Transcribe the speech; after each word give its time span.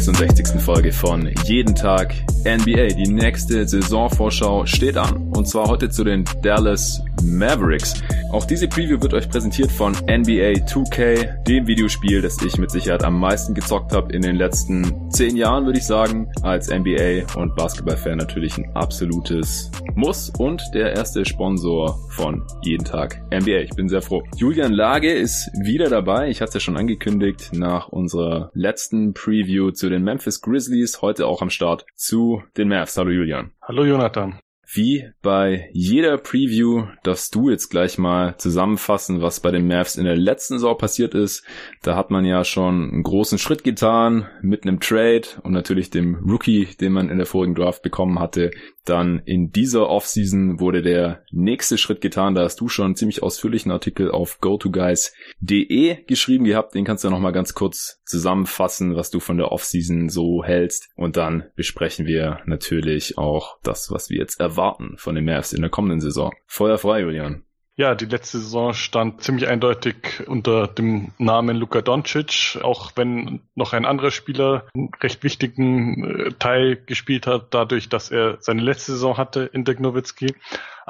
zur 0.00 0.14
66. 0.14 0.60
Folge 0.62 0.92
von 0.92 1.30
Jeden 1.44 1.74
Tag 1.74 2.14
NBA. 2.44 2.88
Die 2.94 3.08
nächste 3.08 3.68
Saisonvorschau 3.68 4.64
steht 4.64 4.96
an 4.96 5.28
und 5.34 5.46
zwar 5.46 5.68
heute 5.68 5.90
zu 5.90 6.04
den 6.04 6.24
Dallas 6.42 7.02
Mavericks. 7.22 7.94
Auch 8.32 8.44
diese 8.44 8.68
Preview 8.68 9.02
wird 9.02 9.12
euch 9.12 9.28
präsentiert 9.28 9.72
von 9.72 9.92
NBA 9.92 10.62
2K, 10.64 11.42
dem 11.42 11.66
Videospiel, 11.66 12.22
das 12.22 12.40
ich 12.40 12.58
mit 12.58 12.70
Sicherheit 12.70 13.02
am 13.02 13.18
meisten 13.18 13.54
gezockt 13.54 13.92
habe 13.92 14.12
in 14.12 14.22
den 14.22 14.36
letzten 14.36 15.10
10 15.10 15.36
Jahren, 15.36 15.64
würde 15.64 15.80
ich 15.80 15.86
sagen. 15.86 16.30
Als 16.42 16.70
NBA 16.70 17.34
und 17.36 17.56
Basketballfan 17.56 18.18
natürlich 18.18 18.56
ein 18.56 18.70
absolutes 18.76 19.72
Muss 19.96 20.30
und 20.38 20.62
der 20.74 20.92
erste 20.92 21.24
Sponsor 21.24 21.98
von 22.10 22.46
Jeden 22.62 22.84
Tag 22.84 23.20
NBA. 23.32 23.62
Ich 23.62 23.70
bin 23.70 23.88
sehr 23.88 24.00
froh. 24.00 24.22
Julian 24.36 24.72
Lage 24.72 25.10
ist 25.10 25.50
wieder 25.64 25.90
dabei. 25.90 26.28
Ich 26.28 26.40
hatte 26.40 26.50
es 26.50 26.54
ja 26.54 26.60
schon 26.60 26.76
angekündigt 26.76 27.50
nach 27.52 27.88
unserer 27.88 28.52
letzten 28.54 29.12
Preview 29.12 29.72
zu 29.72 29.88
den 29.88 30.04
Memphis 30.04 30.40
Grizzlies. 30.40 31.02
Heute 31.02 31.26
auch 31.26 31.42
am 31.42 31.50
Start 31.50 31.84
zu 31.96 32.44
den 32.56 32.68
Mavs. 32.68 32.96
Hallo 32.96 33.10
Julian. 33.10 33.50
Hallo 33.60 33.84
Jonathan. 33.84 34.38
Wie 34.72 35.10
bei 35.20 35.68
jeder 35.72 36.16
Preview 36.16 36.84
darfst 37.02 37.34
du 37.34 37.50
jetzt 37.50 37.70
gleich 37.70 37.98
mal 37.98 38.36
zusammenfassen, 38.38 39.20
was 39.20 39.40
bei 39.40 39.50
den 39.50 39.66
Mavs 39.66 39.96
in 39.96 40.04
der 40.04 40.16
letzten 40.16 40.54
Saison 40.54 40.78
passiert 40.78 41.12
ist. 41.14 41.44
Da 41.82 41.96
hat 41.96 42.12
man 42.12 42.24
ja 42.24 42.44
schon 42.44 42.88
einen 42.88 43.02
großen 43.02 43.38
Schritt 43.38 43.64
getan 43.64 44.28
mit 44.42 44.62
einem 44.62 44.78
Trade 44.78 45.22
und 45.42 45.52
natürlich 45.52 45.90
dem 45.90 46.14
Rookie, 46.14 46.68
den 46.80 46.92
man 46.92 47.10
in 47.10 47.18
der 47.18 47.26
vorigen 47.26 47.56
Draft 47.56 47.82
bekommen 47.82 48.20
hatte. 48.20 48.52
Dann 48.84 49.20
in 49.24 49.50
dieser 49.50 49.88
Offseason 49.88 50.60
wurde 50.60 50.82
der 50.82 51.24
nächste 51.32 51.76
Schritt 51.76 52.00
getan. 52.00 52.36
Da 52.36 52.42
hast 52.42 52.60
du 52.60 52.68
schon 52.68 52.86
einen 52.86 52.96
ziemlich 52.96 53.24
ausführlichen 53.24 53.72
Artikel 53.72 54.10
auf 54.10 54.38
gotoguys.de 54.40 56.04
geschrieben 56.04 56.44
gehabt. 56.44 56.76
Den 56.76 56.84
kannst 56.84 57.02
du 57.02 57.10
noch 57.10 57.18
mal 57.18 57.32
ganz 57.32 57.54
kurz 57.54 58.00
zusammenfassen, 58.04 58.94
was 58.94 59.10
du 59.10 59.18
von 59.18 59.36
der 59.36 59.50
Offseason 59.50 60.08
so 60.08 60.44
hältst. 60.44 60.90
Und 60.94 61.16
dann 61.16 61.44
besprechen 61.56 62.06
wir 62.06 62.38
natürlich 62.46 63.18
auch 63.18 63.58
das, 63.62 63.90
was 63.90 64.10
wir 64.10 64.18
jetzt 64.18 64.38
erwarten 64.38 64.59
erwarten 64.60 64.96
von 64.98 65.14
den 65.14 65.24
Mavs 65.24 65.52
in 65.52 65.62
der 65.62 65.70
kommenden 65.70 66.00
Saison? 66.00 66.32
Feuer 66.46 66.78
frei, 66.78 67.00
Julian. 67.00 67.44
Ja, 67.76 67.94
die 67.94 68.04
letzte 68.04 68.38
Saison 68.38 68.74
stand 68.74 69.22
ziemlich 69.22 69.48
eindeutig 69.48 70.24
unter 70.26 70.66
dem 70.66 71.12
Namen 71.16 71.56
Luka 71.56 71.80
Doncic, 71.80 72.58
auch 72.62 72.92
wenn 72.96 73.40
noch 73.54 73.72
ein 73.72 73.86
anderer 73.86 74.10
Spieler 74.10 74.66
einen 74.74 74.90
recht 75.00 75.24
wichtigen 75.24 76.04
äh, 76.04 76.32
Teil 76.38 76.76
gespielt 76.76 77.26
hat, 77.26 77.54
dadurch, 77.54 77.88
dass 77.88 78.10
er 78.10 78.36
seine 78.40 78.60
letzte 78.60 78.92
Saison 78.92 79.16
hatte 79.16 79.48
in 79.54 79.64
Dirk 79.64 79.80
Nowitzki. 79.80 80.34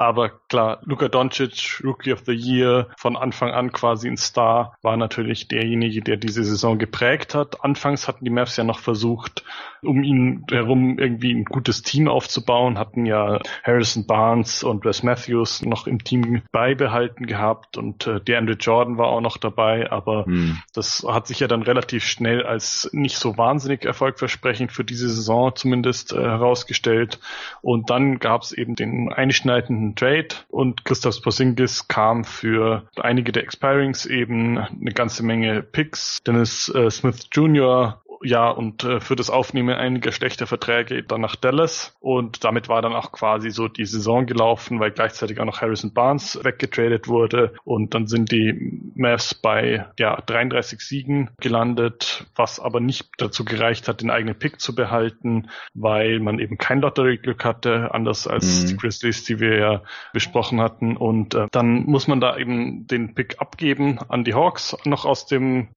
Aber 0.01 0.29
klar, 0.49 0.79
Luka 0.83 1.09
Doncic, 1.09 1.79
Rookie 1.83 2.11
of 2.11 2.23
the 2.25 2.31
Year, 2.31 2.87
von 2.97 3.15
Anfang 3.15 3.51
an 3.51 3.71
quasi 3.71 4.07
ein 4.07 4.17
Star, 4.17 4.75
war 4.81 4.97
natürlich 4.97 5.47
derjenige, 5.47 6.01
der 6.01 6.17
diese 6.17 6.43
Saison 6.43 6.79
geprägt 6.79 7.35
hat. 7.35 7.63
Anfangs 7.63 8.07
hatten 8.07 8.25
die 8.25 8.31
Mavs 8.31 8.57
ja 8.57 8.63
noch 8.63 8.79
versucht, 8.79 9.43
um 9.83 10.01
ihn 10.01 10.43
herum 10.49 10.97
irgendwie 10.97 11.35
ein 11.35 11.45
gutes 11.45 11.83
Team 11.83 12.07
aufzubauen, 12.07 12.79
hatten 12.79 13.05
ja 13.05 13.41
Harrison 13.63 14.07
Barnes 14.07 14.63
und 14.63 14.85
Wes 14.85 15.03
Matthews 15.03 15.61
noch 15.61 15.85
im 15.85 16.03
Team 16.03 16.41
beibehalten 16.51 17.27
gehabt 17.27 17.77
und 17.77 18.07
äh, 18.07 18.19
DeAndre 18.19 18.55
Jordan 18.55 18.97
war 18.97 19.07
auch 19.07 19.21
noch 19.21 19.37
dabei, 19.37 19.91
aber 19.91 20.25
hm. 20.25 20.57
das 20.73 21.05
hat 21.07 21.27
sich 21.27 21.41
ja 21.41 21.47
dann 21.47 21.61
relativ 21.61 22.03
schnell 22.05 22.43
als 22.43 22.89
nicht 22.91 23.17
so 23.17 23.37
wahnsinnig 23.37 23.85
erfolgversprechend 23.85 24.71
für 24.71 24.83
diese 24.83 25.09
Saison 25.09 25.55
zumindest 25.55 26.11
äh, 26.11 26.19
herausgestellt. 26.19 27.19
Und 27.61 27.91
dann 27.91 28.17
gab 28.17 28.41
es 28.41 28.51
eben 28.51 28.75
den 28.75 29.11
einschneidenden 29.13 29.90
Trade 29.95 30.29
und 30.49 30.85
Christoph 30.85 31.21
Porzingis 31.21 31.87
kam 31.87 32.23
für 32.23 32.87
einige 32.95 33.31
der 33.31 33.43
Expirings 33.43 34.05
eben 34.05 34.57
eine 34.57 34.91
ganze 34.93 35.23
Menge 35.23 35.61
Picks. 35.61 36.19
Dennis 36.25 36.69
äh, 36.69 36.89
Smith 36.89 37.27
Jr 37.31 38.00
ja, 38.23 38.49
und 38.49 38.83
äh, 38.83 38.99
für 38.99 39.15
das 39.15 39.29
Aufnehmen 39.29 39.75
einiger 39.75 40.11
schlechter 40.11 40.47
Verträge 40.47 41.03
dann 41.03 41.21
nach 41.21 41.35
Dallas. 41.35 41.95
Und 41.99 42.43
damit 42.43 42.69
war 42.69 42.81
dann 42.81 42.93
auch 42.93 43.11
quasi 43.11 43.49
so 43.49 43.67
die 43.67 43.85
Saison 43.85 44.25
gelaufen, 44.25 44.79
weil 44.79 44.91
gleichzeitig 44.91 45.39
auch 45.39 45.45
noch 45.45 45.61
Harrison 45.61 45.93
Barnes 45.93 46.39
weggetradet 46.43 47.07
wurde. 47.07 47.53
Und 47.63 47.93
dann 47.93 48.07
sind 48.07 48.31
die 48.31 48.81
Mavs 48.95 49.33
bei 49.33 49.87
ja, 49.99 50.21
33 50.21 50.79
Siegen 50.79 51.29
gelandet, 51.39 52.25
was 52.35 52.59
aber 52.59 52.79
nicht 52.79 53.09
dazu 53.17 53.45
gereicht 53.45 53.87
hat, 53.87 54.01
den 54.01 54.11
eigenen 54.11 54.37
Pick 54.37 54.59
zu 54.59 54.75
behalten, 54.75 55.49
weil 55.73 56.19
man 56.19 56.39
eben 56.39 56.57
kein 56.57 56.81
Lottery-Glück 56.81 57.43
hatte, 57.43 57.93
anders 57.93 58.27
als 58.27 58.63
mhm. 58.63 58.67
die 58.67 58.77
Grizzlies, 58.77 59.23
die 59.23 59.39
wir 59.39 59.57
ja 59.57 59.83
besprochen 60.13 60.61
hatten. 60.61 60.97
Und 60.97 61.33
äh, 61.35 61.47
dann 61.51 61.83
muss 61.85 62.07
man 62.07 62.19
da 62.19 62.37
eben 62.37 62.87
den 62.87 63.15
Pick 63.15 63.39
abgeben 63.39 63.99
an 64.09 64.23
die 64.23 64.33
Hawks, 64.33 64.77
noch 64.85 65.05
aus 65.05 65.25
dem 65.25 65.69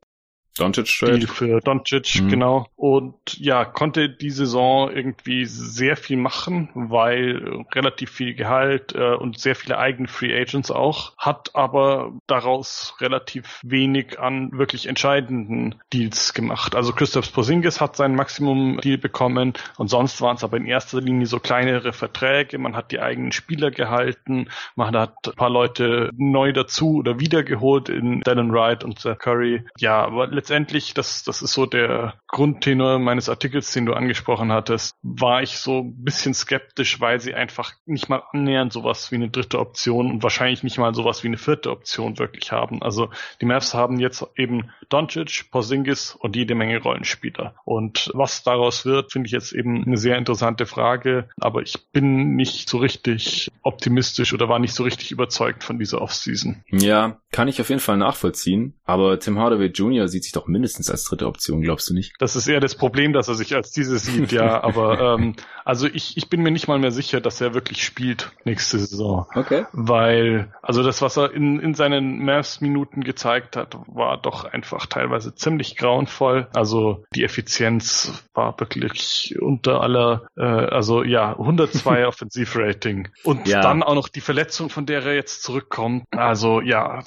Doncic 0.57 0.87
Trade. 0.87 1.27
für 1.27 1.61
Doncic, 1.61 2.23
mhm. 2.23 2.29
genau. 2.29 2.67
Und 2.77 3.15
ja, 3.39 3.65
konnte 3.65 4.09
die 4.09 4.31
Saison 4.31 4.91
irgendwie 4.91 5.45
sehr 5.47 5.97
viel 5.97 6.17
machen, 6.17 6.69
weil 6.75 7.65
relativ 7.75 8.11
viel 8.11 8.35
Gehalt 8.35 8.95
äh, 8.95 9.15
und 9.15 9.39
sehr 9.39 9.57
viele 9.57 9.79
eigene 9.79 10.09
Free 10.09 10.35
Agents 10.35 10.71
auch, 10.71 11.17
hat 11.19 11.55
aber 11.55 12.13
daraus 12.27 12.95
relativ 13.01 13.61
wenig 13.63 14.21
an 14.21 14.53
wirklich 14.53 14.87
entscheidenden 14.87 15.77
Deals 15.93 16.35
gemacht. 16.35 16.77
Also 16.77 16.93
Christoph 16.93 17.33
Porzingis 17.33 17.81
hat 17.81 17.97
sein 17.97 18.15
Maximum-Deal 18.15 18.99
bekommen 18.99 19.55
und 19.77 19.89
sonst 19.89 20.21
waren 20.21 20.37
es 20.37 20.45
aber 20.45 20.57
in 20.57 20.67
erster 20.67 21.01
Linie 21.01 21.27
so 21.27 21.41
kleinere 21.41 21.93
Verträge. 21.93 22.59
Man 22.59 22.77
hat 22.77 22.93
die 22.93 23.01
eigenen 23.01 23.33
Spieler 23.33 23.71
gehalten, 23.71 24.49
man 24.77 24.97
hat 24.97 25.15
ein 25.27 25.35
paar 25.35 25.51
Leute 25.51 26.11
neu 26.17 26.53
dazu 26.53 26.97
oder 26.99 27.19
wiedergeholt 27.19 27.89
in 27.89 28.21
Dylan 28.21 28.53
Wright 28.53 28.85
und 28.85 29.03
Curry. 29.19 29.65
Ja, 29.79 30.05
aber 30.05 30.29
letztendlich, 30.45 30.93
das, 30.93 31.25
das 31.25 31.41
ist 31.41 31.55
so 31.55 31.65
der 31.65 32.15
Grundtenor 32.29 32.99
meines 32.99 33.31
Artikels, 33.31 33.73
den 33.73 33.87
du 33.87 33.95
angesprochen 33.95 34.53
hattest, 34.53 34.95
war 35.03 35.43
ich 35.43 35.57
so 35.57 35.79
ein 35.79 36.05
bisschen 36.05 36.35
skeptisch, 36.35 37.01
weil 37.01 37.19
sie 37.19 37.35
einfach 37.35 37.73
nicht 37.87 38.11
mal 38.11 38.23
annähernd 38.33 38.71
sowas 38.71 39.11
wie 39.11 39.15
eine 39.15 39.31
dritte 39.31 39.59
Option 39.59 40.11
und 40.11 40.23
wahrscheinlich 40.23 40.63
nicht 40.63 40.77
mal 40.77 40.95
sowas 40.95 41.23
wie 41.23 41.29
eine 41.29 41.39
vierte 41.39 41.71
Option 41.71 42.19
wirklich 42.19 42.53
haben. 42.53 42.83
Also 42.83 43.09
die 43.41 43.47
Mavs 43.47 43.73
haben 43.73 43.99
jetzt 43.99 44.27
eben 44.37 44.71
Doncic, 44.91 45.51
Porzingis 45.51 46.15
und 46.15 46.37
jede 46.37 46.55
Menge 46.55 46.83
Rollenspieler. 46.83 47.55
Und 47.65 48.11
was 48.13 48.43
daraus 48.43 48.85
wird, 48.85 49.13
finde 49.13 49.29
ich 49.29 49.33
jetzt 49.33 49.53
eben 49.53 49.85
eine 49.85 49.97
sehr 49.97 50.19
interessante 50.19 50.67
Frage. 50.67 51.31
Aber 51.41 51.63
ich 51.63 51.87
bin 51.91 52.37
nicht 52.37 52.69
so 52.69 52.77
richtig 52.77 53.51
optimistisch 53.63 54.35
oder 54.35 54.51
war 54.51 54.59
nicht 54.59 54.75
so 54.75 54.83
richtig 54.83 55.11
überzeugt 55.11 55.65
von 55.65 55.79
dieser 55.79 56.03
Offseason. 56.03 56.63
Ja, 56.71 57.19
kann 57.33 57.49
ich 57.49 57.63
auf 57.63 57.71
jeden 57.71 57.81
Fall 57.81 57.97
nachvollziehen. 57.97 58.75
Aber 58.85 59.19
Tim 59.19 59.39
Hardaway 59.39 59.69
Jr. 59.69 60.07
sieht 60.07 60.25
sich 60.25 60.34
doch 60.37 60.47
mindestens 60.47 60.91
als 60.91 61.05
dritte 61.05 61.27
Option, 61.27 61.63
glaubst 61.63 61.91
du 61.91 61.95
nicht? 61.95 62.15
Das 62.19 62.37
ist 62.37 62.47
eher 62.47 62.61
das 62.61 62.75
Problem, 62.75 63.13
dass 63.13 63.29
er 63.29 63.35
sich 63.35 63.55
als 63.55 63.71
diese 63.71 63.99
sieht, 63.99 64.33
ja. 64.33 64.63
Aber 64.63 65.17
ähm, 65.19 65.35
also 65.65 65.87
ich, 65.87 66.17
ich 66.17 66.29
bin 66.29 66.43
mir 66.43 66.51
nicht 66.51 66.69
mal 66.69 66.79
mehr 66.79 66.91
sicher, 66.91 67.21
dass 67.21 67.41
er 67.41 67.55
wirklich 67.55 67.85
spielt 67.85 68.33
nächste 68.45 68.79
Saison. 68.79 69.27
Okay. 69.35 69.65
Weil, 69.73 70.53
also 70.63 70.83
das, 70.83 71.01
was 71.01 71.17
er 71.17 71.33
in, 71.33 71.59
in 71.59 71.75
seinen 71.75 72.25
Mavs-Minuten 72.25 73.03
gezeigt 73.03 73.57
hat, 73.57 73.77
war 73.87 74.21
doch 74.21 74.45
einfach 74.45 74.87
teilweise 74.87 75.35
ziemlich 75.35 75.77
grauenvoll. 75.77 76.49
Also 76.55 77.05
die 77.15 77.25
Effizienz 77.25 78.25
war 78.35 78.59
wirklich 78.61 79.37
unter 79.41 79.81
aller, 79.81 80.27
äh, 80.37 80.43
also 80.43 81.03
ja, 81.03 81.31
102 81.31 82.07
Offensivrating. 82.07 83.09
Und 83.23 83.49
ja. 83.49 83.61
dann 83.61 83.83
auch 83.83 83.95
noch 83.95 84.09
die 84.09 84.21
Verletzung, 84.21 84.69
von 84.69 84.85
der 84.87 85.05
er 85.05 85.15
jetzt 85.15 85.43
zurückkommt. 85.43 86.05
Also 86.11 86.61
ja, 86.61 87.03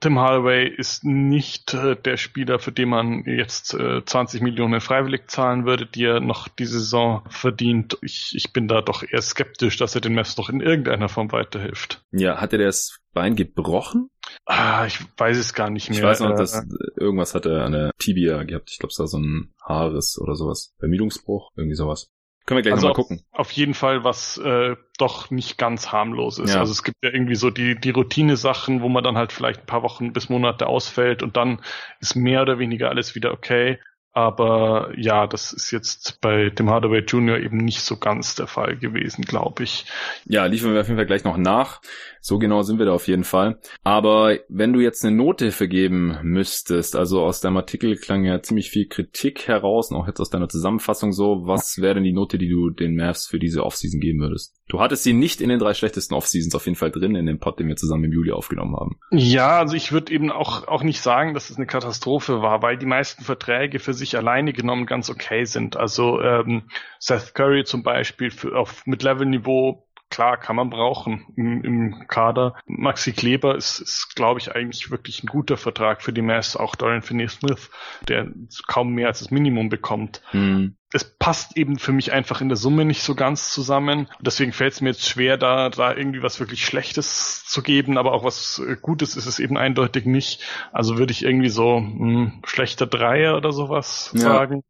Tim 0.00 0.18
Holloway 0.18 0.66
ist 0.68 1.04
nicht 1.04 1.74
äh, 1.74 1.96
der 1.96 2.16
Spieler, 2.16 2.58
für 2.68 2.72
den 2.72 2.90
man 2.90 3.24
jetzt 3.24 3.72
äh, 3.72 4.04
20 4.04 4.42
Millionen 4.42 4.82
freiwillig 4.82 5.30
zahlen 5.30 5.64
würde, 5.64 5.86
die 5.86 6.04
er 6.04 6.20
noch 6.20 6.48
diese 6.48 6.80
Saison 6.80 7.22
verdient. 7.30 7.96
Ich, 8.02 8.32
ich 8.34 8.52
bin 8.52 8.68
da 8.68 8.82
doch 8.82 9.02
eher 9.02 9.22
skeptisch, 9.22 9.78
dass 9.78 9.94
er 9.94 10.02
den 10.02 10.14
Mavs 10.14 10.36
noch 10.36 10.50
in 10.50 10.60
irgendeiner 10.60 11.08
Form 11.08 11.32
weiterhilft. 11.32 12.04
Ja, 12.10 12.42
hat 12.42 12.52
er 12.52 12.58
das 12.58 12.98
Bein 13.14 13.36
gebrochen? 13.36 14.10
Ah, 14.44 14.84
ich 14.84 14.98
weiß 15.16 15.38
es 15.38 15.54
gar 15.54 15.70
nicht 15.70 15.88
mehr. 15.88 15.98
Ich 15.98 16.04
weiß 16.04 16.20
noch, 16.20 16.36
dass 16.36 16.56
äh, 16.56 16.66
irgendwas 16.96 17.34
hat 17.34 17.46
er 17.46 17.64
an 17.64 17.72
der 17.72 17.90
Tibia 17.98 18.42
gehabt. 18.42 18.70
Ich 18.70 18.78
glaube, 18.78 18.90
es 18.90 18.98
war 18.98 19.06
so 19.06 19.18
ein 19.18 19.54
Haares 19.62 20.18
oder 20.20 20.34
sowas. 20.34 20.74
Vermietungsbruch, 20.78 21.50
irgendwie 21.56 21.74
sowas. 21.74 22.10
Können 22.48 22.56
wir 22.56 22.62
gleich 22.62 22.74
also 22.76 22.88
nochmal 22.88 23.04
gucken. 23.04 23.20
Auf 23.30 23.50
jeden 23.52 23.74
Fall, 23.74 24.04
was 24.04 24.38
äh, 24.38 24.74
doch 24.96 25.30
nicht 25.30 25.58
ganz 25.58 25.92
harmlos 25.92 26.38
ist. 26.38 26.54
Ja. 26.54 26.60
Also 26.60 26.72
es 26.72 26.82
gibt 26.82 26.96
ja 27.04 27.12
irgendwie 27.12 27.34
so 27.34 27.50
die, 27.50 27.78
die 27.78 27.90
Routine-Sachen, 27.90 28.80
wo 28.80 28.88
man 28.88 29.04
dann 29.04 29.18
halt 29.18 29.32
vielleicht 29.32 29.60
ein 29.60 29.66
paar 29.66 29.82
Wochen 29.82 30.14
bis 30.14 30.30
Monate 30.30 30.66
ausfällt 30.66 31.22
und 31.22 31.36
dann 31.36 31.60
ist 32.00 32.16
mehr 32.16 32.40
oder 32.40 32.58
weniger 32.58 32.88
alles 32.88 33.14
wieder 33.14 33.32
okay. 33.32 33.78
Aber 34.18 34.90
ja, 34.96 35.28
das 35.28 35.52
ist 35.52 35.70
jetzt 35.70 36.20
bei 36.20 36.50
dem 36.50 36.68
Hardaway 36.68 37.04
Jr. 37.06 37.38
eben 37.38 37.58
nicht 37.58 37.82
so 37.82 37.96
ganz 37.96 38.34
der 38.34 38.48
Fall 38.48 38.76
gewesen, 38.76 39.22
glaube 39.22 39.62
ich. 39.62 39.84
Ja, 40.24 40.46
liefern 40.46 40.74
wir 40.74 40.80
auf 40.80 40.88
jeden 40.88 40.98
Fall 40.98 41.06
gleich 41.06 41.22
noch 41.22 41.36
nach. 41.36 41.80
So 42.20 42.40
genau 42.40 42.62
sind 42.62 42.80
wir 42.80 42.86
da 42.86 42.94
auf 42.94 43.06
jeden 43.06 43.22
Fall. 43.22 43.60
Aber 43.84 44.36
wenn 44.48 44.72
du 44.72 44.80
jetzt 44.80 45.04
eine 45.04 45.14
Note 45.14 45.52
vergeben 45.52 46.18
müsstest, 46.24 46.96
also 46.96 47.22
aus 47.22 47.40
deinem 47.40 47.58
Artikel 47.58 47.94
klang 47.94 48.24
ja 48.24 48.42
ziemlich 48.42 48.70
viel 48.70 48.88
Kritik 48.88 49.46
heraus, 49.46 49.92
und 49.92 49.96
auch 49.96 50.08
jetzt 50.08 50.18
aus 50.18 50.30
deiner 50.30 50.48
Zusammenfassung 50.48 51.12
so, 51.12 51.42
was 51.44 51.78
wäre 51.80 51.94
denn 51.94 52.02
die 52.02 52.12
Note, 52.12 52.38
die 52.38 52.48
du 52.48 52.70
den 52.70 52.96
Mavs 52.96 53.28
für 53.28 53.38
diese 53.38 53.62
Offseason 53.62 54.00
geben 54.00 54.18
würdest? 54.18 54.57
Du 54.68 54.80
hattest 54.80 55.02
sie 55.02 55.14
nicht 55.14 55.40
in 55.40 55.48
den 55.48 55.58
drei 55.58 55.74
schlechtesten 55.74 56.14
Offseasons 56.14 56.54
auf 56.54 56.66
jeden 56.66 56.76
Fall 56.76 56.90
drin, 56.90 57.14
in 57.14 57.26
dem 57.26 57.38
Pod, 57.38 57.58
den 57.58 57.68
wir 57.68 57.76
zusammen 57.76 58.04
im 58.04 58.12
Juli 58.12 58.32
aufgenommen 58.32 58.76
haben. 58.76 59.00
Ja, 59.10 59.58
also 59.58 59.74
ich 59.74 59.92
würde 59.92 60.12
eben 60.12 60.30
auch, 60.30 60.68
auch 60.68 60.82
nicht 60.82 61.00
sagen, 61.00 61.34
dass 61.34 61.50
es 61.50 61.56
eine 61.56 61.66
Katastrophe 61.66 62.42
war, 62.42 62.62
weil 62.62 62.76
die 62.76 62.86
meisten 62.86 63.24
Verträge 63.24 63.78
für 63.78 63.94
sich 63.94 64.16
alleine 64.16 64.52
genommen 64.52 64.86
ganz 64.86 65.08
okay 65.08 65.44
sind. 65.44 65.76
Also 65.76 66.20
ähm, 66.20 66.64
Seth 66.98 67.34
Curry 67.34 67.64
zum 67.64 67.82
Beispiel 67.82 68.30
für, 68.30 68.56
auf 68.56 68.86
mit 68.86 69.02
Level-Niveau 69.02 69.88
klar, 70.10 70.38
kann 70.38 70.56
man 70.56 70.70
brauchen 70.70 71.26
im, 71.36 71.62
im 71.64 72.08
Kader. 72.08 72.54
Maxi 72.66 73.12
Kleber 73.12 73.56
ist, 73.56 73.80
ist 73.80 74.14
glaube 74.14 74.40
ich, 74.40 74.54
eigentlich 74.54 74.90
wirklich 74.90 75.22
ein 75.22 75.26
guter 75.26 75.56
Vertrag 75.56 76.02
für 76.02 76.12
die 76.12 76.22
Mess, 76.22 76.56
auch 76.56 76.74
Dorian 76.74 77.02
Finney-Smith, 77.02 77.70
der 78.08 78.32
kaum 78.66 78.94
mehr 78.94 79.08
als 79.08 79.20
das 79.20 79.30
Minimum 79.30 79.68
bekommt. 79.68 80.22
Mhm. 80.32 80.77
Es 80.92 81.04
passt 81.04 81.56
eben 81.56 81.78
für 81.78 81.92
mich 81.92 82.12
einfach 82.12 82.40
in 82.40 82.48
der 82.48 82.56
Summe 82.56 82.84
nicht 82.84 83.02
so 83.02 83.14
ganz 83.14 83.52
zusammen. 83.52 84.08
Deswegen 84.20 84.52
fällt 84.52 84.72
es 84.72 84.80
mir 84.80 84.90
jetzt 84.90 85.06
schwer, 85.06 85.36
da, 85.36 85.68
da 85.68 85.94
irgendwie 85.94 86.22
was 86.22 86.40
wirklich 86.40 86.64
Schlechtes 86.64 87.44
zu 87.44 87.62
geben, 87.62 87.98
aber 87.98 88.12
auch 88.12 88.24
was 88.24 88.62
äh, 88.66 88.76
Gutes 88.80 89.16
ist 89.16 89.26
es 89.26 89.38
eben 89.38 89.58
eindeutig 89.58 90.06
nicht. 90.06 90.42
Also 90.72 90.96
würde 90.96 91.12
ich 91.12 91.24
irgendwie 91.24 91.50
so 91.50 91.80
mh, 91.80 91.98
hm, 91.98 92.42
schlechter 92.44 92.86
Dreier 92.86 93.36
oder 93.36 93.52
sowas 93.52 94.12
ja. 94.14 94.20
sagen. 94.20 94.62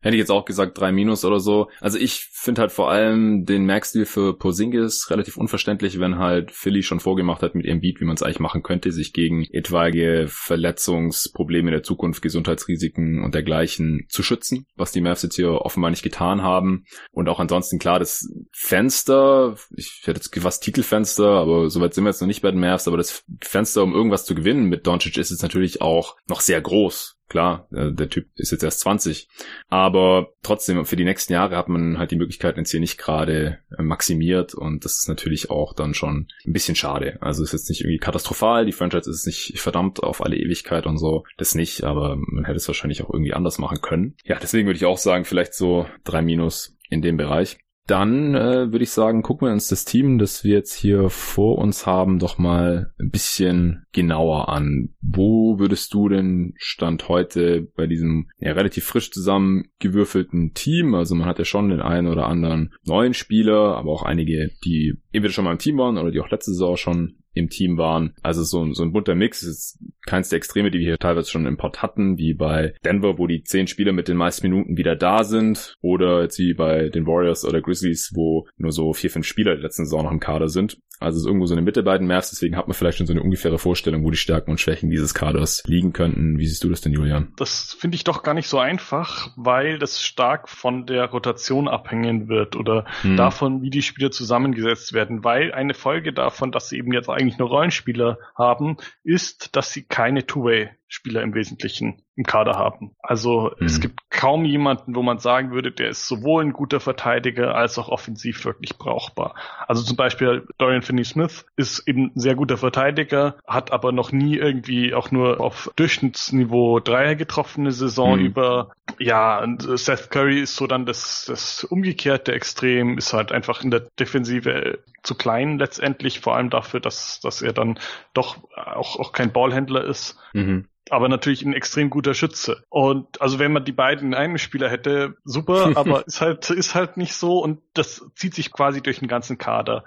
Hätte 0.00 0.16
ich 0.16 0.20
jetzt 0.20 0.30
auch 0.30 0.44
gesagt, 0.44 0.78
drei 0.78 0.92
Minus 0.92 1.24
oder 1.24 1.40
so. 1.40 1.68
Also 1.80 1.98
ich 1.98 2.28
finde 2.32 2.60
halt 2.60 2.72
vor 2.72 2.90
allem 2.90 3.44
den 3.44 3.66
Max-Deal 3.66 4.04
für 4.04 4.36
Porzingis 4.36 5.10
relativ 5.10 5.36
unverständlich, 5.36 5.98
wenn 5.98 6.18
halt 6.18 6.50
Philly 6.50 6.82
schon 6.82 7.00
vorgemacht 7.00 7.42
hat 7.42 7.54
mit 7.54 7.64
ihrem 7.64 7.80
Beat, 7.80 8.00
wie 8.00 8.04
man 8.04 8.14
es 8.14 8.22
eigentlich 8.22 8.40
machen 8.40 8.62
könnte, 8.62 8.92
sich 8.92 9.12
gegen 9.12 9.44
etwaige 9.50 10.26
Verletzungsprobleme 10.28 11.70
in 11.70 11.74
der 11.74 11.82
Zukunft, 11.82 12.22
Gesundheitsrisiken 12.22 13.22
und 13.22 13.34
dergleichen 13.34 14.06
zu 14.08 14.22
schützen, 14.22 14.66
was 14.76 14.92
die 14.92 15.00
Mavs 15.00 15.22
jetzt 15.22 15.36
hier 15.36 15.52
offenbar 15.52 15.90
nicht 15.90 16.02
getan 16.02 16.42
haben. 16.42 16.84
Und 17.12 17.28
auch 17.28 17.40
ansonsten 17.40 17.78
klar, 17.78 17.98
das 17.98 18.28
Fenster, 18.52 19.56
ich 19.74 20.02
hätte 20.04 20.20
jetzt 20.20 20.44
was 20.44 20.60
Titelfenster, 20.60 21.28
aber 21.28 21.70
soweit 21.70 21.94
sind 21.94 22.04
wir 22.04 22.10
jetzt 22.10 22.20
noch 22.20 22.28
nicht 22.28 22.42
bei 22.42 22.50
den 22.50 22.60
Mavs, 22.60 22.88
aber 22.88 22.98
das 22.98 23.24
Fenster, 23.40 23.82
um 23.82 23.94
irgendwas 23.94 24.24
zu 24.26 24.34
gewinnen 24.34 24.68
mit 24.68 24.86
Doncic 24.86 25.16
ist 25.16 25.30
jetzt 25.30 25.42
natürlich 25.42 25.80
auch 25.80 26.16
noch 26.28 26.40
sehr 26.40 26.60
groß. 26.60 27.13
Klar, 27.28 27.68
äh, 27.72 27.92
der 27.92 28.10
Typ 28.10 28.26
ist 28.36 28.52
jetzt 28.52 28.62
erst 28.62 28.80
20. 28.80 29.28
Aber 29.68 30.32
trotzdem, 30.42 30.84
für 30.84 30.96
die 30.96 31.04
nächsten 31.04 31.32
Jahre 31.32 31.56
hat 31.56 31.68
man 31.68 31.98
halt 31.98 32.10
die 32.10 32.16
Möglichkeiten 32.16 32.60
jetzt 32.60 32.70
hier 32.70 32.80
nicht 32.80 32.98
gerade 32.98 33.58
äh, 33.76 33.82
maximiert 33.82 34.54
und 34.54 34.84
das 34.84 34.98
ist 34.98 35.08
natürlich 35.08 35.50
auch 35.50 35.74
dann 35.74 35.94
schon 35.94 36.28
ein 36.46 36.52
bisschen 36.52 36.76
schade. 36.76 37.18
Also 37.20 37.42
ist 37.42 37.52
jetzt 37.52 37.68
nicht 37.68 37.80
irgendwie 37.80 37.98
katastrophal, 37.98 38.66
die 38.66 38.72
Franchise 38.72 39.10
ist 39.10 39.26
nicht 39.26 39.58
verdammt 39.58 40.02
auf 40.02 40.22
alle 40.22 40.36
Ewigkeit 40.36 40.86
und 40.86 40.98
so. 40.98 41.24
Das 41.38 41.54
nicht, 41.54 41.84
aber 41.84 42.16
man 42.16 42.44
hätte 42.44 42.56
es 42.56 42.68
wahrscheinlich 42.68 43.02
auch 43.02 43.10
irgendwie 43.10 43.34
anders 43.34 43.58
machen 43.58 43.80
können. 43.80 44.16
Ja, 44.24 44.38
deswegen 44.40 44.66
würde 44.66 44.76
ich 44.76 44.84
auch 44.84 44.98
sagen, 44.98 45.24
vielleicht 45.24 45.54
so 45.54 45.86
drei 46.04 46.22
Minus 46.22 46.76
in 46.90 47.02
dem 47.02 47.16
Bereich. 47.16 47.58
Dann 47.86 48.34
äh, 48.34 48.72
würde 48.72 48.82
ich 48.82 48.90
sagen, 48.90 49.22
gucken 49.22 49.48
wir 49.48 49.52
uns 49.52 49.68
das 49.68 49.84
Team, 49.84 50.18
das 50.18 50.42
wir 50.42 50.54
jetzt 50.54 50.72
hier 50.72 51.10
vor 51.10 51.58
uns 51.58 51.86
haben, 51.86 52.18
doch 52.18 52.38
mal 52.38 52.92
ein 52.98 53.10
bisschen 53.10 53.84
genauer 53.92 54.48
an. 54.48 54.94
Wo 55.02 55.58
würdest 55.58 55.92
du 55.92 56.08
denn 56.08 56.54
Stand 56.56 57.08
heute 57.08 57.68
bei 57.76 57.86
diesem 57.86 58.30
ja, 58.38 58.52
relativ 58.52 58.84
frisch 58.84 59.10
zusammengewürfelten 59.10 60.54
Team, 60.54 60.94
also 60.94 61.14
man 61.14 61.26
hat 61.26 61.38
ja 61.38 61.44
schon 61.44 61.68
den 61.68 61.82
einen 61.82 62.08
oder 62.08 62.26
anderen 62.26 62.72
neuen 62.84 63.12
Spieler, 63.12 63.76
aber 63.76 63.90
auch 63.90 64.02
einige, 64.02 64.50
die 64.64 64.94
entweder 65.12 65.34
schon 65.34 65.44
mal 65.44 65.52
im 65.52 65.58
Team 65.58 65.76
waren 65.76 65.98
oder 65.98 66.10
die 66.10 66.20
auch 66.20 66.30
letzte 66.30 66.52
Saison 66.52 66.76
schon 66.76 67.16
im 67.34 67.48
Team 67.48 67.76
waren. 67.76 68.14
Also 68.22 68.42
so, 68.42 68.72
so 68.72 68.82
ein 68.82 68.92
bunter 68.92 69.14
Mix 69.14 69.42
ist 69.42 69.78
keins 70.06 70.28
der 70.28 70.38
Extreme, 70.38 70.70
die 70.70 70.78
wir 70.78 70.86
hier 70.86 70.98
teilweise 70.98 71.30
schon 71.30 71.46
im 71.46 71.56
Pod 71.56 71.82
hatten, 71.82 72.18
wie 72.18 72.34
bei 72.34 72.74
Denver, 72.84 73.18
wo 73.18 73.26
die 73.26 73.42
zehn 73.42 73.66
Spieler 73.66 73.92
mit 73.92 74.08
den 74.08 74.16
meisten 74.16 74.48
Minuten 74.48 74.76
wieder 74.76 74.96
da 74.96 75.24
sind, 75.24 75.76
oder 75.80 76.22
jetzt 76.22 76.38
wie 76.38 76.54
bei 76.54 76.88
den 76.88 77.06
Warriors 77.06 77.44
oder 77.44 77.60
Grizzlies, 77.60 78.12
wo 78.14 78.46
nur 78.56 78.72
so 78.72 78.92
vier, 78.92 79.10
fünf 79.10 79.26
Spieler 79.26 79.54
der 79.54 79.62
letzten 79.62 79.84
Saison 79.84 80.04
noch 80.04 80.12
im 80.12 80.20
Kader 80.20 80.48
sind. 80.48 80.78
Also 81.00 81.18
ist 81.18 81.26
irgendwo 81.26 81.46
so 81.46 81.54
eine 81.54 81.62
Mitte 81.62 81.82
bei 81.82 81.98
den 81.98 82.06
Mavs, 82.06 82.30
deswegen 82.30 82.56
hat 82.56 82.68
man 82.68 82.74
vielleicht 82.74 82.98
schon 82.98 83.06
so 83.06 83.12
eine 83.12 83.22
ungefähre 83.22 83.58
Vorstellung, 83.58 84.04
wo 84.04 84.10
die 84.10 84.16
Stärken 84.16 84.52
und 84.52 84.60
Schwächen 84.60 84.90
dieses 84.90 85.12
Kaders 85.12 85.62
liegen 85.66 85.92
könnten. 85.92 86.38
Wie 86.38 86.46
siehst 86.46 86.62
du 86.62 86.68
das 86.68 86.80
denn, 86.80 86.92
Julian? 86.92 87.32
Das 87.36 87.76
finde 87.78 87.96
ich 87.96 88.04
doch 88.04 88.22
gar 88.22 88.34
nicht 88.34 88.48
so 88.48 88.58
einfach, 88.58 89.30
weil 89.36 89.78
das 89.78 90.02
stark 90.02 90.48
von 90.48 90.86
der 90.86 91.06
Rotation 91.06 91.68
abhängen 91.68 92.28
wird 92.28 92.56
oder 92.56 92.86
hm. 93.02 93.16
davon, 93.16 93.62
wie 93.62 93.70
die 93.70 93.82
Spieler 93.82 94.12
zusammengesetzt 94.12 94.92
werden, 94.92 95.24
weil 95.24 95.52
eine 95.52 95.74
Folge 95.74 96.12
davon, 96.12 96.52
dass 96.52 96.68
sie 96.68 96.78
eben 96.78 96.92
jetzt 96.92 97.10
eigentlich 97.10 97.23
nur 97.38 97.48
Rollenspieler 97.48 98.18
haben, 98.36 98.76
ist, 99.02 99.56
dass 99.56 99.72
sie 99.72 99.84
keine 99.84 100.26
Two-Way 100.26 100.70
Spieler 100.88 101.22
im 101.22 101.34
Wesentlichen 101.34 102.02
im 102.16 102.24
Kader 102.24 102.52
haben. 102.52 102.94
Also 103.00 103.52
mhm. 103.58 103.66
es 103.66 103.80
gibt 103.80 103.98
kaum 104.10 104.44
jemanden, 104.44 104.94
wo 104.94 105.02
man 105.02 105.18
sagen 105.18 105.50
würde, 105.50 105.72
der 105.72 105.88
ist 105.88 106.06
sowohl 106.06 106.44
ein 106.44 106.52
guter 106.52 106.78
Verteidiger 106.78 107.54
als 107.54 107.78
auch 107.78 107.88
offensiv 107.88 108.44
wirklich 108.44 108.78
brauchbar. 108.78 109.34
Also 109.66 109.82
zum 109.82 109.96
Beispiel 109.96 110.46
Dorian 110.58 110.82
Finney-Smith 110.82 111.46
ist 111.56 111.88
eben 111.88 112.12
ein 112.14 112.20
sehr 112.20 112.36
guter 112.36 112.56
Verteidiger, 112.56 113.36
hat 113.46 113.72
aber 113.72 113.90
noch 113.90 114.12
nie 114.12 114.36
irgendwie 114.36 114.94
auch 114.94 115.10
nur 115.10 115.40
auf 115.40 115.70
Durchschnittsniveau 115.76 116.80
Dreier 116.80 117.16
getroffene 117.16 117.72
Saison 117.72 118.20
mhm. 118.20 118.26
über. 118.26 118.72
Ja, 119.00 119.42
und 119.42 119.62
Seth 119.62 120.10
Curry 120.10 120.40
ist 120.40 120.54
so 120.54 120.66
dann 120.66 120.86
das, 120.86 121.24
das 121.26 121.64
umgekehrte 121.64 122.32
Extrem, 122.32 122.98
ist 122.98 123.12
halt 123.12 123.32
einfach 123.32 123.64
in 123.64 123.72
der 123.72 123.80
Defensive 123.98 124.78
zu 125.02 125.16
klein 125.16 125.58
letztendlich, 125.58 126.20
vor 126.20 126.36
allem 126.36 126.50
dafür, 126.50 126.78
dass, 126.80 127.18
dass 127.20 127.42
er 127.42 127.52
dann 127.52 127.80
doch 128.12 128.36
auch, 128.54 129.00
auch 129.00 129.12
kein 129.12 129.32
Ballhändler 129.32 129.84
ist. 129.84 130.16
Mhm 130.32 130.68
aber 130.90 131.08
natürlich 131.08 131.42
ein 131.42 131.54
extrem 131.54 131.90
guter 131.90 132.14
Schütze. 132.14 132.64
Und 132.68 133.20
also 133.20 133.38
wenn 133.38 133.52
man 133.52 133.64
die 133.64 133.72
beiden 133.72 134.08
in 134.08 134.14
einem 134.14 134.38
Spieler 134.38 134.68
hätte, 134.68 135.16
super, 135.24 135.72
aber 135.76 136.06
ist 136.06 136.20
halt, 136.20 136.50
ist 136.50 136.74
halt 136.74 136.96
nicht 136.96 137.14
so 137.14 137.38
und 137.38 137.60
das 137.74 138.04
zieht 138.14 138.34
sich 138.34 138.52
quasi 138.52 138.82
durch 138.82 138.98
den 138.98 139.08
ganzen 139.08 139.38
Kader. 139.38 139.84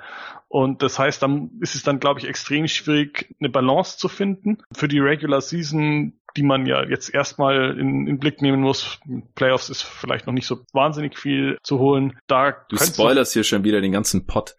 Und 0.50 0.82
das 0.82 0.98
heißt, 0.98 1.22
dann 1.22 1.52
ist 1.60 1.76
es 1.76 1.84
dann, 1.84 2.00
glaube 2.00 2.20
ich, 2.20 2.28
extrem 2.28 2.68
schwierig, 2.68 3.36
eine 3.40 3.50
Balance 3.50 3.98
zu 3.98 4.08
finden. 4.08 4.60
Für 4.72 4.88
die 4.88 5.00
Regular 5.00 5.42
Season 5.42 6.14
die 6.38 6.44
man 6.44 6.66
ja 6.66 6.86
jetzt 6.86 7.13
erstmal 7.13 7.78
in, 7.78 8.07
in 8.07 8.19
Blick 8.19 8.42
nehmen 8.42 8.62
muss. 8.62 9.00
Playoffs 9.36 9.69
ist 9.69 9.81
vielleicht 9.81 10.28
noch 10.28 10.34
nicht 10.34 10.45
so 10.45 10.60
wahnsinnig 10.72 11.18
viel 11.18 11.57
zu 11.63 11.80
holen. 11.80 12.18
Da 12.28 12.56
du 12.69 12.78
spoilerst 12.78 13.34
hier 13.34 13.44
schon 13.44 13.63
wieder 13.63 13.81
den 13.81 13.92
ganzen 13.92 14.28
Pot. 14.28 14.56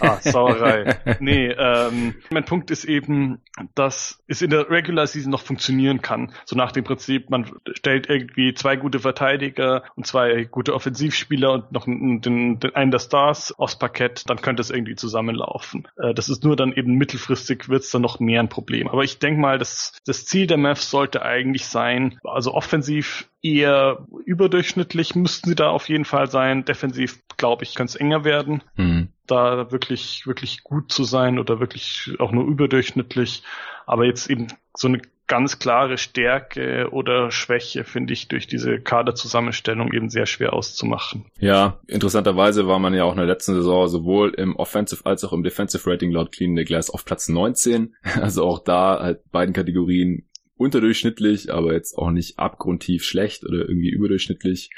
Ah, 0.00 0.18
Sauerei. 0.20 0.98
nee, 1.20 1.48
ähm, 1.48 2.14
mein 2.30 2.44
Punkt 2.44 2.70
ist 2.70 2.84
eben, 2.84 3.40
dass 3.74 4.22
es 4.26 4.42
in 4.42 4.50
der 4.50 4.70
Regular 4.70 5.06
Season 5.06 5.30
noch 5.30 5.42
funktionieren 5.42 6.02
kann. 6.02 6.32
So 6.44 6.56
nach 6.56 6.72
dem 6.72 6.84
Prinzip, 6.84 7.30
man 7.30 7.50
stellt 7.72 8.08
irgendwie 8.08 8.52
zwei 8.54 8.76
gute 8.76 9.00
Verteidiger 9.00 9.84
und 9.96 10.06
zwei 10.06 10.44
gute 10.44 10.74
Offensivspieler 10.74 11.52
und 11.52 11.72
noch 11.72 11.86
den, 11.86 12.20
den, 12.20 12.60
einen 12.74 12.90
der 12.90 12.98
Stars 12.98 13.52
aufs 13.58 13.78
Parkett, 13.78 14.24
dann 14.28 14.40
könnte 14.42 14.60
es 14.60 14.70
irgendwie 14.70 14.94
zusammenlaufen. 14.94 15.88
Äh, 15.96 16.12
das 16.12 16.28
ist 16.28 16.44
nur 16.44 16.54
dann 16.54 16.72
eben 16.72 16.94
mittelfristig 16.94 17.68
wird 17.68 17.82
es 17.84 17.90
dann 17.90 18.02
noch 18.02 18.20
mehr 18.20 18.40
ein 18.40 18.48
Problem. 18.48 18.88
Aber 18.88 19.04
ich 19.04 19.18
denke 19.18 19.40
mal, 19.40 19.58
dass 19.58 19.92
das 20.04 20.26
Ziel 20.26 20.46
der 20.46 20.58
Mavs 20.58 20.90
sollte 20.98 21.22
eigentlich 21.22 21.66
sein, 21.66 22.18
also 22.24 22.54
offensiv 22.54 23.30
eher 23.40 24.04
überdurchschnittlich 24.24 25.14
müssten 25.14 25.50
sie 25.50 25.54
da 25.54 25.70
auf 25.70 25.88
jeden 25.88 26.04
Fall 26.04 26.28
sein. 26.28 26.64
Defensiv, 26.64 27.20
glaube 27.36 27.62
ich, 27.62 27.76
könnte 27.76 27.92
es 27.92 27.94
enger 27.94 28.24
werden. 28.24 28.64
Mhm. 28.74 29.10
Da 29.28 29.70
wirklich, 29.70 30.26
wirklich 30.26 30.64
gut 30.64 30.90
zu 30.90 31.04
sein 31.04 31.38
oder 31.38 31.60
wirklich 31.60 32.16
auch 32.18 32.32
nur 32.32 32.46
überdurchschnittlich. 32.46 33.44
Aber 33.86 34.06
jetzt 34.06 34.28
eben 34.28 34.48
so 34.74 34.88
eine 34.88 35.00
ganz 35.28 35.58
klare 35.58 35.98
Stärke 35.98 36.88
oder 36.90 37.30
Schwäche, 37.30 37.84
finde 37.84 38.14
ich, 38.14 38.26
durch 38.28 38.48
diese 38.48 38.80
Kaderzusammenstellung 38.80 39.92
eben 39.92 40.08
sehr 40.08 40.26
schwer 40.26 40.54
auszumachen. 40.54 41.26
Ja, 41.38 41.78
interessanterweise 41.86 42.66
war 42.66 42.78
man 42.78 42.94
ja 42.94 43.04
auch 43.04 43.12
in 43.12 43.18
der 43.18 43.26
letzten 43.26 43.54
Saison 43.54 43.86
sowohl 43.86 44.30
im 44.30 44.56
Offensive 44.56 45.04
als 45.06 45.22
auch 45.24 45.32
im 45.32 45.44
Defensive 45.44 45.88
Rating 45.88 46.10
laut 46.10 46.32
Clean 46.32 46.56
the 46.56 46.64
Glass 46.64 46.90
auf 46.90 47.04
Platz 47.04 47.28
19. 47.28 47.94
Also 48.18 48.44
auch 48.44 48.58
da 48.58 48.98
halt 49.00 49.20
beiden 49.30 49.54
Kategorien 49.54 50.27
unterdurchschnittlich, 50.58 51.52
aber 51.52 51.72
jetzt 51.72 51.96
auch 51.96 52.10
nicht 52.10 52.38
abgrundtief 52.38 53.04
schlecht 53.04 53.44
oder 53.44 53.68
irgendwie 53.68 53.90
überdurchschnittlich. 53.90 54.70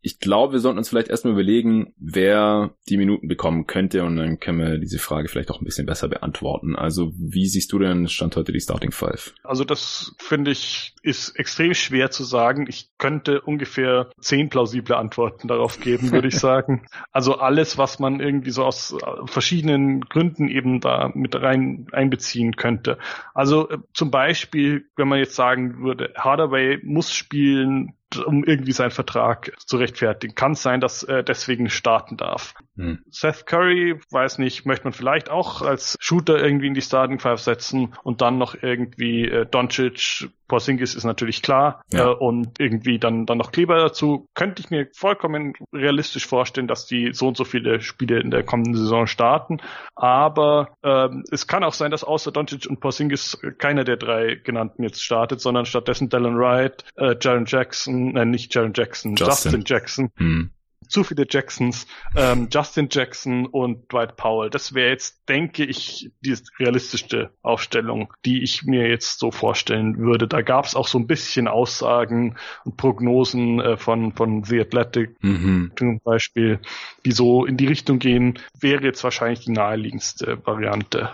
Ich 0.00 0.20
glaube, 0.20 0.54
wir 0.54 0.60
sollten 0.60 0.78
uns 0.78 0.88
vielleicht 0.88 1.08
erstmal 1.08 1.32
überlegen, 1.32 1.94
wer 1.98 2.74
die 2.88 2.96
Minuten 2.96 3.28
bekommen 3.28 3.66
könnte 3.66 4.04
und 4.04 4.16
dann 4.16 4.38
können 4.38 4.58
wir 4.58 4.78
diese 4.78 4.98
Frage 4.98 5.28
vielleicht 5.28 5.50
auch 5.50 5.60
ein 5.60 5.64
bisschen 5.64 5.86
besser 5.86 6.08
beantworten. 6.08 6.76
Also 6.76 7.12
wie 7.16 7.46
siehst 7.46 7.72
du 7.72 7.78
denn 7.78 8.08
Stand 8.08 8.36
heute 8.36 8.52
die 8.52 8.60
Starting 8.60 8.92
Five? 8.92 9.34
Also 9.42 9.64
das 9.64 10.14
finde 10.18 10.50
ich 10.50 10.94
ist 11.02 11.38
extrem 11.38 11.74
schwer 11.74 12.10
zu 12.10 12.24
sagen. 12.24 12.66
Ich 12.68 12.90
könnte 12.98 13.40
ungefähr 13.40 14.10
zehn 14.20 14.50
plausible 14.50 14.96
Antworten 14.96 15.48
darauf 15.48 15.80
geben, 15.80 16.12
würde 16.12 16.28
ich 16.28 16.36
sagen. 16.38 16.86
Also 17.12 17.38
alles, 17.38 17.78
was 17.78 17.98
man 17.98 18.20
irgendwie 18.20 18.50
so 18.50 18.64
aus 18.64 18.96
verschiedenen 19.26 20.02
Gründen 20.02 20.48
eben 20.48 20.80
da 20.80 21.10
mit 21.14 21.34
rein 21.34 21.86
einbeziehen 21.92 22.56
könnte. 22.56 22.98
Also 23.34 23.68
äh, 23.68 23.78
zum 23.94 24.10
Beispiel, 24.10 24.86
wenn 24.96 25.08
man 25.08 25.18
jetzt 25.18 25.34
sagen 25.34 25.82
würde, 25.82 26.12
Hardaway 26.16 26.78
muss 26.82 27.12
spielen, 27.12 27.94
um 28.16 28.44
irgendwie 28.44 28.72
seinen 28.72 28.90
Vertrag 28.90 29.52
zu 29.58 29.76
rechtfertigen. 29.76 30.34
Kann 30.34 30.54
sein, 30.54 30.80
dass 30.80 31.02
er 31.02 31.22
deswegen 31.22 31.68
starten 31.70 32.16
darf. 32.16 32.54
Hm. 32.78 33.00
Seth 33.10 33.44
Curry, 33.44 33.98
weiß 34.10 34.38
nicht, 34.38 34.64
möchte 34.64 34.84
man 34.84 34.92
vielleicht 34.92 35.30
auch 35.30 35.62
als 35.62 35.96
Shooter 36.00 36.38
irgendwie 36.38 36.68
in 36.68 36.74
die 36.74 36.80
Starting 36.80 37.18
Five 37.18 37.40
setzen 37.40 37.94
und 38.04 38.20
dann 38.20 38.38
noch 38.38 38.54
irgendwie 38.62 39.24
äh, 39.24 39.46
Doncic, 39.46 40.30
Porzingis 40.46 40.94
ist 40.94 41.04
natürlich 41.04 41.42
klar 41.42 41.82
ja. 41.92 42.12
äh, 42.12 42.14
und 42.14 42.60
irgendwie 42.60 43.00
dann 43.00 43.26
dann 43.26 43.38
noch 43.38 43.50
Kleber 43.50 43.78
dazu. 43.78 44.28
Könnte 44.34 44.62
ich 44.62 44.70
mir 44.70 44.88
vollkommen 44.94 45.54
realistisch 45.74 46.26
vorstellen, 46.26 46.68
dass 46.68 46.86
die 46.86 47.12
so 47.12 47.28
und 47.28 47.36
so 47.36 47.44
viele 47.44 47.80
Spiele 47.80 48.20
in 48.20 48.30
der 48.30 48.44
kommenden 48.44 48.76
Saison 48.76 49.08
starten. 49.08 49.58
Aber 49.96 50.70
ähm, 50.84 51.24
es 51.32 51.48
kann 51.48 51.64
auch 51.64 51.74
sein, 51.74 51.90
dass 51.90 52.04
außer 52.04 52.30
Doncic 52.30 52.66
und 52.66 52.78
Porzingis 52.78 53.38
keiner 53.58 53.82
der 53.82 53.96
drei 53.96 54.36
genannten 54.36 54.84
jetzt 54.84 55.02
startet, 55.02 55.40
sondern 55.40 55.66
stattdessen 55.66 56.08
Dylan 56.08 56.38
Wright, 56.38 56.84
äh, 56.94 57.16
Jaron 57.20 57.44
Jackson, 57.46 58.16
äh, 58.16 58.24
nicht 58.24 58.54
Jaron 58.54 58.72
Jackson, 58.72 59.16
Justin, 59.16 59.52
Justin 59.52 59.64
Jackson. 59.66 60.10
Hm 60.16 60.50
zu 60.88 61.04
viele 61.04 61.26
Jacksons, 61.28 61.86
ähm, 62.16 62.48
Justin 62.50 62.88
Jackson 62.90 63.46
und 63.46 63.92
Dwight 63.92 64.16
Powell. 64.16 64.50
Das 64.50 64.74
wäre 64.74 64.90
jetzt, 64.90 65.28
denke 65.28 65.64
ich, 65.64 66.10
die 66.20 66.36
realistischste 66.58 67.30
Aufstellung, 67.42 68.12
die 68.24 68.42
ich 68.42 68.64
mir 68.64 68.88
jetzt 68.88 69.18
so 69.18 69.30
vorstellen 69.30 69.98
würde. 69.98 70.26
Da 70.26 70.42
gab 70.42 70.64
es 70.64 70.74
auch 70.74 70.88
so 70.88 70.98
ein 70.98 71.06
bisschen 71.06 71.48
Aussagen 71.48 72.36
und 72.64 72.76
Prognosen 72.76 73.60
äh, 73.60 73.76
von, 73.76 74.12
von 74.12 74.44
The 74.44 74.60
Athletic 74.60 75.22
mhm. 75.22 75.72
zum 75.76 76.00
Beispiel, 76.00 76.60
die 77.04 77.12
so 77.12 77.44
in 77.44 77.56
die 77.56 77.66
Richtung 77.66 77.98
gehen, 77.98 78.38
wäre 78.58 78.84
jetzt 78.84 79.04
wahrscheinlich 79.04 79.40
die 79.40 79.52
naheliegendste 79.52 80.44
Variante. 80.44 81.10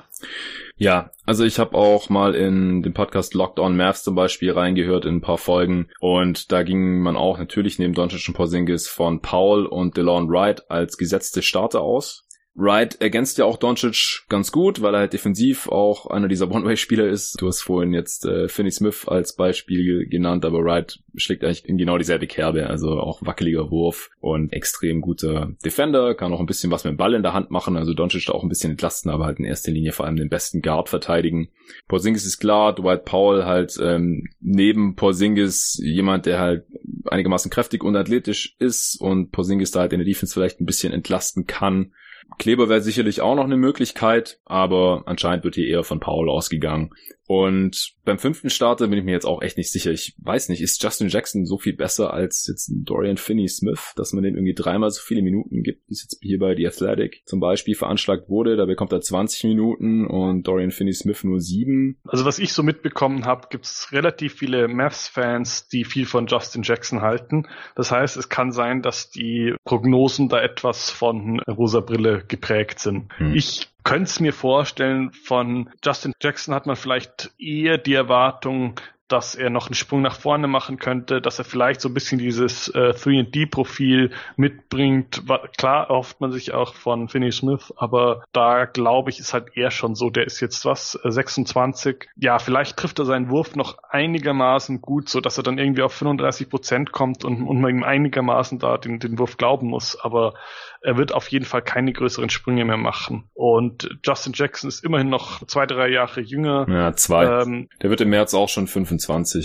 Ja, 0.77 1.11
also 1.25 1.45
ich 1.45 1.59
habe 1.61 1.77
auch 1.77 2.09
mal 2.11 2.35
in 2.35 2.83
den 2.83 2.95
Podcast 2.95 3.35
Locked 3.35 3.61
On 3.61 3.77
Mavs 3.77 4.03
zum 4.03 4.17
Beispiel 4.17 4.53
reingehört 4.53 5.05
in 5.05 5.17
ein 5.17 5.21
paar 5.21 5.39
Folgen 5.39 5.89
und 6.01 6.51
da 6.51 6.65
ging 6.65 7.01
man 7.01 7.17
auch 7.17 7.39
natürlich 7.39 7.79
neben 7.79 7.95
Doncic 7.95 8.27
und 8.29 8.35
Porzingis 8.35 8.89
von 8.89 9.21
Paul 9.21 9.67
und 9.67 9.97
DeLon 9.97 10.29
Wright 10.29 10.69
als 10.71 10.99
gesetzte 10.99 11.43
Starter 11.43 11.81
aus. 11.81 12.24
Wright 12.57 13.01
ergänzt 13.01 13.39
ja 13.39 13.45
auch 13.47 13.57
Doncic 13.57 14.25
ganz 14.29 14.53
gut, 14.53 14.81
weil 14.81 14.95
er 14.95 15.01
halt 15.01 15.13
defensiv 15.13 15.69
auch 15.69 16.07
einer 16.07 16.29
dieser 16.29 16.51
One-Way-Spieler 16.51 17.09
ist. 17.09 17.41
Du 17.41 17.49
hast 17.49 17.63
vorhin 17.63 17.93
jetzt 17.93 18.25
äh, 18.27 18.49
Finney 18.49 18.71
Smith 18.71 19.09
als 19.09 19.35
Beispiel 19.35 20.07
genannt, 20.07 20.45
aber 20.45 20.63
Wright 20.63 21.01
schlägt 21.17 21.43
eigentlich 21.43 21.69
in 21.69 21.79
genau 21.79 21.99
dieselbe 21.99 22.29
Kerbe. 22.29 22.69
Also 22.69 23.01
auch 23.01 23.23
wackeliger 23.23 23.73
Wurf 23.73 24.11
und 24.21 24.53
extrem 24.53 25.01
guter 25.01 25.53
Defender, 25.65 26.15
kann 26.15 26.33
auch 26.33 26.39
ein 26.39 26.47
bisschen 26.47 26.71
was 26.71 26.85
mit 26.85 26.93
dem 26.93 26.97
Ball 26.97 27.15
in 27.15 27.23
der 27.23 27.33
Hand 27.33 27.51
machen. 27.51 27.77
Also 27.77 27.93
Doncic 27.93 28.27
da 28.27 28.33
auch 28.33 28.45
ein 28.45 28.49
bisschen 28.49 28.71
entlasten, 28.71 29.11
aber 29.11 29.27
halt 29.27 29.41
in 29.41 29.45
erster 29.45 29.73
Linie 29.73 29.91
vor 29.91 30.07
allem 30.07 30.17
den 30.17 30.29
besten 30.29 30.63
Guard 30.63 30.89
verteidigen. 30.89 31.49
Porzingis 31.89 32.25
ist 32.25 32.39
klar, 32.39 32.73
Dwight 32.73 33.05
Powell 33.05 33.45
halt 33.45 33.77
ähm, 33.83 34.29
neben 34.41 34.95
Porzingis 34.95 35.81
jemand, 35.83 36.27
der 36.27 36.39
halt 36.39 36.67
einigermaßen 37.07 37.51
kräftig 37.51 37.83
und 37.83 37.97
athletisch 37.97 38.55
ist 38.61 38.97
und 39.01 39.33
Porzingis 39.33 39.73
da 39.73 39.81
halt 39.81 39.93
in 39.93 39.99
der 39.99 40.07
Defense 40.07 40.33
vielleicht 40.33 40.61
ein 40.61 40.67
bisschen 40.67 40.93
entlasten 40.93 41.47
kann 41.47 41.93
Kleber 42.39 42.69
wäre 42.69 42.81
sicherlich 42.81 43.21
auch 43.21 43.35
noch 43.37 43.45
eine 43.45 43.57
Möglichkeit, 43.57 44.41
aber 44.45 45.05
anscheinend 45.07 45.45
wird 45.45 45.55
hier 45.55 45.69
eher 45.69 45.85
von 45.85 46.01
Paul 46.01 46.29
ausgegangen. 46.29 46.91
Und 47.27 47.95
beim 48.05 48.19
fünften 48.19 48.51
Starter 48.51 48.89
bin 48.89 48.99
ich 48.99 49.05
mir 49.05 49.13
jetzt 49.13 49.27
auch 49.27 49.43
echt 49.43 49.57
nicht 49.57 49.73
sicher. 49.73 49.91
Ich 49.91 50.15
weiß 50.19 50.49
nicht, 50.51 50.61
ist 50.61 50.83
Justin 50.83 51.09
Jackson 51.09 51.47
so 51.47 51.59
viel 51.59 51.75
besser 51.75 52.13
als 52.13 52.47
jetzt 52.47 52.71
Dorian 52.75 53.17
Finney-Smith, 53.17 53.93
dass 53.97 54.13
man 54.13 54.25
dem 54.25 54.35
irgendwie 54.35 54.55
dreimal 54.55 54.91
so 54.91 55.01
viele 55.03 55.23
Minuten 55.23 55.63
gibt, 55.63 55.89
wie 55.89 55.93
es 55.93 56.03
jetzt 56.03 56.19
hier 56.21 56.39
bei 56.39 56.55
The 56.55 56.67
Athletic 56.67 57.23
zum 57.25 57.41
Beispiel 57.41 57.75
veranschlagt 57.75 58.29
wurde. 58.29 58.57
Da 58.57 58.67
bekommt 58.67 58.93
er 58.93 59.01
20 59.01 59.45
Minuten 59.45 60.07
und 60.07 60.47
Dorian 60.47 60.71
Finney-Smith 60.71 61.25
nur 61.25 61.41
sieben. 61.41 61.99
Also 62.05 62.25
was 62.25 62.39
ich 62.39 62.53
so 62.53 62.63
mitbekommen 62.63 63.25
habe, 63.25 63.49
gibt 63.51 63.65
es 63.65 63.89
relativ 63.93 64.35
viele 64.35 64.69
Mavs-Fans, 64.69 65.69
die 65.69 65.85
viel 65.85 66.07
von 66.07 66.27
Justin 66.27 66.63
Jackson 66.63 67.01
halten. 67.01 67.47
Das 67.75 67.91
heißt, 67.91 68.17
es 68.17 68.29
kann 68.29 68.53
sein, 68.53 68.83
dass 68.83 69.11
die 69.11 69.55
Prognosen 69.65 70.29
da 70.29 70.43
etwas 70.43 70.91
von 70.91 71.41
rosa 71.41 71.81
Brille 71.81 72.25
geprägt 72.27 72.79
sind. 72.81 73.09
Hm. 73.17 73.35
Ich 73.35 73.74
könnte 73.85 74.05
es 74.11 74.21
mir 74.21 74.33
vorstellen, 74.33 75.13
von 75.13 75.71
Justin 75.85 76.15
Jackson 76.21 76.55
hat 76.55 76.67
man 76.67 76.77
vielleicht 76.77 77.31
eher 77.39 77.79
die 77.79 77.95
Erwartung, 77.95 78.81
dass 79.09 79.35
er 79.35 79.51
noch 79.51 79.67
einen 79.67 79.75
Sprung 79.75 80.03
nach 80.03 80.17
vorne 80.19 80.49
machen 80.49 80.79
könnte, 80.79 81.21
dass 81.21 81.39
er 81.39 81.45
vielleicht 81.45 81.81
so 81.81 81.89
ein 81.89 81.95
bisschen 81.95 82.19
dieses 82.19 82.69
äh, 82.69 82.95
3D-Profil 82.95 84.11
mitbringt. 84.37 85.23
Klar 85.59 85.91
erhofft 85.91 86.21
man 86.21 86.33
sich 86.33 86.55
auch 86.55 86.75
von 86.75 87.09
Finney 87.09 87.31
Smith, 87.31 87.73
aber 87.77 88.25
da 88.33 88.65
glaube 88.65 89.11
ich, 89.11 89.21
ist 89.21 89.35
halt 89.35 89.49
er 89.57 89.71
schon 89.71 89.95
so. 89.95 90.11
Der 90.11 90.25
ist 90.25 90.41
jetzt 90.41 90.65
was, 90.65 90.99
26. 91.05 91.97
Äh, 92.03 92.07
ja, 92.17 92.39
vielleicht 92.39 92.77
trifft 92.77 92.99
er 92.99 93.05
seinen 93.05 93.29
Wurf 93.29 93.57
noch 93.57 93.79
einigermaßen 93.91 94.81
gut, 94.81 95.09
so 95.09 95.21
dass 95.21 95.37
er 95.37 95.45
dann 95.45 95.59
irgendwie 95.59 95.83
auf 95.83 95.93
35 95.93 96.49
Prozent 96.49 96.93
kommt 96.93 97.25
und, 97.25 97.47
und 97.47 97.61
man 97.61 97.71
ihm 97.71 97.83
einigermaßen 97.83 98.59
da 98.59 98.79
den, 98.79 99.01
den 99.01 99.19
Wurf 99.19 99.37
glauben 99.37 99.69
muss. 99.69 99.99
Aber 100.01 100.35
er 100.81 100.97
wird 100.97 101.13
auf 101.13 101.29
jeden 101.29 101.45
Fall 101.45 101.63
keine 101.63 101.93
größeren 101.93 102.31
Sprünge 102.31 102.65
mehr 102.65 102.77
machen. 102.77 103.25
Und 103.33 103.89
Justin 104.05 104.33
Jackson 104.35 104.69
ist 104.69 104.85
immerhin 104.85 105.09
noch 105.09 105.45
zwei, 105.47 105.67
drei 105.67 105.89
Jahre 105.89 106.21
jünger. 106.21 106.67
Ja, 106.69 106.95
zwei. 106.95 107.43
Ähm, 107.43 107.69
Der 107.83 107.91
wird 107.91 108.01
im 108.03 108.11
März 108.11 108.35
auch 108.35 108.49
schon 108.49 108.67
25, 108.67 108.94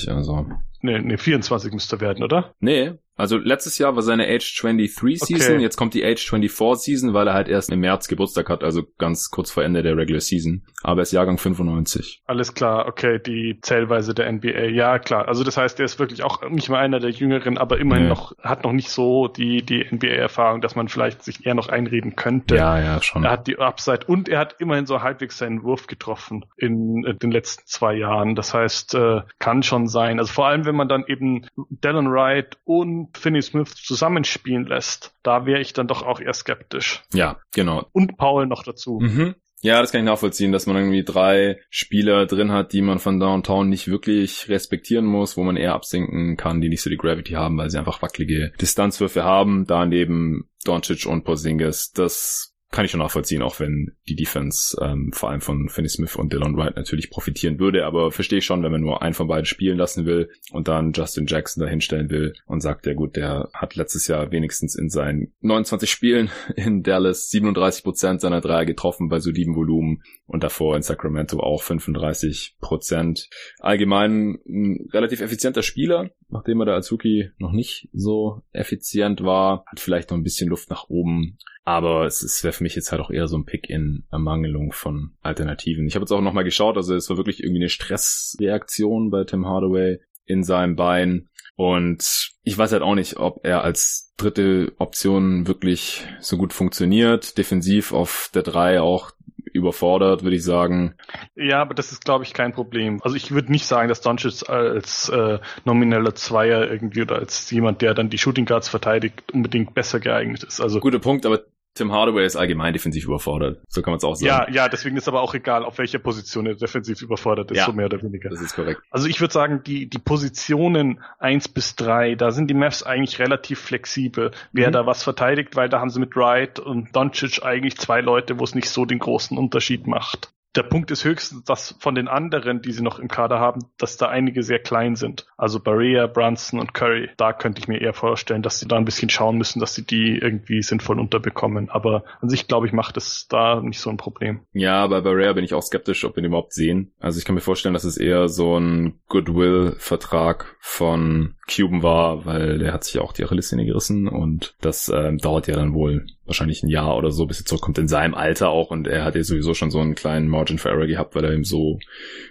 also. 0.09 0.47
Nee, 0.81 0.99
nee, 0.99 1.17
24 1.17 1.73
müsste 1.73 1.99
werden, 1.99 2.23
oder? 2.23 2.53
Nee, 2.59 2.93
also 3.19 3.37
letztes 3.37 3.77
Jahr 3.77 3.95
war 3.95 4.01
seine 4.01 4.27
Age 4.27 4.61
23 4.61 5.19
Season, 5.19 5.55
okay. 5.55 5.61
jetzt 5.61 5.75
kommt 5.75 5.93
die 5.93 6.05
Age 6.05 6.25
24 6.25 6.85
Season, 6.85 7.13
weil 7.13 7.27
er 7.27 7.33
halt 7.33 7.49
erst 7.49 7.69
im 7.69 7.81
März 7.81 8.07
Geburtstag 8.07 8.49
hat, 8.49 8.63
also 8.63 8.83
ganz 8.97 9.29
kurz 9.29 9.51
vor 9.51 9.61
Ende 9.61 9.83
der 9.83 9.97
Regular 9.97 10.21
Season. 10.21 10.63
Aber 10.83 11.01
er 11.01 11.03
ist 11.03 11.11
Jahrgang 11.11 11.37
95. 11.37 12.23
Alles 12.25 12.53
klar, 12.53 12.87
okay, 12.87 13.19
die 13.19 13.59
Zählweise 13.61 14.13
der 14.13 14.31
NBA. 14.31 14.69
Ja, 14.69 14.99
klar. 14.99 15.27
Also 15.27 15.43
das 15.43 15.57
heißt, 15.57 15.79
er 15.79 15.85
ist 15.85 15.99
wirklich 15.99 16.23
auch 16.23 16.49
nicht 16.49 16.69
mal 16.69 16.79
einer 16.79 17.01
der 17.01 17.09
Jüngeren, 17.09 17.57
aber 17.57 17.77
immerhin 17.79 18.03
nee. 18.03 18.09
noch, 18.09 18.37
hat 18.41 18.63
noch 18.63 18.71
nicht 18.71 18.89
so 18.89 19.27
die, 19.27 19.63
die 19.63 19.85
NBA-Erfahrung, 19.91 20.61
dass 20.61 20.75
man 20.75 20.87
vielleicht 20.87 21.21
sich 21.21 21.45
eher 21.45 21.55
noch 21.55 21.67
einreden 21.67 22.15
könnte. 22.15 22.55
Ja, 22.55 22.79
ja, 22.79 23.01
schon. 23.01 23.25
Er 23.25 23.31
hat 23.31 23.47
die 23.47 23.59
Upside 23.59 24.05
und 24.07 24.29
er 24.29 24.39
hat 24.39 24.55
immerhin 24.59 24.85
so 24.85 25.01
halbwegs 25.01 25.37
seinen 25.37 25.63
Wurf 25.63 25.87
getroffen 25.87 26.45
in, 26.55 27.03
in 27.03 27.19
den 27.19 27.31
letzten 27.31 27.63
zwei 27.65 27.95
Jahren. 27.95 28.35
Das 28.35 28.53
heißt, 28.53 28.95
äh, 28.95 29.23
kann 29.39 29.61
schon 29.61 29.89
sein. 29.89 30.19
Also 30.19 30.31
vor 30.31 30.47
allem, 30.47 30.63
wenn 30.63 30.75
man 30.75 30.87
dann 30.87 31.03
eben 31.05 31.45
Dallin 31.69 32.09
Wright 32.09 32.57
und 32.63 33.08
Finney 33.13 33.41
Smith 33.41 33.75
zusammenspielen 33.75 34.65
lässt, 34.65 35.13
da 35.23 35.45
wäre 35.45 35.61
ich 35.61 35.73
dann 35.73 35.87
doch 35.87 36.03
auch 36.03 36.19
eher 36.19 36.33
skeptisch. 36.33 37.03
Ja, 37.13 37.39
genau. 37.53 37.87
Und 37.91 38.17
Paul 38.17 38.47
noch 38.47 38.63
dazu. 38.63 38.99
Mhm. 39.01 39.35
Ja, 39.61 39.81
das 39.81 39.91
kann 39.91 40.01
ich 40.01 40.05
nachvollziehen, 40.05 40.53
dass 40.53 40.67
man 40.67 40.77
irgendwie 40.77 41.03
drei 41.03 41.59
Spieler 41.69 42.25
drin 42.25 42.51
hat, 42.51 42.71
die 42.71 42.81
man 42.81 42.99
von 42.99 43.19
Downtown 43.19 43.67
nicht 43.67 43.89
wirklich 43.89 44.47
respektieren 44.47 45.05
muss, 45.05 45.35
wo 45.35 45.43
man 45.43 45.57
eher 45.57 45.73
absinken 45.73 46.37
kann, 46.37 46.61
die 46.61 46.69
nicht 46.69 46.81
so 46.81 46.89
die 46.89 46.95
Gravity 46.95 47.33
haben, 47.33 47.57
weil 47.57 47.69
sie 47.69 47.77
einfach 47.77 48.01
wackelige 48.01 48.53
Distanzwürfe 48.61 49.25
haben. 49.25 49.65
Daneben 49.67 50.49
Doncic 50.63 51.05
und 51.05 51.25
Porzingis. 51.25 51.91
Das 51.91 52.48
kann 52.71 52.85
ich 52.85 52.91
schon 52.91 52.99
nachvollziehen, 52.99 53.41
auch 53.41 53.59
wenn 53.59 53.95
die 54.07 54.15
Defense 54.15 54.77
ähm, 54.81 55.11
vor 55.11 55.29
allem 55.29 55.41
von 55.41 55.69
Finney 55.69 55.89
Smith 55.89 56.15
und 56.15 56.31
Dylan 56.31 56.55
Wright 56.55 56.75
natürlich 56.75 57.09
profitieren 57.09 57.59
würde. 57.59 57.85
Aber 57.85 58.11
verstehe 58.11 58.39
ich 58.39 58.45
schon, 58.45 58.61
wenn 58.61 58.71
man 58.71 58.81
nur 58.81 59.01
einen 59.01 59.15
von 59.15 59.27
beiden 59.27 59.45
spielen 59.45 59.77
lassen 59.77 60.05
will 60.05 60.29
und 60.51 60.67
dann 60.67 60.91
Justin 60.93 61.25
Jackson 61.25 61.63
dahinstellen 61.63 62.11
will 62.11 62.33
und 62.45 62.61
sagt, 62.61 62.85
ja 62.85 62.93
gut, 62.93 63.15
der 63.15 63.49
hat 63.53 63.75
letztes 63.75 64.07
Jahr 64.07 64.31
wenigstens 64.31 64.75
in 64.75 64.89
seinen 64.89 65.33
29 65.41 65.89
Spielen 65.89 66.29
in 66.55 66.83
Dallas 66.83 67.29
37 67.29 67.83
Prozent 67.83 68.21
seiner 68.21 68.41
Dreier 68.41 68.65
getroffen 68.65 69.09
bei 69.09 69.19
solidem 69.19 69.55
Volumen 69.55 70.03
und 70.29 70.43
davor 70.43 70.75
in 70.75 70.83
Sacramento 70.83 71.39
auch 71.39 71.63
35 71.63 72.57
Prozent. 72.61 73.29
Allgemein 73.59 74.37
ein 74.47 74.87
relativ 74.93 75.21
effizienter 75.21 75.63
Spieler, 75.63 76.11
nachdem 76.29 76.61
er 76.61 76.67
da 76.67 76.73
als 76.75 76.91
Rookie 76.91 77.31
noch 77.39 77.51
nicht 77.51 77.89
so 77.93 78.43
effizient 78.51 79.23
war, 79.23 79.63
hat 79.65 79.79
vielleicht 79.79 80.11
noch 80.11 80.17
ein 80.17 80.23
bisschen 80.23 80.49
Luft 80.49 80.69
nach 80.69 80.87
oben. 80.87 81.39
Aber 81.63 82.05
es 82.05 82.43
wäre 82.43 82.53
für 82.53 82.63
mich 82.63 82.75
jetzt 82.75 82.91
halt 82.91 83.01
auch 83.01 83.09
eher 83.09 83.27
so 83.27 83.37
ein 83.37 83.45
Pick 83.45 83.69
in 83.69 84.03
Ermangelung 84.11 84.71
von 84.71 85.13
Alternativen. 85.21 85.87
Ich 85.87 85.95
habe 85.95 86.03
jetzt 86.03 86.11
auch 86.11 86.21
nochmal 86.21 86.43
geschaut, 86.43 86.77
also 86.77 86.95
es 86.95 87.09
war 87.09 87.17
wirklich 87.17 87.43
irgendwie 87.43 87.61
eine 87.61 87.69
Stressreaktion 87.69 89.09
bei 89.09 89.23
Tim 89.23 89.47
Hardaway 89.47 89.99
in 90.25 90.43
seinem 90.43 90.75
Bein. 90.75 91.27
Und 91.55 92.31
ich 92.43 92.57
weiß 92.57 92.71
halt 92.71 92.83
auch 92.83 92.95
nicht, 92.95 93.17
ob 93.17 93.45
er 93.45 93.63
als 93.63 94.13
dritte 94.15 94.73
Option 94.77 95.47
wirklich 95.47 96.05
so 96.21 96.37
gut 96.37 96.53
funktioniert. 96.53 97.37
Defensiv 97.37 97.91
auf 97.93 98.29
der 98.33 98.43
drei 98.43 98.79
auch 98.79 99.11
überfordert, 99.59 100.23
würde 100.23 100.35
ich 100.35 100.43
sagen. 100.43 100.95
Ja, 101.35 101.61
aber 101.61 101.73
das 101.73 101.91
ist, 101.91 102.03
glaube 102.03 102.23
ich, 102.23 102.33
kein 102.33 102.53
Problem. 102.53 102.99
Also 103.03 103.15
ich 103.15 103.31
würde 103.31 103.51
nicht 103.51 103.65
sagen, 103.65 103.89
dass 103.89 104.01
Doncic 104.01 104.49
als 104.49 105.09
äh, 105.09 105.39
nomineller 105.65 106.15
Zweier 106.15 106.69
irgendwie 106.69 107.03
oder 107.03 107.17
als 107.17 107.49
jemand, 107.51 107.81
der 107.81 107.93
dann 107.93 108.09
die 108.09 108.17
Shooting 108.17 108.45
Guards 108.45 108.69
verteidigt, 108.69 109.31
unbedingt 109.31 109.73
besser 109.73 109.99
geeignet 109.99 110.43
ist. 110.43 110.59
Also 110.59 110.79
guter 110.79 110.99
Punkt, 110.99 111.25
aber 111.25 111.43
Tim 111.75 111.91
Hardaway 111.91 112.25
ist 112.25 112.35
allgemein 112.35 112.73
defensiv 112.73 113.05
überfordert. 113.05 113.61
So 113.69 113.81
kann 113.81 113.91
man 113.91 113.97
es 113.99 114.03
auch 114.03 114.15
sagen. 114.15 114.27
Ja, 114.27 114.49
ja, 114.63 114.69
deswegen 114.69 114.97
ist 114.97 115.07
aber 115.07 115.21
auch 115.21 115.33
egal, 115.33 115.63
auf 115.63 115.77
welcher 115.77 115.99
Position 115.99 116.45
er 116.45 116.55
defensiv 116.55 117.01
überfordert 117.01 117.51
ist, 117.51 117.57
ja, 117.57 117.65
so 117.65 117.73
mehr 117.73 117.85
oder 117.85 118.01
weniger. 118.01 118.29
Das 118.29 118.41
ist 118.41 118.55
korrekt. 118.55 118.81
Also 118.89 119.07
ich 119.07 119.21
würde 119.21 119.33
sagen, 119.33 119.61
die, 119.65 119.89
die 119.89 119.99
Positionen 119.99 121.01
eins 121.19 121.47
bis 121.47 121.75
drei, 121.75 122.15
da 122.15 122.31
sind 122.31 122.49
die 122.49 122.53
Mavs 122.53 122.83
eigentlich 122.83 123.19
relativ 123.19 123.59
flexibel, 123.59 124.31
wer 124.51 124.69
mhm. 124.69 124.73
da 124.73 124.85
was 124.85 125.03
verteidigt, 125.03 125.55
weil 125.55 125.69
da 125.69 125.79
haben 125.79 125.89
sie 125.89 125.99
mit 125.99 126.15
Wright 126.15 126.59
und 126.59 126.95
Doncic 126.95 127.43
eigentlich 127.43 127.77
zwei 127.77 128.01
Leute, 128.01 128.39
wo 128.39 128.43
es 128.43 128.55
nicht 128.55 128.69
so 128.69 128.85
den 128.85 128.99
großen 128.99 129.37
Unterschied 129.37 129.87
macht. 129.87 130.33
Der 130.55 130.63
Punkt 130.63 130.89
ist 130.89 131.05
höchstens, 131.05 131.43
dass 131.43 131.75
von 131.79 131.93
den 131.93 132.07
anderen, 132.07 132.61
die 132.61 132.71
sie 132.71 132.81
noch 132.81 132.97
im 132.97 133.07
Kader 133.07 133.39
haben, 133.39 133.61
dass 133.77 133.97
da 133.97 134.07
einige 134.07 134.41
sehr 134.41 134.59
klein 134.59 134.95
sind. 134.95 135.27
Also 135.37 135.59
Barea, 135.59 136.07
Brunson 136.07 136.59
und 136.59 136.73
Curry. 136.73 137.09
Da 137.17 137.33
könnte 137.33 137.61
ich 137.61 137.67
mir 137.67 137.79
eher 137.79 137.93
vorstellen, 137.93 138.41
dass 138.41 138.59
sie 138.59 138.67
da 138.67 138.77
ein 138.77 138.85
bisschen 138.85 139.09
schauen 139.09 139.37
müssen, 139.37 139.59
dass 139.59 139.75
sie 139.75 139.85
die 139.85 140.17
irgendwie 140.17 140.63
sinnvoll 140.63 140.99
unterbekommen. 140.99 141.69
Aber 141.69 142.03
an 142.19 142.29
sich, 142.29 142.47
glaube 142.47 142.65
ich, 142.65 142.73
macht 142.73 142.97
es 142.97 143.27
da 143.29 143.61
nicht 143.61 143.79
so 143.79 143.91
ein 143.91 143.97
Problem. 143.97 144.41
Ja, 144.51 144.87
bei 144.87 145.01
Barea 145.01 145.33
bin 145.33 145.43
ich 145.43 145.53
auch 145.53 145.61
skeptisch, 145.61 146.03
ob 146.03 146.15
wir 146.15 146.23
den 146.23 146.29
überhaupt 146.29 146.53
sehen. 146.53 146.93
Also 146.99 147.19
ich 147.19 147.25
kann 147.25 147.35
mir 147.35 147.41
vorstellen, 147.41 147.73
dass 147.73 147.83
es 147.83 147.97
eher 147.97 148.27
so 148.27 148.57
ein 148.57 148.99
Goodwill-Vertrag 149.07 150.55
von 150.59 151.35
Cuban 151.49 151.83
war, 151.83 152.25
weil 152.25 152.59
der 152.59 152.73
hat 152.73 152.83
sich 152.83 152.99
auch 152.99 153.13
die 153.13 153.23
Achillessehne 153.23 153.65
gerissen 153.65 154.07
und 154.07 154.55
das 154.61 154.89
ähm, 154.89 155.17
dauert 155.17 155.47
ja 155.47 155.55
dann 155.55 155.73
wohl 155.73 156.05
wahrscheinlich 156.25 156.61
ein 156.63 156.69
Jahr 156.69 156.95
oder 156.95 157.11
so, 157.11 157.25
bis 157.25 157.41
er 157.41 157.45
zurückkommt 157.45 157.79
in 157.79 157.87
seinem 157.87 158.13
Alter 158.13 158.49
auch 158.49 158.69
und 158.69 158.87
er 158.87 159.03
hat 159.03 159.15
ja 159.15 159.23
sowieso 159.23 159.55
schon 159.55 159.71
so 159.71 159.79
einen 159.79 159.95
kleinen 159.95 160.27
Margin 160.39 160.57
for 160.57 160.71
Error 160.71 160.87
gehabt, 160.87 161.15
weil 161.15 161.25
er 161.25 161.33
ihm 161.33 161.43
so 161.43 161.79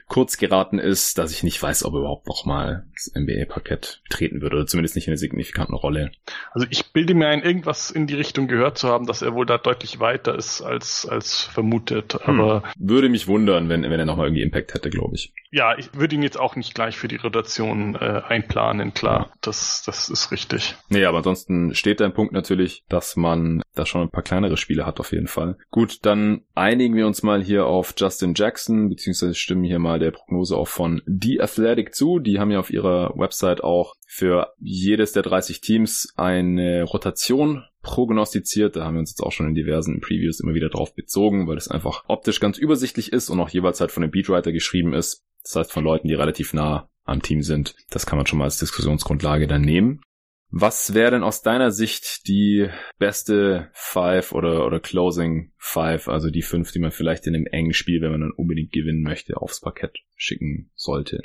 kurz 0.09 0.39
geraten 0.39 0.79
ist, 0.79 1.19
dass 1.19 1.33
ich 1.33 1.43
nicht 1.43 1.63
weiß, 1.63 1.85
ob 1.85 1.95
er 1.95 2.01
überhaupt 2.01 2.27
noch 2.27 2.45
mal 2.45 2.87
das 2.95 3.13
NBA-Parkett 3.15 4.01
betreten 4.05 4.41
würde 4.41 4.57
oder 4.57 4.67
zumindest 4.67 4.97
nicht 4.97 5.07
in 5.07 5.13
einer 5.13 5.19
signifikanten 5.19 5.75
Rolle. 5.75 6.11
Also 6.53 6.67
ich 6.71 6.93
bilde 6.93 7.15
mir 7.15 7.29
ein, 7.29 7.43
irgendwas 7.43 7.91
in 7.91 8.07
die 8.07 8.15
Richtung 8.15 8.49
gehört 8.49 8.79
zu 8.79 8.89
haben, 8.89 9.07
dass 9.07 9.23
er 9.23 9.35
wohl 9.35 9.47
da 9.47 9.59
deutlich 9.59 10.01
weiter 10.01 10.35
ist 10.35 10.63
als, 10.63 11.07
als 11.07 11.43
vermutet, 11.43 12.15
hm. 12.15 12.41
aber... 12.41 12.63
Hm. 12.63 12.89
Würde 12.89 13.09
mich 13.09 13.29
wundern, 13.29 13.69
wenn, 13.69 13.83
wenn 13.83 14.01
er 14.01 14.07
nochmal 14.07 14.27
irgendwie 14.27 14.43
Impact 14.43 14.75
hätte, 14.75 14.91
glaube 14.91 15.15
ich. 15.15 15.33
Ja, 15.51 15.77
ich 15.79 15.95
würde 15.95 16.15
ihn 16.15 16.23
jetzt 16.23 16.39
auch 16.39 16.57
nicht 16.57 16.75
gleich 16.75 16.97
für 16.97 17.09
die 17.09 17.17
Rotation 17.17 17.95
äh, 17.95 18.23
einplanen, 18.27 18.93
klar, 18.93 19.33
das, 19.41 19.83
das 19.85 20.11
ist 20.11 20.31
richtig. 20.31 20.75
Nee, 20.89 21.05
aber 21.05 21.19
ansonsten 21.19 21.75
steht 21.75 22.01
dein 22.01 22.13
Punkt 22.13 22.33
natürlich, 22.33 22.85
dass 22.89 23.17
man 23.17 23.63
da 23.75 23.87
schon 23.87 24.03
ein 24.03 24.11
paar 24.11 24.23
kleinere 24.23 24.57
Spiele 24.57 24.85
hat 24.85 25.01
auf 25.01 25.13
jeden 25.13 25.29
Fall. 25.29 25.57
Gut, 25.71 26.05
dann 26.05 26.43
einigen 26.55 26.97
wir 26.97 27.07
uns 27.07 27.23
mal 27.23 27.43
hier 27.43 27.67
auf 27.67 27.95
Justin 27.97 28.35
Jackson, 28.35 28.89
beziehungsweise 28.89 29.35
stimmen 29.35 29.65
hier 29.65 29.79
mal 29.79 29.98
der 29.99 30.11
Prognose 30.11 30.57
auch 30.57 30.69
von 30.69 31.03
The 31.07 31.41
Athletic 31.41 31.95
zu. 31.95 32.19
Die 32.19 32.39
haben 32.39 32.51
ja 32.51 32.59
auf 32.59 32.71
ihrer 32.71 33.13
Website 33.17 33.63
auch 33.63 33.95
für 34.07 34.53
jedes 34.59 35.13
der 35.13 35.23
30 35.23 35.61
Teams 35.61 36.13
eine 36.17 36.83
Rotation 36.85 37.65
prognostiziert. 37.83 38.77
Da 38.77 38.85
haben 38.85 38.95
wir 38.95 39.01
uns 39.01 39.11
jetzt 39.11 39.23
auch 39.23 39.33
schon 39.33 39.49
in 39.49 39.55
diversen 39.55 40.01
Previews 40.01 40.41
immer 40.41 40.55
wieder 40.55 40.69
drauf 40.69 40.95
bezogen, 40.95 41.47
weil 41.47 41.57
es 41.57 41.69
einfach 41.69 42.05
optisch 42.09 42.41
ganz 42.41 42.59
übersichtlich 42.59 43.13
ist 43.13 43.31
und 43.31 43.41
auch 43.41 43.49
jeweils 43.49 43.81
halt 43.81 43.93
von 43.93 44.03
dem 44.03 44.11
Beatwriter 44.11 44.53
geschrieben 44.53 44.93
ist. 44.93 45.25
Das 45.43 45.57
heißt 45.57 45.73
von 45.73 45.85
Leuten, 45.85 46.09
die 46.09 46.15
relativ 46.15 46.53
nah 46.53 46.89
am 47.05 47.23
Team 47.23 47.43
sind. 47.43 47.75
Das 47.91 48.07
kann 48.07 48.19
man 48.19 48.27
schon 48.27 48.39
mal 48.39 48.45
als 48.45 48.59
Diskussionsgrundlage 48.59 49.47
dann 49.47 49.63
nehmen. 49.63 50.03
Was 50.51 50.95
wäre 50.95 51.11
denn 51.11 51.23
aus 51.23 51.43
deiner 51.43 51.71
Sicht 51.71 52.27
die 52.27 52.69
beste 52.99 53.71
Five 53.73 54.33
oder, 54.33 54.67
oder 54.67 54.81
Closing 54.81 55.53
Five, 55.59 56.09
also 56.09 56.31
die 56.31 56.43
fünf, 56.43 56.73
die 56.73 56.79
man 56.79 56.91
vielleicht 56.91 57.27
in 57.27 57.35
einem 57.35 57.47
engen 57.47 57.75
Spiel, 57.75 58.01
wenn 58.01 58.13
man 58.13 58.21
dann 58.23 58.33
unbedingt 58.33 58.73
gewinnen 58.73 59.03
möchte, 59.03 59.37
aufs 59.37 59.61
Parkett 59.61 59.99
schicken 60.17 60.71
sollte? 60.75 61.21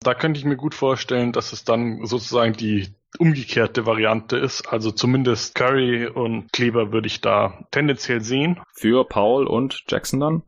Da 0.00 0.14
könnte 0.14 0.38
ich 0.38 0.44
mir 0.44 0.56
gut 0.56 0.74
vorstellen, 0.74 1.32
dass 1.32 1.52
es 1.52 1.64
dann 1.64 2.04
sozusagen 2.04 2.52
die 2.52 2.88
umgekehrte 3.18 3.86
Variante 3.86 4.36
ist. 4.36 4.68
Also 4.68 4.90
zumindest 4.90 5.54
Curry 5.54 6.08
und 6.08 6.52
Kleber 6.52 6.92
würde 6.92 7.06
ich 7.06 7.20
da 7.20 7.66
tendenziell 7.70 8.20
sehen. 8.20 8.60
Für 8.74 9.04
Paul 9.04 9.46
und 9.46 9.84
Jackson 9.88 10.20
dann? 10.20 10.42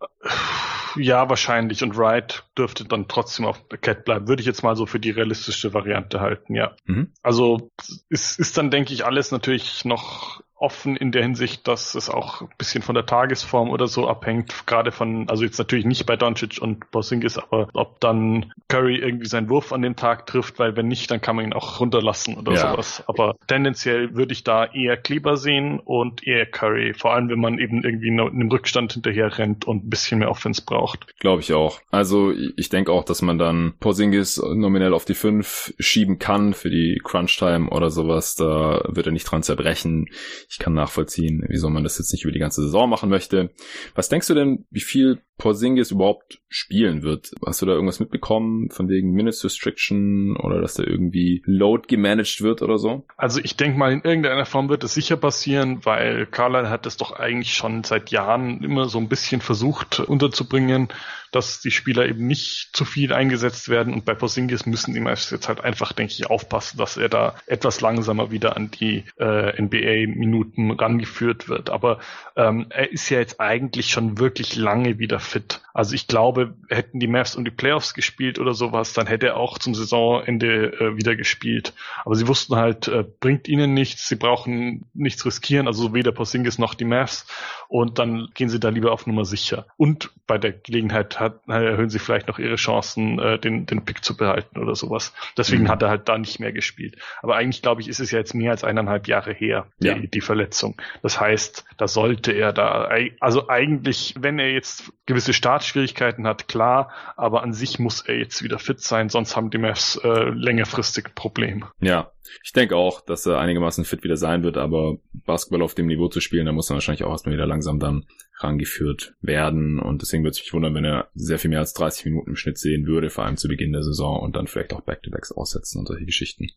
Ja, 0.96 1.28
wahrscheinlich. 1.28 1.82
Und 1.82 1.96
Wright 1.96 2.44
dürfte 2.56 2.84
dann 2.84 3.08
trotzdem 3.08 3.46
auf 3.46 3.66
der 3.68 3.78
Cat 3.78 4.04
bleiben. 4.04 4.28
Würde 4.28 4.40
ich 4.40 4.46
jetzt 4.46 4.62
mal 4.62 4.76
so 4.76 4.86
für 4.86 5.00
die 5.00 5.10
realistische 5.10 5.74
Variante 5.74 6.20
halten, 6.20 6.54
ja. 6.54 6.74
Mhm. 6.84 7.12
Also 7.22 7.70
ist, 8.08 8.38
ist 8.38 8.56
dann, 8.56 8.70
denke 8.70 8.92
ich, 8.92 9.04
alles 9.04 9.30
natürlich 9.30 9.84
noch 9.84 10.42
offen 10.58 10.96
in 10.96 11.12
der 11.12 11.22
Hinsicht, 11.22 11.68
dass 11.68 11.94
es 11.94 12.08
auch 12.08 12.40
ein 12.40 12.48
bisschen 12.56 12.82
von 12.82 12.94
der 12.94 13.04
Tagesform 13.04 13.70
oder 13.70 13.86
so 13.86 14.08
abhängt, 14.08 14.66
gerade 14.66 14.90
von, 14.90 15.28
also 15.28 15.44
jetzt 15.44 15.58
natürlich 15.58 15.84
nicht 15.84 16.06
bei 16.06 16.16
Doncic 16.16 16.58
und 16.60 16.90
Bossingis, 16.90 17.36
aber 17.38 17.68
ob 17.74 18.00
dann 18.00 18.52
Curry 18.68 18.96
irgendwie 18.96 19.26
seinen 19.26 19.50
Wurf 19.50 19.72
an 19.72 19.82
den 19.82 19.96
Tag 19.96 20.26
trifft, 20.26 20.58
weil 20.58 20.74
wenn 20.76 20.88
nicht, 20.88 21.10
dann 21.10 21.20
kann 21.20 21.36
man 21.36 21.44
ihn 21.44 21.52
auch 21.52 21.78
runterlassen 21.80 22.38
oder 22.38 22.52
ja. 22.52 22.70
sowas. 22.70 23.04
Aber 23.06 23.36
tendenziell 23.46 24.14
würde 24.14 24.32
ich 24.32 24.44
da 24.44 24.64
eher 24.64 24.96
Kleber 24.96 25.36
sehen 25.36 25.78
und 25.78 26.26
eher 26.26 26.46
Curry, 26.46 26.94
vor 26.94 27.12
allem 27.12 27.28
wenn 27.28 27.40
man 27.40 27.58
eben 27.58 27.84
irgendwie 27.84 28.08
in 28.08 28.18
einem 28.18 28.50
Rückstand 28.50 28.94
hinterher 28.94 29.36
rennt 29.36 29.66
und 29.66 29.84
ein 29.84 29.90
bisschen 29.90 30.20
mehr 30.20 30.30
Offense 30.30 30.62
braucht. 30.64 31.18
Glaube 31.20 31.42
ich 31.42 31.52
auch. 31.52 31.80
Also 31.90 32.32
ich 32.56 32.70
denke 32.70 32.92
auch, 32.92 33.04
dass 33.04 33.20
man 33.20 33.38
dann 33.38 33.74
Porzingis 33.78 34.38
nominell 34.38 34.94
auf 34.94 35.04
die 35.04 35.14
5 35.14 35.74
schieben 35.78 36.18
kann 36.18 36.54
für 36.54 36.70
die 36.70 37.00
Crunch 37.04 37.36
Time 37.36 37.68
oder 37.68 37.90
sowas. 37.90 38.36
Da 38.36 38.82
wird 38.88 39.06
er 39.06 39.12
nicht 39.12 39.30
dran 39.30 39.42
zerbrechen 39.42 40.08
ich 40.48 40.58
kann 40.58 40.74
nachvollziehen, 40.74 41.44
wieso 41.48 41.68
man 41.68 41.84
das 41.84 41.98
jetzt 41.98 42.12
nicht 42.12 42.24
über 42.24 42.32
die 42.32 42.38
ganze 42.38 42.62
Saison 42.62 42.88
machen 42.88 43.08
möchte. 43.10 43.50
Was 43.94 44.08
denkst 44.08 44.28
du 44.28 44.34
denn, 44.34 44.66
wie 44.70 44.80
viel 44.80 45.20
Porzingis 45.38 45.90
überhaupt 45.90 46.40
spielen 46.48 47.02
wird? 47.02 47.32
Hast 47.44 47.62
du 47.62 47.66
da 47.66 47.72
irgendwas 47.72 48.00
mitbekommen 48.00 48.70
von 48.70 48.88
wegen 48.88 49.12
Minutes 49.12 49.44
Restriction 49.44 50.36
oder 50.36 50.60
dass 50.60 50.74
da 50.74 50.82
irgendwie 50.82 51.42
Load 51.44 51.88
gemanagt 51.88 52.40
wird 52.40 52.62
oder 52.62 52.78
so? 52.78 53.04
Also 53.16 53.40
ich 53.42 53.56
denke 53.56 53.78
mal, 53.78 53.92
in 53.92 54.02
irgendeiner 54.02 54.46
Form 54.46 54.68
wird 54.68 54.84
es 54.84 54.94
sicher 54.94 55.16
passieren, 55.16 55.84
weil 55.84 56.26
Carlisle 56.26 56.70
hat 56.70 56.86
das 56.86 56.96
doch 56.96 57.12
eigentlich 57.12 57.54
schon 57.54 57.84
seit 57.84 58.10
Jahren 58.10 58.62
immer 58.62 58.88
so 58.88 58.98
ein 58.98 59.08
bisschen 59.08 59.40
versucht 59.40 60.00
unterzubringen 60.00 60.88
dass 61.36 61.60
die 61.60 61.70
Spieler 61.70 62.06
eben 62.06 62.26
nicht 62.26 62.70
zu 62.72 62.84
viel 62.84 63.12
eingesetzt 63.12 63.68
werden 63.68 63.92
und 63.92 64.04
bei 64.04 64.14
Porzingis 64.14 64.64
müssen 64.66 64.94
die 64.94 65.00
meisten 65.00 65.34
jetzt 65.34 65.48
halt 65.48 65.60
einfach, 65.60 65.92
denke 65.92 66.12
ich, 66.12 66.30
aufpassen, 66.30 66.78
dass 66.78 66.96
er 66.96 67.08
da 67.08 67.34
etwas 67.46 67.80
langsamer 67.80 68.30
wieder 68.30 68.56
an 68.56 68.70
die 68.70 69.04
äh, 69.18 69.60
NBA-Minuten 69.60 70.70
rangeführt 70.70 71.48
wird. 71.48 71.70
Aber 71.70 71.98
ähm, 72.36 72.66
er 72.70 72.90
ist 72.90 73.10
ja 73.10 73.18
jetzt 73.18 73.40
eigentlich 73.40 73.90
schon 73.90 74.18
wirklich 74.18 74.56
lange 74.56 74.98
wieder 74.98 75.20
fit. 75.26 75.58
Also 75.76 75.94
ich 75.94 76.06
glaube, 76.06 76.54
hätten 76.70 77.00
die 77.00 77.06
Mavs 77.06 77.36
um 77.36 77.44
die 77.44 77.50
Playoffs 77.50 77.92
gespielt 77.92 78.38
oder 78.38 78.54
sowas, 78.54 78.94
dann 78.94 79.06
hätte 79.06 79.26
er 79.26 79.36
auch 79.36 79.58
zum 79.58 79.74
Saisonende 79.74 80.72
äh, 80.72 80.96
wieder 80.96 81.16
gespielt. 81.16 81.74
Aber 82.06 82.14
sie 82.14 82.26
wussten 82.26 82.56
halt, 82.56 82.88
äh, 82.88 83.04
bringt 83.20 83.46
ihnen 83.46 83.74
nichts, 83.74 84.08
sie 84.08 84.16
brauchen 84.16 84.86
nichts 84.94 85.26
riskieren, 85.26 85.66
also 85.66 85.92
weder 85.92 86.12
Porzingis 86.12 86.58
noch 86.58 86.72
die 86.72 86.86
Mavs 86.86 87.26
und 87.68 87.98
dann 87.98 88.28
gehen 88.32 88.48
sie 88.48 88.58
da 88.58 88.70
lieber 88.70 88.90
auf 88.90 89.06
Nummer 89.06 89.26
sicher. 89.26 89.66
Und 89.76 90.12
bei 90.26 90.38
der 90.38 90.52
Gelegenheit 90.52 91.20
hat, 91.20 91.46
erhöhen 91.46 91.90
sie 91.90 91.98
vielleicht 91.98 92.28
noch 92.28 92.38
ihre 92.38 92.56
Chancen, 92.56 93.18
äh, 93.18 93.38
den, 93.38 93.66
den 93.66 93.84
Pick 93.84 94.02
zu 94.02 94.16
behalten 94.16 94.58
oder 94.58 94.74
sowas. 94.74 95.12
Deswegen 95.36 95.64
mhm. 95.64 95.68
hat 95.68 95.82
er 95.82 95.90
halt 95.90 96.08
da 96.08 96.16
nicht 96.16 96.40
mehr 96.40 96.52
gespielt. 96.52 96.96
Aber 97.20 97.36
eigentlich, 97.36 97.60
glaube 97.60 97.82
ich, 97.82 97.88
ist 97.88 98.00
es 98.00 98.10
ja 98.10 98.18
jetzt 98.18 98.34
mehr 98.34 98.52
als 98.52 98.64
eineinhalb 98.64 99.08
Jahre 99.08 99.34
her, 99.34 99.66
die, 99.78 99.86
ja. 99.88 99.94
die 99.98 100.20
Verletzung. 100.22 100.80
Das 101.02 101.20
heißt, 101.20 101.66
da 101.76 101.86
sollte 101.86 102.32
er 102.32 102.54
da, 102.54 102.88
also 103.20 103.50
eigentlich, 103.50 104.14
wenn 104.18 104.38
er 104.38 104.50
jetzt 104.52 104.90
gewisse 105.04 105.34
Startschwierigkeiten 105.66 106.26
hat, 106.26 106.48
klar, 106.48 106.92
aber 107.16 107.42
an 107.42 107.52
sich 107.52 107.78
muss 107.78 108.00
er 108.00 108.16
jetzt 108.16 108.42
wieder 108.42 108.58
fit 108.58 108.80
sein, 108.80 109.08
sonst 109.08 109.36
haben 109.36 109.50
die 109.50 109.58
Mavs 109.58 110.00
äh, 110.02 110.30
längerfristig 110.30 111.14
Probleme. 111.14 111.70
Ja, 111.80 112.12
ich 112.44 112.52
denke 112.52 112.76
auch, 112.76 113.00
dass 113.00 113.26
er 113.26 113.38
einigermaßen 113.38 113.84
fit 113.84 114.04
wieder 114.04 114.16
sein 114.16 114.42
wird, 114.42 114.56
aber 114.56 114.98
Basketball 115.12 115.62
auf 115.62 115.74
dem 115.74 115.86
Niveau 115.86 116.08
zu 116.08 116.20
spielen, 116.20 116.46
da 116.46 116.52
muss 116.52 116.70
er 116.70 116.74
wahrscheinlich 116.74 117.04
auch 117.04 117.10
erstmal 117.10 117.34
wieder 117.34 117.46
langsam 117.46 117.78
dann 117.78 118.06
rangeführt 118.38 119.14
werden. 119.20 119.78
Und 119.78 120.02
deswegen 120.02 120.22
würde 120.22 120.32
es 120.32 120.40
mich 120.40 120.52
wundern, 120.52 120.74
wenn 120.74 120.84
er 120.84 121.08
sehr 121.14 121.38
viel 121.38 121.50
mehr 121.50 121.60
als 121.60 121.72
30 121.74 122.06
Minuten 122.06 122.30
im 122.30 122.36
Schnitt 122.36 122.58
sehen 122.58 122.86
würde, 122.86 123.10
vor 123.10 123.24
allem 123.24 123.36
zu 123.36 123.48
Beginn 123.48 123.72
der 123.72 123.82
Saison 123.82 124.20
und 124.20 124.36
dann 124.36 124.46
vielleicht 124.46 124.72
auch 124.72 124.82
Back-to-Backs 124.82 125.32
aussetzen 125.32 125.80
und 125.80 125.86
solche 125.86 126.04
Geschichten. 126.04 126.48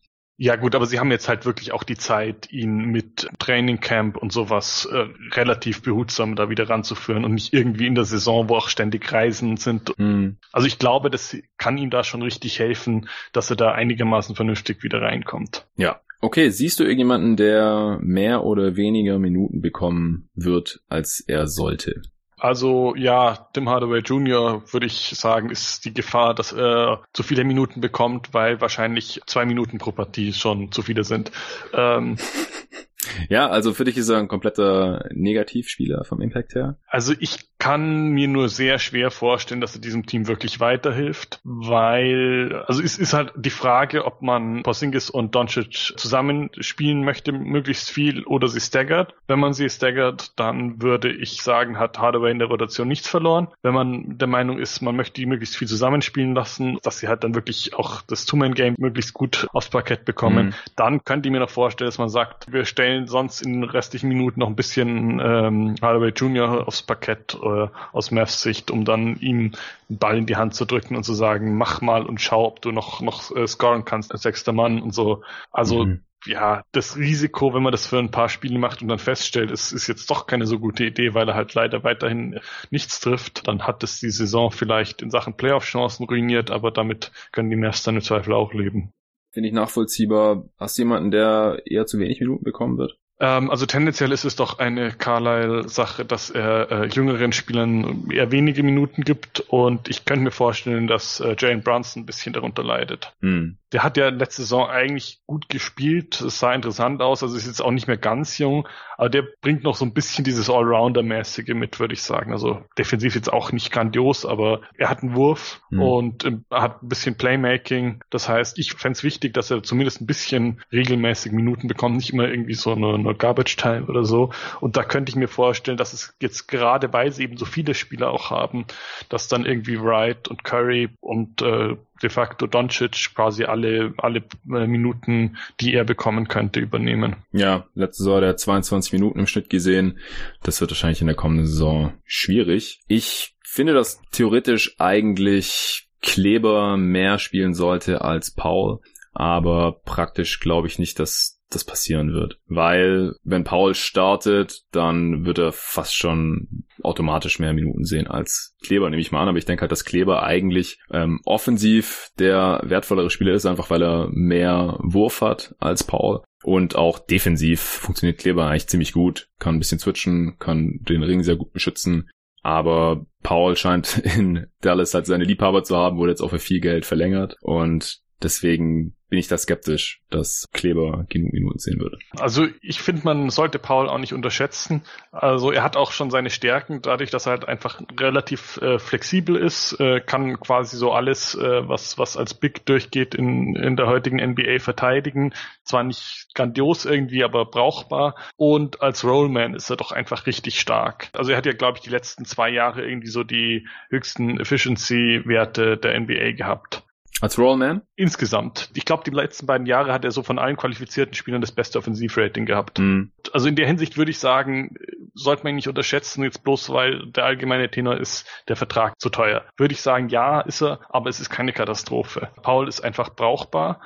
Ja 0.42 0.56
gut, 0.56 0.74
aber 0.74 0.86
sie 0.86 0.98
haben 0.98 1.10
jetzt 1.10 1.28
halt 1.28 1.44
wirklich 1.44 1.72
auch 1.72 1.82
die 1.82 1.98
Zeit, 1.98 2.50
ihn 2.50 2.86
mit 2.86 3.28
Training 3.38 3.80
Camp 3.80 4.16
und 4.16 4.32
sowas 4.32 4.88
äh, 4.90 5.04
relativ 5.34 5.82
behutsam 5.82 6.34
da 6.34 6.48
wieder 6.48 6.66
ranzuführen 6.66 7.26
und 7.26 7.34
nicht 7.34 7.52
irgendwie 7.52 7.86
in 7.86 7.94
der 7.94 8.06
Saison, 8.06 8.48
wo 8.48 8.56
auch 8.56 8.70
ständig 8.70 9.12
Reisen 9.12 9.58
sind. 9.58 9.92
Mhm. 9.98 10.38
Also 10.50 10.66
ich 10.66 10.78
glaube, 10.78 11.10
das 11.10 11.36
kann 11.58 11.76
ihm 11.76 11.90
da 11.90 12.04
schon 12.04 12.22
richtig 12.22 12.58
helfen, 12.58 13.06
dass 13.34 13.50
er 13.50 13.56
da 13.56 13.72
einigermaßen 13.72 14.34
vernünftig 14.34 14.82
wieder 14.82 15.02
reinkommt. 15.02 15.66
Ja. 15.76 16.00
Okay, 16.22 16.48
siehst 16.48 16.80
du 16.80 16.84
irgendjemanden, 16.84 17.36
der 17.36 17.98
mehr 18.00 18.42
oder 18.42 18.76
weniger 18.76 19.18
Minuten 19.18 19.60
bekommen 19.60 20.30
wird, 20.34 20.80
als 20.88 21.20
er 21.20 21.48
sollte? 21.48 22.00
Also 22.40 22.94
ja, 22.96 23.48
Tim 23.52 23.68
Hardaway 23.68 24.00
Jr. 24.00 24.62
würde 24.72 24.86
ich 24.86 25.12
sagen, 25.14 25.50
ist 25.50 25.84
die 25.84 25.92
Gefahr, 25.92 26.34
dass 26.34 26.52
er 26.52 27.02
zu 27.12 27.22
viele 27.22 27.44
Minuten 27.44 27.82
bekommt, 27.82 28.32
weil 28.32 28.60
wahrscheinlich 28.62 29.20
zwei 29.26 29.44
Minuten 29.44 29.76
pro 29.76 29.92
Partie 29.92 30.32
schon 30.32 30.72
zu 30.72 30.80
viele 30.82 31.04
sind. 31.04 31.30
Ähm, 31.74 32.16
ja, 33.28 33.48
also 33.48 33.74
für 33.74 33.84
dich 33.84 33.96
ist 33.96 34.08
er 34.08 34.18
ein 34.18 34.28
kompletter 34.28 35.08
Negativspieler 35.12 36.04
vom 36.04 36.20
Impact 36.20 36.54
her? 36.54 36.78
Also 36.86 37.14
ich 37.18 37.50
kann 37.60 38.08
mir 38.08 38.26
nur 38.26 38.48
sehr 38.48 38.78
schwer 38.78 39.10
vorstellen, 39.10 39.60
dass 39.60 39.74
er 39.74 39.82
diesem 39.82 40.06
Team 40.06 40.26
wirklich 40.26 40.60
weiterhilft, 40.60 41.40
weil, 41.44 42.64
also 42.66 42.82
es 42.82 42.98
ist 42.98 43.12
halt 43.12 43.32
die 43.36 43.50
Frage, 43.50 44.06
ob 44.06 44.22
man 44.22 44.62
Porzingis 44.62 45.10
und 45.10 45.34
Doncic 45.34 45.92
zusammen 45.96 46.50
spielen 46.58 47.04
möchte, 47.04 47.32
möglichst 47.32 47.90
viel, 47.90 48.24
oder 48.24 48.48
sie 48.48 48.60
staggert. 48.60 49.14
Wenn 49.28 49.38
man 49.38 49.52
sie 49.52 49.68
staggert, 49.68 50.32
dann 50.40 50.80
würde 50.80 51.12
ich 51.12 51.42
sagen, 51.42 51.78
hat 51.78 51.98
Hardaway 51.98 52.30
in 52.30 52.38
der 52.38 52.48
Rotation 52.48 52.88
nichts 52.88 53.08
verloren. 53.08 53.48
Wenn 53.62 53.74
man 53.74 54.16
der 54.16 54.28
Meinung 54.28 54.58
ist, 54.58 54.80
man 54.80 54.96
möchte 54.96 55.20
die 55.20 55.26
möglichst 55.26 55.56
viel 55.56 55.68
zusammenspielen 55.68 56.34
lassen, 56.34 56.78
dass 56.82 56.98
sie 56.98 57.08
halt 57.08 57.24
dann 57.24 57.34
wirklich 57.34 57.74
auch 57.74 58.00
das 58.02 58.24
Two-Man-Game 58.24 58.76
möglichst 58.78 59.12
gut 59.12 59.46
aufs 59.52 59.68
Parkett 59.68 60.06
bekommen, 60.06 60.46
mhm. 60.46 60.54
dann 60.76 61.04
könnte 61.04 61.28
ich 61.28 61.32
mir 61.32 61.40
noch 61.40 61.50
vorstellen, 61.50 61.88
dass 61.88 61.98
man 61.98 62.08
sagt, 62.08 62.50
wir 62.50 62.64
stellen 62.64 62.99
sonst 63.06 63.42
in 63.42 63.60
den 63.60 63.64
restlichen 63.64 64.08
Minuten 64.08 64.40
noch 64.40 64.48
ein 64.48 64.56
bisschen 64.56 65.20
ähm, 65.20 65.74
Hardaway 65.80 66.10
Jr. 66.10 66.66
aufs 66.66 66.82
Parkett 66.82 67.38
äh, 67.42 67.68
aus 67.92 68.10
Mavs 68.10 68.42
Sicht, 68.42 68.70
um 68.70 68.84
dann 68.84 69.16
ihm 69.16 69.52
einen 69.88 69.98
Ball 69.98 70.18
in 70.18 70.26
die 70.26 70.36
Hand 70.36 70.54
zu 70.54 70.64
drücken 70.64 70.96
und 70.96 71.04
zu 71.04 71.14
sagen, 71.14 71.56
mach 71.56 71.80
mal 71.80 72.04
und 72.06 72.20
schau, 72.20 72.46
ob 72.46 72.62
du 72.62 72.72
noch 72.72 73.00
noch 73.00 73.34
äh, 73.34 73.46
scoren 73.46 73.84
kannst 73.84 74.12
als 74.12 74.22
sechster 74.22 74.52
Mann 74.52 74.80
und 74.82 74.94
so. 74.94 75.22
Also 75.50 75.86
mhm 75.86 76.00
ja, 76.26 76.64
das 76.72 76.96
Risiko, 76.96 77.54
wenn 77.54 77.62
man 77.62 77.72
das 77.72 77.86
für 77.86 77.98
ein 77.98 78.10
paar 78.10 78.28
Spiele 78.28 78.58
macht 78.58 78.82
und 78.82 78.88
dann 78.88 78.98
feststellt, 78.98 79.50
es 79.50 79.72
ist 79.72 79.86
jetzt 79.86 80.10
doch 80.10 80.26
keine 80.26 80.46
so 80.46 80.58
gute 80.58 80.84
Idee, 80.84 81.14
weil 81.14 81.28
er 81.28 81.34
halt 81.34 81.54
leider 81.54 81.82
weiterhin 81.82 82.40
nichts 82.70 83.00
trifft, 83.00 83.48
dann 83.48 83.66
hat 83.66 83.82
es 83.82 84.00
die 84.00 84.10
Saison 84.10 84.50
vielleicht 84.50 85.02
in 85.02 85.10
Sachen 85.10 85.36
Playoff-Chancen 85.36 86.06
ruiniert, 86.06 86.50
aber 86.50 86.70
damit 86.70 87.10
können 87.32 87.50
die 87.50 87.56
Mavs 87.56 87.82
dann 87.82 87.96
im 87.96 88.02
Zweifel 88.02 88.34
auch 88.34 88.52
leben. 88.52 88.92
Finde 89.32 89.48
ich 89.48 89.54
nachvollziehbar. 89.54 90.48
Hast 90.58 90.76
du 90.76 90.82
jemanden, 90.82 91.10
der 91.10 91.62
eher 91.64 91.86
zu 91.86 91.98
wenig 91.98 92.20
Minuten 92.20 92.44
bekommen 92.44 92.78
wird? 92.78 92.98
Ähm, 93.20 93.50
also 93.50 93.66
tendenziell 93.66 94.12
ist 94.12 94.24
es 94.24 94.34
doch 94.34 94.58
eine 94.58 94.92
Carlyle-Sache, 94.92 96.04
dass 96.04 96.30
er 96.30 96.72
äh, 96.72 96.86
jüngeren 96.86 97.32
Spielern 97.32 98.10
eher 98.10 98.32
wenige 98.32 98.62
Minuten 98.62 99.02
gibt 99.02 99.40
und 99.40 99.88
ich 99.88 100.06
könnte 100.06 100.24
mir 100.24 100.30
vorstellen, 100.30 100.86
dass 100.86 101.20
äh, 101.20 101.36
Jalen 101.38 101.62
Brunson 101.62 102.02
ein 102.02 102.06
bisschen 102.06 102.32
darunter 102.32 102.64
leidet. 102.64 103.12
Hm. 103.20 103.58
Der 103.72 103.82
hat 103.82 103.96
ja 103.96 104.08
letzte 104.08 104.42
Saison 104.42 104.68
eigentlich 104.68 105.20
gut 105.26 105.48
gespielt, 105.48 106.20
es 106.20 106.40
sah 106.40 106.52
interessant 106.54 107.02
aus, 107.02 107.22
also 107.22 107.36
ist 107.36 107.46
jetzt 107.46 107.62
auch 107.62 107.70
nicht 107.70 107.86
mehr 107.86 107.96
ganz 107.96 108.38
jung, 108.38 108.66
aber 109.00 109.08
der 109.08 109.24
bringt 109.40 109.62
noch 109.64 109.76
so 109.76 109.86
ein 109.86 109.94
bisschen 109.94 110.24
dieses 110.24 110.50
Allrounder-mäßige 110.50 111.54
mit, 111.54 111.80
würde 111.80 111.94
ich 111.94 112.02
sagen. 112.02 112.32
Also 112.32 112.62
defensiv 112.76 113.14
jetzt 113.14 113.32
auch 113.32 113.50
nicht 113.50 113.72
grandios, 113.72 114.26
aber 114.26 114.60
er 114.76 114.90
hat 114.90 115.02
einen 115.02 115.14
Wurf 115.14 115.62
hm. 115.70 115.80
und 115.80 116.24
äh, 116.26 116.36
hat 116.50 116.82
ein 116.82 116.88
bisschen 116.88 117.16
Playmaking. 117.16 118.02
Das 118.10 118.28
heißt, 118.28 118.58
ich 118.58 118.74
fände 118.74 118.98
es 118.98 119.02
wichtig, 119.02 119.32
dass 119.32 119.50
er 119.50 119.62
zumindest 119.62 120.02
ein 120.02 120.06
bisschen 120.06 120.60
regelmäßig 120.70 121.32
Minuten 121.32 121.66
bekommt, 121.66 121.96
nicht 121.96 122.12
immer 122.12 122.28
irgendwie 122.28 122.52
so 122.52 122.72
eine, 122.72 122.92
eine 122.92 123.14
Garbage 123.14 123.56
Time 123.56 123.86
oder 123.86 124.04
so. 124.04 124.32
Und 124.60 124.76
da 124.76 124.84
könnte 124.84 125.08
ich 125.08 125.16
mir 125.16 125.28
vorstellen, 125.28 125.78
dass 125.78 125.94
es 125.94 126.14
jetzt 126.20 126.46
gerade, 126.46 126.92
weil 126.92 127.10
sie 127.10 127.22
eben 127.22 127.38
so 127.38 127.46
viele 127.46 127.72
Spieler 127.72 128.10
auch 128.10 128.30
haben, 128.30 128.66
dass 129.08 129.28
dann 129.28 129.46
irgendwie 129.46 129.80
Wright 129.80 130.28
und 130.28 130.44
Curry 130.44 130.90
und 131.00 131.40
äh, 131.40 131.76
de 132.02 132.10
facto 132.10 132.46
Doncic 132.46 133.14
quasi 133.14 133.44
alle, 133.44 133.94
alle 133.98 134.22
äh, 134.50 134.66
Minuten, 134.66 135.36
die 135.60 135.74
er 135.74 135.84
bekommen 135.84 136.28
könnte, 136.28 136.60
übernehmen. 136.60 137.16
Ja, 137.32 137.66
letzte 137.74 138.04
Saison 138.04 138.20
der 138.20 138.36
22 138.36 138.92
Minuten 138.92 139.20
im 139.20 139.26
Schnitt 139.26 139.50
gesehen. 139.50 139.98
Das 140.42 140.60
wird 140.60 140.70
wahrscheinlich 140.70 141.00
in 141.00 141.06
der 141.06 141.16
kommenden 141.16 141.46
Saison 141.46 141.92
schwierig. 142.04 142.80
Ich 142.88 143.34
finde, 143.44 143.74
dass 143.74 144.00
theoretisch 144.12 144.76
eigentlich 144.78 145.86
Kleber 146.02 146.76
mehr 146.76 147.18
spielen 147.18 147.54
sollte 147.54 148.00
als 148.02 148.30
Paul. 148.30 148.80
Aber 149.12 149.80
praktisch 149.84 150.40
glaube 150.40 150.66
ich 150.66 150.78
nicht, 150.78 150.98
dass 150.98 151.39
das 151.50 151.64
passieren 151.64 152.12
wird. 152.12 152.38
Weil 152.46 153.14
wenn 153.24 153.44
Paul 153.44 153.74
startet, 153.74 154.62
dann 154.72 155.26
wird 155.26 155.38
er 155.38 155.52
fast 155.52 155.94
schon 155.94 156.64
automatisch 156.82 157.38
mehr 157.38 157.52
Minuten 157.52 157.84
sehen 157.84 158.06
als 158.06 158.56
Kleber, 158.62 158.88
nehme 158.88 159.02
ich 159.02 159.12
mal 159.12 159.22
an. 159.22 159.28
Aber 159.28 159.38
ich 159.38 159.44
denke 159.44 159.62
halt, 159.62 159.72
dass 159.72 159.84
Kleber 159.84 160.22
eigentlich 160.22 160.78
ähm, 160.90 161.20
offensiv 161.24 162.10
der 162.18 162.62
wertvollere 162.64 163.10
Spieler 163.10 163.34
ist, 163.34 163.46
einfach 163.46 163.70
weil 163.70 163.82
er 163.82 164.08
mehr 164.12 164.78
Wurf 164.80 165.20
hat 165.20 165.54
als 165.58 165.84
Paul. 165.84 166.22
Und 166.42 166.76
auch 166.76 166.98
defensiv 166.98 167.60
funktioniert 167.60 168.18
Kleber 168.18 168.46
eigentlich 168.46 168.68
ziemlich 168.68 168.92
gut, 168.92 169.28
kann 169.38 169.56
ein 169.56 169.58
bisschen 169.58 169.78
switchen, 169.78 170.38
kann 170.38 170.78
den 170.88 171.02
Ring 171.02 171.22
sehr 171.22 171.36
gut 171.36 171.52
beschützen. 171.52 172.08
Aber 172.42 173.04
Paul 173.22 173.56
scheint 173.56 173.98
in 174.16 174.46
Dallas 174.62 174.94
halt 174.94 175.06
seine 175.06 175.24
Liebhaber 175.24 175.62
zu 175.62 175.76
haben, 175.76 175.98
wurde 175.98 176.12
jetzt 176.12 176.22
auch 176.22 176.30
für 176.30 176.38
viel 176.38 176.60
Geld 176.60 176.86
verlängert. 176.86 177.36
Und 177.42 177.98
deswegen 178.22 178.96
bin 179.10 179.18
ich 179.18 179.26
da 179.26 179.36
skeptisch, 179.36 180.00
dass 180.08 180.48
Kleber 180.52 181.04
genug 181.08 181.32
Minuten 181.32 181.58
sehen 181.58 181.80
würde. 181.80 181.98
Also 182.18 182.46
ich 182.62 182.80
finde, 182.80 183.02
man 183.04 183.28
sollte 183.30 183.58
Paul 183.58 183.88
auch 183.88 183.98
nicht 183.98 184.14
unterschätzen. 184.14 184.82
Also 185.10 185.50
er 185.50 185.64
hat 185.64 185.76
auch 185.76 185.90
schon 185.90 186.10
seine 186.10 186.30
Stärken, 186.30 186.80
dadurch, 186.80 187.10
dass 187.10 187.26
er 187.26 187.32
halt 187.32 187.46
einfach 187.46 187.82
relativ 187.98 188.56
äh, 188.58 188.78
flexibel 188.78 189.36
ist, 189.36 189.78
äh, 189.80 190.00
kann 190.00 190.38
quasi 190.38 190.76
so 190.76 190.92
alles, 190.92 191.34
äh, 191.34 191.68
was, 191.68 191.98
was 191.98 192.16
als 192.16 192.34
Big 192.34 192.64
durchgeht, 192.66 193.16
in, 193.16 193.56
in 193.56 193.76
der 193.76 193.88
heutigen 193.88 194.18
NBA 194.18 194.60
verteidigen. 194.60 195.34
Zwar 195.64 195.82
nicht 195.82 196.28
grandios 196.34 196.84
irgendwie, 196.84 197.24
aber 197.24 197.46
brauchbar. 197.46 198.14
Und 198.36 198.80
als 198.80 199.04
Rollman 199.04 199.54
ist 199.54 199.70
er 199.70 199.76
doch 199.76 199.90
einfach 199.90 200.26
richtig 200.26 200.60
stark. 200.60 201.08
Also 201.12 201.32
er 201.32 201.36
hat 201.36 201.46
ja, 201.46 201.52
glaube 201.52 201.78
ich, 201.78 201.82
die 201.82 201.90
letzten 201.90 202.24
zwei 202.24 202.48
Jahre 202.48 202.86
irgendwie 202.86 203.10
so 203.10 203.24
die 203.24 203.66
höchsten 203.88 204.38
Efficiency-Werte 204.38 205.76
der 205.76 205.98
NBA 205.98 206.32
gehabt. 206.32 206.84
Als 207.20 207.38
Rollman? 207.38 207.82
Insgesamt. 207.96 208.70
Ich 208.74 208.84
glaube, 208.84 209.04
die 209.04 209.10
letzten 209.10 209.46
beiden 209.46 209.66
Jahre 209.66 209.92
hat 209.92 210.04
er 210.04 210.10
so 210.10 210.22
von 210.22 210.38
allen 210.38 210.56
qualifizierten 210.56 211.14
Spielern 211.14 211.40
das 211.40 211.52
beste 211.52 211.78
Offensivrating 211.78 212.46
gehabt. 212.46 212.78
Mhm. 212.78 213.12
Also 213.32 213.48
in 213.48 213.56
der 213.56 213.66
Hinsicht 213.66 213.96
würde 213.96 214.10
ich 214.10 214.18
sagen, 214.18 214.74
sollte 215.14 215.44
man 215.44 215.52
ihn 215.52 215.56
nicht 215.56 215.68
unterschätzen, 215.68 216.24
jetzt 216.24 216.42
bloß 216.42 216.70
weil 216.70 217.10
der 217.10 217.24
allgemeine 217.24 217.70
Tenor 217.70 217.96
ist, 217.98 218.26
der 218.48 218.56
Vertrag 218.56 218.98
zu 218.98 219.10
teuer. 219.10 219.44
Würde 219.56 219.74
ich 219.74 219.82
sagen, 219.82 220.08
ja, 220.08 220.40
ist 220.40 220.62
er, 220.62 220.80
aber 220.88 221.10
es 221.10 221.20
ist 221.20 221.30
keine 221.30 221.52
Katastrophe. 221.52 222.30
Paul 222.42 222.68
ist 222.68 222.80
einfach 222.80 223.10
brauchbar. 223.14 223.80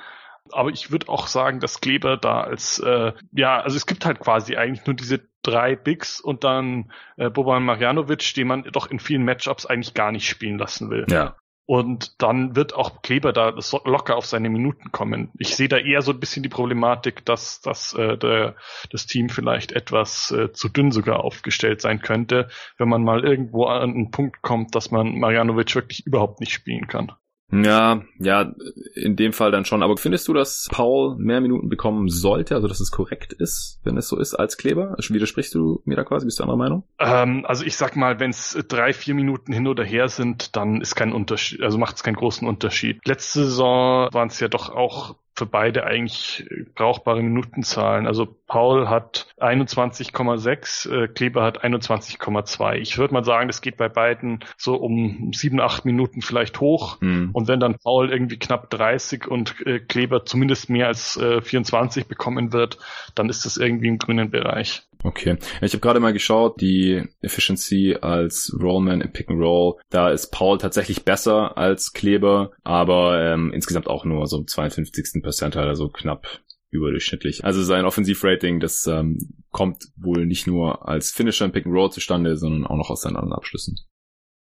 Aber 0.51 0.69
ich 0.69 0.91
würde 0.91 1.09
auch 1.09 1.25
sagen, 1.25 1.59
dass 1.59 1.81
Kleber 1.81 2.17
da 2.17 2.41
als, 2.41 2.77
äh, 2.77 3.13
ja, 3.31 3.61
also 3.61 3.77
es 3.77 3.87
gibt 3.87 4.05
halt 4.05 4.19
quasi 4.19 4.55
eigentlich 4.55 4.85
nur 4.85 4.95
diese 4.95 5.27
drei 5.41 5.75
Bigs 5.75 6.19
und 6.19 6.43
dann 6.43 6.91
äh, 7.17 7.31
Boban 7.31 7.63
Marjanovic, 7.63 8.33
den 8.35 8.47
man 8.47 8.63
doch 8.71 8.91
in 8.91 8.99
vielen 8.99 9.25
Matchups 9.25 9.65
eigentlich 9.65 9.95
gar 9.95 10.11
nicht 10.11 10.27
spielen 10.29 10.59
lassen 10.59 10.91
will. 10.91 11.07
Ja. 11.09 11.35
Und 11.67 12.21
dann 12.21 12.55
wird 12.55 12.75
auch 12.75 13.01
Kleber 13.01 13.33
da 13.33 13.53
locker 13.85 14.17
auf 14.17 14.27
seine 14.27 14.49
Minuten 14.49 14.91
kommen. 14.91 15.31
Ich 15.39 15.55
sehe 15.55 15.67
da 15.67 15.77
eher 15.77 16.03
so 16.03 16.11
ein 16.11 16.19
bisschen 16.19 16.43
die 16.43 16.49
Problematik, 16.49 17.25
dass, 17.25 17.61
dass 17.61 17.93
äh, 17.93 18.17
der, 18.17 18.55
das 18.91 19.07
Team 19.07 19.29
vielleicht 19.29 19.71
etwas 19.71 20.29
äh, 20.31 20.51
zu 20.51 20.69
dünn 20.69 20.91
sogar 20.91 21.23
aufgestellt 21.23 21.81
sein 21.81 22.01
könnte, 22.01 22.49
wenn 22.77 22.89
man 22.89 23.03
mal 23.03 23.23
irgendwo 23.23 23.65
an 23.65 23.89
einen 23.89 24.11
Punkt 24.11 24.43
kommt, 24.43 24.75
dass 24.75 24.91
man 24.91 25.17
Marjanovic 25.17 25.73
wirklich 25.73 26.05
überhaupt 26.05 26.39
nicht 26.39 26.53
spielen 26.53 26.87
kann. 26.87 27.11
Ja, 27.63 28.01
ja, 28.19 28.53
in 28.95 29.15
dem 29.15 29.33
Fall 29.33 29.51
dann 29.51 29.65
schon. 29.65 29.83
Aber 29.83 29.97
findest 29.97 30.27
du, 30.27 30.33
dass 30.33 30.67
Paul 30.71 31.15
mehr 31.17 31.41
Minuten 31.41 31.69
bekommen 31.69 32.09
sollte, 32.09 32.55
also 32.55 32.67
dass 32.67 32.79
es 32.79 32.91
korrekt 32.91 33.33
ist, 33.33 33.79
wenn 33.83 33.97
es 33.97 34.07
so 34.07 34.17
ist, 34.17 34.33
als 34.33 34.57
Kleber? 34.57 34.95
Widersprichst 34.97 35.53
du 35.53 35.81
mir 35.85 35.95
da 35.95 36.03
quasi? 36.03 36.25
Bist 36.25 36.39
du 36.39 36.43
anderer 36.43 36.57
Meinung? 36.57 36.83
Ähm, 36.99 37.45
also 37.45 37.63
ich 37.63 37.77
sag 37.77 37.95
mal, 37.95 38.19
wenn 38.19 38.31
es 38.31 38.57
drei, 38.67 38.93
vier 38.93 39.13
Minuten 39.13 39.53
hin 39.53 39.67
oder 39.67 39.83
her 39.83 40.09
sind, 40.09 40.55
dann 40.55 40.81
ist 40.81 40.95
kein 40.95 41.13
Unterschied, 41.13 41.61
also 41.61 41.77
macht 41.77 41.95
es 41.95 42.03
keinen 42.03 42.15
großen 42.15 42.47
Unterschied. 42.47 42.99
Letzte 43.05 43.45
Saison 43.45 44.09
waren 44.11 44.27
es 44.27 44.39
ja 44.39 44.47
doch 44.47 44.69
auch 44.69 45.15
für 45.35 45.45
beide 45.45 45.85
eigentlich 45.85 46.47
brauchbare 46.75 47.21
Minutenzahlen. 47.21 48.07
Also 48.07 48.25
Paul 48.47 48.87
hat 48.89 49.27
21,6, 49.37 50.89
äh, 50.89 51.07
Kleber 51.09 51.43
hat 51.43 51.63
21,2. 51.63 52.75
Ich 52.75 52.97
würde 52.97 53.13
mal 53.13 53.25
sagen, 53.25 53.47
das 53.47 53.61
geht 53.61 53.75
bei 53.75 53.89
beiden 53.89 54.45
so 54.57 54.75
um 54.75 55.31
sieben, 55.33 55.59
acht 55.59 55.83
Minuten 55.83 56.21
vielleicht 56.21 56.61
hoch. 56.61 57.01
Mhm. 57.01 57.31
Und 57.33 57.47
wenn 57.49 57.59
dann 57.59 57.77
Paul 57.77 58.11
irgendwie 58.11 58.39
knapp 58.39 58.69
30 58.69 59.27
und 59.27 59.55
äh, 59.65 59.79
Kleber 59.79 60.25
zumindest 60.25 60.69
mehr 60.69 60.87
als 60.87 61.17
äh, 61.17 61.41
24 61.41 62.07
bekommen 62.07 62.53
wird, 62.53 62.77
dann 63.13 63.27
ist 63.27 63.45
das 63.45 63.57
irgendwie 63.57 63.87
im 63.87 63.97
grünen 63.97 64.31
Bereich. 64.31 64.83
Okay. 65.05 65.37
Ich 65.61 65.73
habe 65.73 65.81
gerade 65.81 65.99
mal 65.99 66.13
geschaut, 66.13 66.59
die 66.61 67.03
Efficiency 67.21 67.97
als 68.01 68.55
Rollman 68.59 69.01
im 69.01 69.11
Pick 69.11 69.29
and 69.29 69.39
Roll, 69.39 69.75
da 69.91 70.09
ist 70.09 70.31
Paul 70.31 70.57
tatsächlich 70.57 71.05
besser 71.05 71.57
als 71.57 71.93
Kleber, 71.93 72.51
aber 72.63 73.21
ähm, 73.21 73.53
insgesamt 73.53 73.87
auch 73.87 74.03
nur 74.03 74.25
so 74.25 74.37
im 74.37 74.47
52. 74.47 75.21
Percentile, 75.25 75.67
also 75.67 75.89
knapp 75.89 76.41
überdurchschnittlich. 76.69 77.43
Also 77.43 77.63
sein 77.63 77.85
Offensivrating, 77.85 78.59
das 78.59 78.85
ähm, 78.87 79.17
kommt 79.51 79.85
wohl 79.95 80.25
nicht 80.25 80.47
nur 80.47 80.87
als 80.87 81.11
Finisher 81.11 81.45
im 81.45 81.51
Pick 81.51 81.65
and 81.65 81.75
Roll 81.75 81.91
zustande, 81.91 82.37
sondern 82.37 82.65
auch 82.65 82.77
noch 82.77 82.89
aus 82.89 83.01
seinen 83.01 83.15
anderen 83.15 83.33
Abschlüssen. 83.33 83.77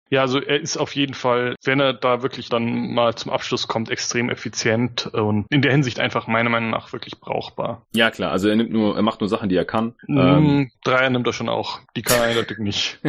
Ja, 0.09 0.21
also 0.21 0.39
er 0.39 0.59
ist 0.59 0.77
auf 0.77 0.95
jeden 0.95 1.13
Fall, 1.13 1.55
wenn 1.63 1.79
er 1.79 1.93
da 1.93 2.21
wirklich 2.21 2.49
dann 2.49 2.93
mal 2.93 3.15
zum 3.15 3.31
Abschluss 3.31 3.67
kommt, 3.67 3.89
extrem 3.89 4.29
effizient 4.29 5.07
und 5.07 5.45
in 5.49 5.61
der 5.61 5.71
Hinsicht 5.71 5.99
einfach 5.99 6.27
meiner 6.27 6.49
Meinung 6.49 6.69
nach 6.69 6.93
wirklich 6.93 7.19
brauchbar. 7.19 7.85
Ja, 7.93 8.11
klar. 8.11 8.31
Also 8.31 8.49
er 8.49 8.55
nimmt 8.55 8.71
nur, 8.71 8.95
er 8.95 9.01
macht 9.01 9.19
nur 9.19 9.29
Sachen, 9.29 9.49
die 9.49 9.55
er 9.55 9.65
kann. 9.65 9.95
Mm, 10.07 10.17
ähm. 10.17 10.71
Dreier 10.83 11.09
nimmt 11.09 11.27
er 11.27 11.33
schon 11.33 11.49
auch. 11.49 11.79
Die 11.95 12.01
kann 12.01 12.17
er 12.19 12.23
eindeutig 12.29 12.59
nicht. 12.59 12.99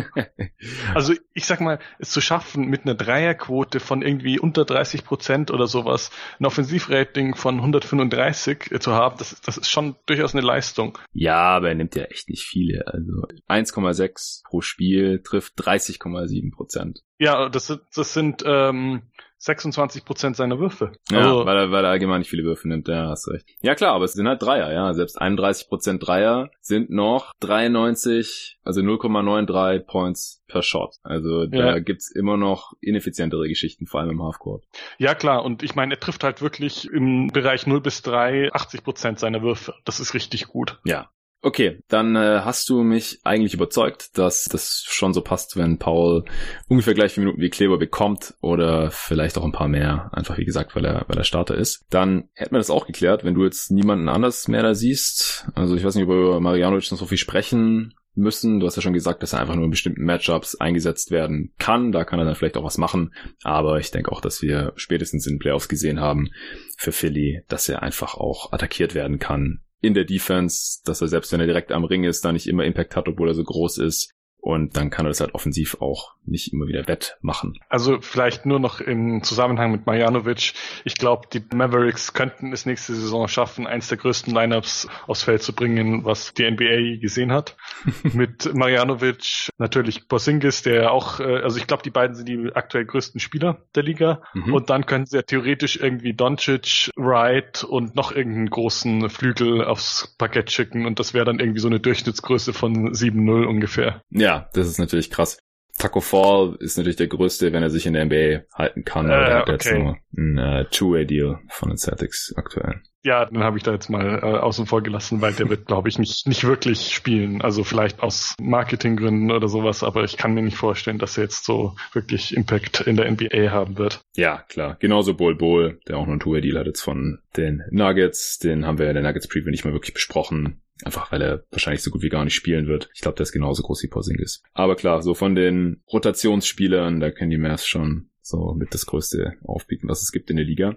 also 0.95 1.15
ich 1.35 1.47
sag 1.47 1.61
mal, 1.61 1.79
es 1.99 2.11
zu 2.11 2.21
schaffen, 2.21 2.67
mit 2.67 2.85
einer 2.85 2.95
Dreierquote 2.95 3.81
von 3.81 4.03
irgendwie 4.03 4.39
unter 4.39 4.65
30 4.65 5.05
Prozent 5.05 5.51
oder 5.51 5.67
sowas, 5.67 6.11
ein 6.41 6.47
Offensivrating 6.47 7.35
von 7.35 7.57
135 7.57 8.81
zu 8.81 8.93
haben, 8.93 9.17
das, 9.19 9.41
das 9.41 9.57
ist 9.57 9.71
schon 9.71 9.97
durchaus 10.07 10.35
eine 10.35 10.45
Leistung. 10.45 10.99
Ja, 11.13 11.37
aber 11.37 11.69
er 11.69 11.75
nimmt 11.75 11.95
ja 11.95 12.05
echt 12.05 12.29
nicht 12.29 12.45
viele. 12.45 12.87
Also 12.87 13.27
1,6 13.49 14.45
pro 14.45 14.61
Spiel 14.61 15.23
trifft 15.23 15.59
30,7 15.61 16.53
Prozent. 16.53 16.88
Ja, 17.19 17.49
das, 17.49 17.67
sind, 17.67 17.83
das 17.95 18.15
sind 18.15 18.43
ähm, 18.47 19.03
26 19.39 20.05
Prozent 20.05 20.37
seiner 20.37 20.59
Würfe. 20.59 20.93
Ja, 21.11 21.19
also, 21.19 21.47
weil, 21.47 21.57
er, 21.57 21.71
weil 21.71 21.85
er 21.85 21.91
allgemein 21.91 22.21
nicht 22.21 22.31
viele 22.31 22.45
Würfe 22.45 22.69
nimmt, 22.69 22.89
ja, 22.89 23.09
hast 23.09 23.29
recht. 23.29 23.47
Ja 23.61 23.75
klar, 23.75 23.95
aber 23.95 24.05
es 24.05 24.13
sind 24.13 24.27
halt 24.27 24.43
Dreier, 24.43 24.73
ja. 24.73 24.93
Selbst 24.95 25.21
31 25.21 25.69
Prozent 25.69 26.07
Dreier 26.07 26.51
sind 26.61 26.91
noch 26.91 27.33
93, 27.41 28.59
also 28.65 28.81
0,93 28.81 29.81
Points 29.81 30.43
per 30.49 30.63
Shot. 30.63 30.97
Also 31.03 31.47
da 31.47 31.59
ja. 31.59 31.79
gibt's 31.79 32.11
immer 32.11 32.37
noch 32.37 32.73
ineffizientere 32.81 33.49
Geschichten, 33.49 33.87
vor 33.87 34.01
allem 34.01 34.11
im 34.11 34.23
Halfcourt. 34.23 34.65
Ja 34.99 35.15
klar, 35.15 35.45
und 35.45 35.63
ich 35.63 35.77
meine, 35.77 35.95
er 35.95 36.01
trifft 36.01 36.25
halt 36.25 36.43
wirklich 36.43 36.91
im 36.91 37.29
Bereich 37.29 37.67
0 37.67 37.81
bis 37.81 38.03
3 38.03 38.53
80 38.53 38.83
Prozent 38.83 39.19
seiner 39.21 39.43
Würfe. 39.43 39.75
Das 39.85 40.01
ist 40.01 40.15
richtig 40.15 40.49
gut. 40.49 40.81
Ja, 40.85 41.11
Okay, 41.41 41.79
dann 41.87 42.17
äh, 42.17 42.41
hast 42.43 42.69
du 42.69 42.83
mich 42.83 43.21
eigentlich 43.23 43.55
überzeugt, 43.55 44.19
dass 44.19 44.45
das 44.45 44.83
schon 44.89 45.15
so 45.15 45.21
passt, 45.21 45.57
wenn 45.57 45.79
Paul 45.79 46.25
ungefähr 46.67 46.95
gleich 46.95 47.13
viele 47.13 47.27
Minuten 47.27 47.41
wie 47.41 47.49
Kleber 47.49 47.79
bekommt 47.79 48.35
oder 48.41 48.91
vielleicht 48.91 49.39
auch 49.39 49.45
ein 49.45 49.53
paar 49.53 49.69
mehr, 49.69 50.11
einfach 50.13 50.37
wie 50.37 50.45
gesagt, 50.45 50.75
weil 50.75 50.85
er, 50.85 51.05
weil 51.07 51.17
er 51.17 51.23
Starter 51.23 51.55
ist. 51.55 51.87
Dann 51.91 52.29
hätten 52.35 52.55
wir 52.55 52.59
das 52.59 52.71
auch 52.71 52.89
geklärt, 52.89 53.23
wenn 53.23 53.35
du 53.35 53.45
jetzt 53.45 53.71
niemanden 53.71 54.09
anders 54.09 54.49
mehr 54.49 54.65
da 54.65 54.75
siehst. 54.75 55.47
Also 55.55 55.77
ich 55.77 55.85
weiß 55.85 55.95
nicht, 55.95 56.05
ob 56.05 56.11
wir 56.11 56.17
über 56.17 56.41
Marianovic 56.41 56.91
noch 56.91 56.99
so 56.99 57.07
viel 57.07 57.19
sprechen 57.19 57.95
müssen. 58.17 58.59
Du 58.59 58.67
hast 58.67 58.75
ja 58.75 58.83
schon 58.83 58.93
gesagt, 58.93 59.23
dass 59.23 59.33
er 59.33 59.41
einfach 59.41 59.55
nur 59.55 59.67
in 59.67 59.71
bestimmten 59.71 60.03
Matchups 60.03 60.57
eingesetzt 60.57 61.13
werden 61.13 61.53
kann. 61.59 61.93
Da 61.93 62.05
kann 62.05 62.19
er 62.19 62.25
dann 62.25 62.35
vielleicht 62.35 62.57
auch 62.57 62.65
was 62.65 62.79
machen. 62.79 63.15
Aber 63.45 63.79
ich 63.79 63.93
denke 63.93 64.11
auch, 64.11 64.21
dass 64.21 64.43
wir 64.43 64.73
spätestens 64.75 65.25
in 65.29 65.35
den 65.35 65.39
Playoffs 65.39 65.69
gesehen 65.69 66.01
haben 66.01 66.31
für 66.77 66.91
Philly, 66.91 67.45
dass 67.47 67.69
er 67.69 67.85
einfach 67.85 68.15
auch 68.15 68.53
attackiert 68.53 68.97
werden 68.97 69.21
kann 69.21 69.61
in 69.81 69.95
der 69.95 70.05
Defense, 70.05 70.81
dass 70.85 71.01
er 71.01 71.09
selbst 71.09 71.33
wenn 71.33 71.41
er 71.41 71.47
direkt 71.47 71.73
am 71.73 71.85
Ring 71.85 72.05
ist, 72.05 72.25
da 72.25 72.33
nicht 72.33 72.47
immer 72.47 72.65
Impact 72.65 72.97
hat, 72.97 73.09
obwohl 73.09 73.29
er 73.29 73.35
so 73.35 73.45
groß 73.45 73.79
ist. 73.79 74.13
Und 74.49 74.79
dann 74.79 74.89
kann 74.89 75.05
er 75.05 75.11
das 75.11 75.21
halt 75.21 75.35
offensiv 75.35 75.77
auch 75.83 76.15
nicht 76.25 76.55
immer 76.55 76.67
wieder 76.69 76.89
wettmachen. 76.89 77.59
Also 77.69 78.01
vielleicht 78.01 78.47
nur 78.47 78.59
noch 78.59 78.81
im 78.81 79.23
Zusammenhang 79.23 79.71
mit 79.71 79.85
Marjanovic. 79.85 80.55
Ich 80.87 80.95
glaube, 80.95 81.29
die 81.31 81.45
Mavericks 81.55 82.15
könnten 82.15 82.51
es 82.55 82.65
nächste 82.65 82.95
Saison 82.95 83.29
schaffen, 83.29 83.67
eins 83.67 83.89
der 83.89 83.99
größten 83.99 84.33
Lineups 84.33 84.89
aufs 85.07 85.23
Feld 85.23 85.43
zu 85.43 85.55
bringen, 85.55 86.07
was 86.07 86.33
die 86.33 86.51
NBA 86.51 86.99
gesehen 86.99 87.31
hat. 87.31 87.59
mit 88.15 88.55
Marjanovic 88.55 89.51
natürlich 89.59 90.09
Porzingis, 90.09 90.63
der 90.63 90.93
auch, 90.93 91.21
äh, 91.21 91.43
also 91.43 91.59
ich 91.59 91.67
glaube, 91.67 91.83
die 91.83 91.91
beiden 91.91 92.17
sind 92.17 92.27
die 92.27 92.51
aktuell 92.55 92.87
größten 92.87 93.21
Spieler 93.21 93.67
der 93.75 93.83
Liga. 93.83 94.23
Mhm. 94.33 94.55
Und 94.55 94.71
dann 94.71 94.87
könnten 94.87 95.09
sie 95.09 95.17
ja 95.17 95.23
theoretisch 95.25 95.77
irgendwie 95.77 96.15
Doncic, 96.15 96.91
Wright 96.97 97.65
und 97.65 97.97
noch 97.97 98.13
irgendeinen 98.13 98.49
großen 98.49 99.11
Flügel 99.11 99.63
aufs 99.67 100.15
Parkett 100.17 100.51
schicken. 100.51 100.87
Und 100.87 100.99
das 100.99 101.13
wäre 101.13 101.27
dann 101.27 101.39
irgendwie 101.39 101.61
so 101.61 101.69
eine 101.69 101.81
Durchschnittsgröße 101.81 102.55
von 102.55 102.95
7-0 102.95 103.45
ungefähr. 103.45 104.01
Ja, 104.09 104.38
ja, 104.39 104.51
das 104.53 104.69
ist 104.69 104.79
natürlich 104.79 105.11
krass. 105.11 105.39
Taco 105.79 106.01
Fall 106.01 106.57
ist 106.59 106.77
natürlich 106.77 106.97
der 106.97 107.07
größte, 107.07 107.53
wenn 107.53 107.63
er 107.63 107.71
sich 107.71 107.87
in 107.87 107.93
der 107.93 108.05
NBA 108.05 108.43
halten 108.53 108.85
kann. 108.85 109.07
Äh, 109.07 109.11
der 109.11 109.35
hat 109.37 109.43
okay. 109.43 109.53
jetzt 109.53 109.73
nur 109.73 109.97
ein 110.17 110.39
äh, 110.39 110.65
Two-Way-Deal 110.71 111.39
von 111.49 111.69
den 111.69 111.79
Celtics 111.79 112.35
aktuell. 112.37 112.83
Ja, 113.05 113.27
den 113.27 113.45
habe 113.45 113.57
ich 113.57 113.63
da 113.63 113.73
jetzt 113.73 113.89
mal 113.89 114.19
äh, 114.19 114.39
außen 114.39 114.67
vor 114.67 114.83
gelassen, 114.83 115.21
weil 115.21 115.33
der 115.33 115.49
wird, 115.49 115.67
glaube 115.67 115.89
ich, 115.89 116.01
nicht, 116.01 116.27
nicht 116.27 116.43
wirklich 116.43 116.93
spielen. 116.93 117.43
Also 117.43 117.63
vielleicht 117.63 118.03
aus 118.03 118.35
Marketinggründen 118.41 119.31
oder 119.31 119.47
sowas, 119.47 119.85
aber 119.85 120.03
ich 120.03 120.17
kann 120.17 120.35
mir 120.35 120.43
nicht 120.43 120.57
vorstellen, 120.57 120.99
dass 120.99 121.17
er 121.17 121.25
jetzt 121.25 121.45
so 121.45 121.77
wirklich 121.93 122.37
Impact 122.37 122.81
in 122.81 122.97
der 122.97 123.09
NBA 123.09 123.51
haben 123.51 123.79
wird. 123.79 124.01
Ja, 124.17 124.45
klar. 124.49 124.77
Genauso 124.81 125.15
Bol 125.15 125.37
Bol, 125.37 125.79
der 125.87 125.97
auch 125.97 126.07
noch 126.07 126.15
ein 126.15 126.21
Two-Way-Deal 126.21 126.59
hat 126.59 126.67
jetzt 126.67 126.83
von 126.83 127.21
den 127.37 127.63
Nuggets. 127.71 128.39
Den 128.39 128.67
haben 128.67 128.79
wir 128.79 128.89
in 128.89 128.95
der 128.95 129.05
Nuggets-Preview 129.05 129.51
nicht 129.51 129.65
mal 129.65 129.73
wirklich 129.73 129.95
besprochen. 129.95 130.61
Einfach 130.85 131.11
weil 131.11 131.23
er 131.23 131.45
wahrscheinlich 131.51 131.83
so 131.83 131.91
gut 131.91 132.03
wie 132.03 132.09
gar 132.09 132.25
nicht 132.25 132.35
spielen 132.35 132.67
wird. 132.67 132.89
Ich 132.95 133.01
glaube, 133.01 133.17
der 133.17 133.25
ist 133.25 133.33
genauso 133.33 133.63
groß 133.63 133.83
wie 133.83 133.89
Porzingis. 133.89 134.43
Aber 134.53 134.77
klar, 134.77 135.03
so 135.03 135.15
von 135.15 135.35
den 135.35 135.83
Rotationsspielern, 135.93 137.01
da 137.01 137.11
können 137.11 137.31
die 137.31 137.39
Mavs 137.39 137.67
schon 137.67 138.11
so 138.21 138.55
mit 138.55 138.75
das 138.75 138.87
größte 138.87 139.35
aufbieten, 139.45 139.89
was 139.89 140.03
es 140.03 140.13
gibt 140.13 140.31
in 140.31 140.37
der 140.37 140.45
Liga. 140.45 140.77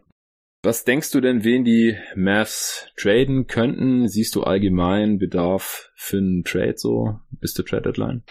Was 0.63 0.83
denkst 0.83 1.11
du 1.11 1.21
denn, 1.21 1.43
wen 1.43 1.63
die 1.63 1.97
Mavs 2.15 2.87
traden 2.95 3.47
könnten? 3.47 4.07
Siehst 4.07 4.35
du 4.35 4.43
allgemein 4.43 5.17
Bedarf 5.17 5.90
für 6.01 6.17
einen 6.17 6.43
Trade 6.43 6.73
so 6.77 7.19
bis 7.29 7.53
zur 7.53 7.63
Trade 7.63 7.83
Deadline? 7.83 8.23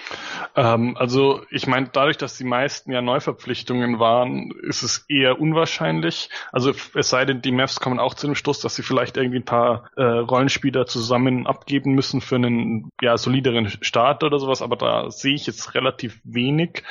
Ähm, 0.57 0.97
also 0.97 1.43
ich 1.51 1.69
meine, 1.69 1.89
dadurch, 1.93 2.19
dass 2.19 2.37
die 2.37 2.45
meisten 2.45 2.91
ja 2.91 3.01
Neuverpflichtungen 3.01 4.01
waren, 4.01 4.51
ist 4.63 4.83
es 4.83 5.05
eher 5.09 5.41
unwahrscheinlich. 5.41 6.31
Also 6.51 6.73
es 6.95 7.09
sei 7.09 7.25
denn, 7.25 7.43
die 7.43 7.53
Mavs 7.53 7.79
kommen 7.79 8.01
auch 8.01 8.15
zu 8.15 8.27
dem 8.27 8.35
Schluss, 8.35 8.59
dass 8.59 8.75
sie 8.75 8.83
vielleicht 8.83 9.17
irgendwie 9.17 9.39
ein 9.39 9.45
paar 9.45 9.89
äh, 9.97 10.03
Rollenspieler 10.03 10.87
zusammen 10.87 11.47
abgeben 11.47 11.93
müssen 11.93 12.21
für 12.21 12.35
einen 12.35 12.91
ja 13.01 13.17
solideren 13.17 13.69
Start 13.69 14.25
oder 14.25 14.41
sowas. 14.41 14.63
Aber 14.63 14.75
da 14.75 15.09
sehe 15.13 15.37
ich 15.37 15.47
jetzt 15.47 15.75
relativ 15.77 16.21
wenig. 16.25 16.83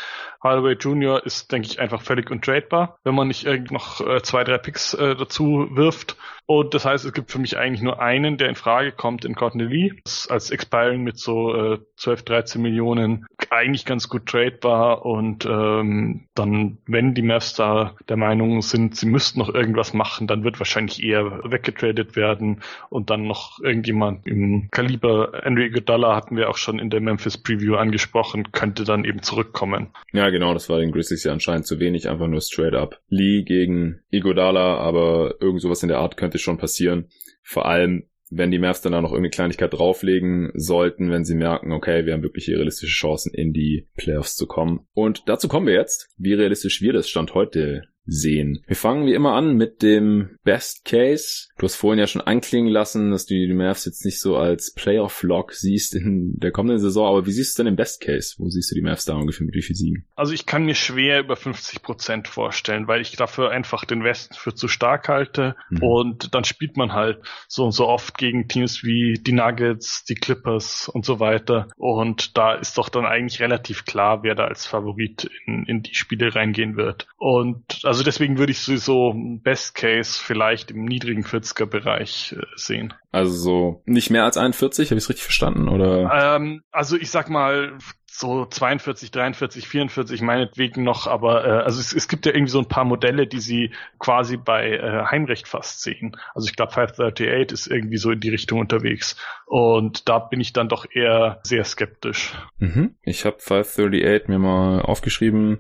Hardaway 0.41 0.75
Jr. 0.75 1.25
ist, 1.25 1.51
denke 1.51 1.67
ich, 1.67 1.81
einfach 1.81 2.01
völlig 2.01 2.31
untradebar, 2.31 2.97
wenn 3.03 3.15
man 3.15 3.27
nicht 3.27 3.45
irgendwie 3.45 3.73
noch 3.73 3.99
äh, 3.99 4.21
zwei, 4.21 4.45
drei 4.45 4.57
Picks 4.57 4.93
äh, 4.93 5.17
dazu 5.17 5.67
wirft. 5.71 6.15
Und 6.49 6.73
das 6.73 6.83
heißt, 6.83 7.05
es 7.05 7.13
gibt 7.13 7.29
für 7.29 7.37
mich 7.37 7.59
eigentlich 7.59 7.83
nur 7.83 8.01
einen, 8.01 8.37
der 8.37 8.49
in 8.49 8.55
Frage 8.55 8.91
kommt 8.91 9.23
in 9.23 9.35
Courtney 9.35 9.65
Lee. 9.65 9.91
Als 10.29 10.49
Expiring 10.49 11.03
mit 11.03 11.19
so 11.19 11.53
äh, 11.53 11.77
12, 11.97 12.23
13 12.23 12.59
Millionen 12.59 13.27
eigentlich 13.51 13.85
ganz 13.85 14.09
gut 14.09 14.25
tradebar. 14.25 15.05
Und 15.05 15.45
ähm, 15.45 16.27
dann, 16.33 16.79
wenn 16.87 17.13
die 17.13 17.21
Mavs 17.21 17.53
da 17.53 17.95
der 18.09 18.17
Meinung 18.17 18.63
sind, 18.63 18.95
sie 18.95 19.05
müssten 19.05 19.37
noch 19.37 19.53
irgendwas 19.53 19.93
machen, 19.93 20.25
dann 20.25 20.43
wird 20.43 20.59
wahrscheinlich 20.59 21.03
eher 21.03 21.43
weggetradet 21.43 22.15
werden 22.15 22.63
und 22.89 23.11
dann 23.11 23.27
noch 23.27 23.59
irgendjemand 23.61 24.25
im 24.25 24.69
Kaliber 24.71 25.43
Andrew 25.43 25.61
Iguodala 25.61 26.15
hatten 26.15 26.35
wir 26.35 26.49
auch 26.49 26.57
schon 26.57 26.79
in 26.79 26.89
der 26.89 26.99
Memphis 26.99 27.37
Preview 27.37 27.75
angesprochen, 27.75 28.51
könnte 28.51 28.85
dann 28.85 29.05
eben 29.05 29.21
zurückkommen. 29.21 29.89
Ja, 30.13 30.31
genau, 30.31 30.55
das 30.55 30.67
war 30.67 30.79
den 30.79 30.91
Grizzlies 30.91 31.25
ja 31.25 31.31
anscheinend 31.31 31.67
zu 31.67 31.79
wenig, 31.79 32.09
einfach 32.09 32.27
nur 32.27 32.41
straight 32.41 32.73
up. 32.73 32.99
Lee 33.09 33.43
gegen 33.43 33.99
Iguodala, 34.09 34.77
aber 34.77 35.35
irgend 35.39 35.61
sowas 35.61 35.83
in 35.83 35.89
der 35.89 35.99
Art 35.99 36.17
könnte 36.17 36.38
schon 36.41 36.57
passieren. 36.57 37.07
Vor 37.43 37.65
allem, 37.65 38.09
wenn 38.29 38.51
die 38.51 38.59
Mavs 38.59 38.81
dann 38.81 38.91
da 38.91 39.01
noch 39.01 39.11
irgendeine 39.11 39.31
Kleinigkeit 39.31 39.73
drauflegen 39.73 40.51
sollten, 40.53 41.09
wenn 41.09 41.25
sie 41.25 41.35
merken, 41.35 41.71
okay, 41.71 42.05
wir 42.05 42.13
haben 42.13 42.23
wirklich 42.23 42.47
realistische 42.49 42.93
Chancen, 42.93 43.33
in 43.33 43.53
die 43.53 43.87
Playoffs 43.95 44.35
zu 44.35 44.45
kommen. 44.45 44.87
Und 44.93 45.23
dazu 45.27 45.47
kommen 45.47 45.67
wir 45.67 45.73
jetzt, 45.73 46.13
wie 46.17 46.33
realistisch 46.33 46.81
wir 46.81 46.93
das 46.93 47.09
Stand 47.09 47.33
heute 47.33 47.83
sehen. 48.05 48.63
Wir 48.67 48.75
fangen 48.75 49.05
wie 49.05 49.13
immer 49.13 49.33
an 49.33 49.55
mit 49.55 49.81
dem 49.81 50.37
Best 50.43 50.85
Case. 50.85 51.47
Du 51.57 51.65
hast 51.65 51.75
vorhin 51.75 51.99
ja 51.99 52.07
schon 52.07 52.21
anklingen 52.21 52.71
lassen, 52.71 53.11
dass 53.11 53.25
du 53.25 53.35
die 53.35 53.53
Mavs 53.53 53.85
jetzt 53.85 54.05
nicht 54.05 54.19
so 54.19 54.37
als 54.37 54.73
Playoff-Log 54.73 55.53
siehst 55.53 55.95
in 55.95 56.37
der 56.37 56.51
kommenden 56.51 56.79
Saison, 56.79 57.07
aber 57.07 57.25
wie 57.25 57.31
siehst 57.31 57.57
du 57.57 57.63
denn 57.63 57.71
im 57.71 57.75
Best 57.75 58.01
Case? 58.01 58.35
Wo 58.37 58.49
siehst 58.49 58.71
du 58.71 58.75
die 58.75 58.81
Mavs 58.81 59.05
da 59.05 59.15
ungefähr 59.15 59.45
mit 59.45 59.55
wie 59.55 59.61
viel 59.61 59.75
Siegen? 59.75 60.05
Also 60.15 60.33
ich 60.33 60.45
kann 60.45 60.65
mir 60.65 60.75
schwer 60.75 61.19
über 61.19 61.35
50 61.35 61.81
Prozent 61.81 62.27
vorstellen, 62.27 62.87
weil 62.87 63.01
ich 63.01 63.15
dafür 63.15 63.51
einfach 63.51 63.85
den 63.85 64.03
Westen 64.03 64.35
für 64.35 64.55
zu 64.55 64.67
stark 64.67 65.07
halte 65.07 65.55
mhm. 65.69 65.83
und 65.83 66.35
dann 66.35 66.43
spielt 66.43 66.77
man 66.77 66.93
halt 66.93 67.19
so 67.47 67.65
und 67.65 67.71
so 67.71 67.87
oft 67.87 68.17
gegen 68.17 68.47
Teams 68.47 68.83
wie 68.83 69.13
die 69.13 69.33
Nuggets, 69.33 70.03
die 70.05 70.15
Clippers 70.15 70.89
und 70.89 71.05
so 71.05 71.19
weiter 71.19 71.67
und 71.75 72.37
da 72.37 72.55
ist 72.55 72.77
doch 72.77 72.89
dann 72.89 73.05
eigentlich 73.05 73.39
relativ 73.39 73.85
klar, 73.85 74.23
wer 74.23 74.35
da 74.35 74.45
als 74.45 74.65
Favorit 74.65 75.29
in, 75.45 75.65
in 75.65 75.83
die 75.83 75.95
Spiele 75.95 76.33
reingehen 76.35 76.77
wird. 76.77 77.07
Und 77.17 77.83
also 77.89 78.03
deswegen 78.03 78.37
würde 78.37 78.51
ich 78.51 78.59
sowieso 78.59 79.15
Best 79.41 79.73
Case 79.73 80.21
vielleicht 80.23 80.69
im 80.69 80.85
niedrigen 80.85 81.23
40er 81.23 81.65
Bereich 81.65 82.35
äh, 82.37 82.45
sehen. 82.55 82.93
Also 83.11 83.31
so 83.31 83.81
nicht 83.87 84.11
mehr 84.11 84.25
als 84.25 84.37
41, 84.37 84.91
habe 84.91 84.99
ich 84.99 85.05
es 85.05 85.09
richtig 85.09 85.23
verstanden? 85.23 85.67
Oder? 85.67 86.35
Ähm, 86.35 86.61
also 86.71 86.97
ich 86.97 87.09
sag 87.09 87.31
mal 87.31 87.79
so 88.11 88.45
42, 88.45 89.11
43, 89.11 89.67
44 89.67 90.21
meinetwegen 90.21 90.83
noch, 90.83 91.07
aber 91.07 91.45
äh, 91.45 91.63
also 91.63 91.79
es, 91.79 91.93
es 91.93 92.07
gibt 92.07 92.25
ja 92.25 92.33
irgendwie 92.33 92.51
so 92.51 92.59
ein 92.59 92.67
paar 92.67 92.83
Modelle, 92.83 93.27
die 93.27 93.39
sie 93.39 93.71
quasi 93.99 94.37
bei 94.37 94.71
äh, 94.71 95.05
Heimrecht 95.05 95.47
fast 95.47 95.81
sehen. 95.81 96.17
Also 96.33 96.47
ich 96.47 96.55
glaube 96.55 96.73
538 96.73 97.51
ist 97.51 97.67
irgendwie 97.67 97.97
so 97.97 98.11
in 98.11 98.19
die 98.19 98.29
Richtung 98.29 98.59
unterwegs 98.59 99.15
und 99.45 100.07
da 100.07 100.19
bin 100.19 100.39
ich 100.41 100.53
dann 100.53 100.69
doch 100.69 100.85
eher 100.91 101.39
sehr 101.43 101.63
skeptisch. 101.63 102.33
Mhm. 102.59 102.95
Ich 103.03 103.25
habe 103.25 103.37
538 103.39 104.27
mir 104.27 104.39
mal 104.39 104.81
aufgeschrieben. 104.81 105.59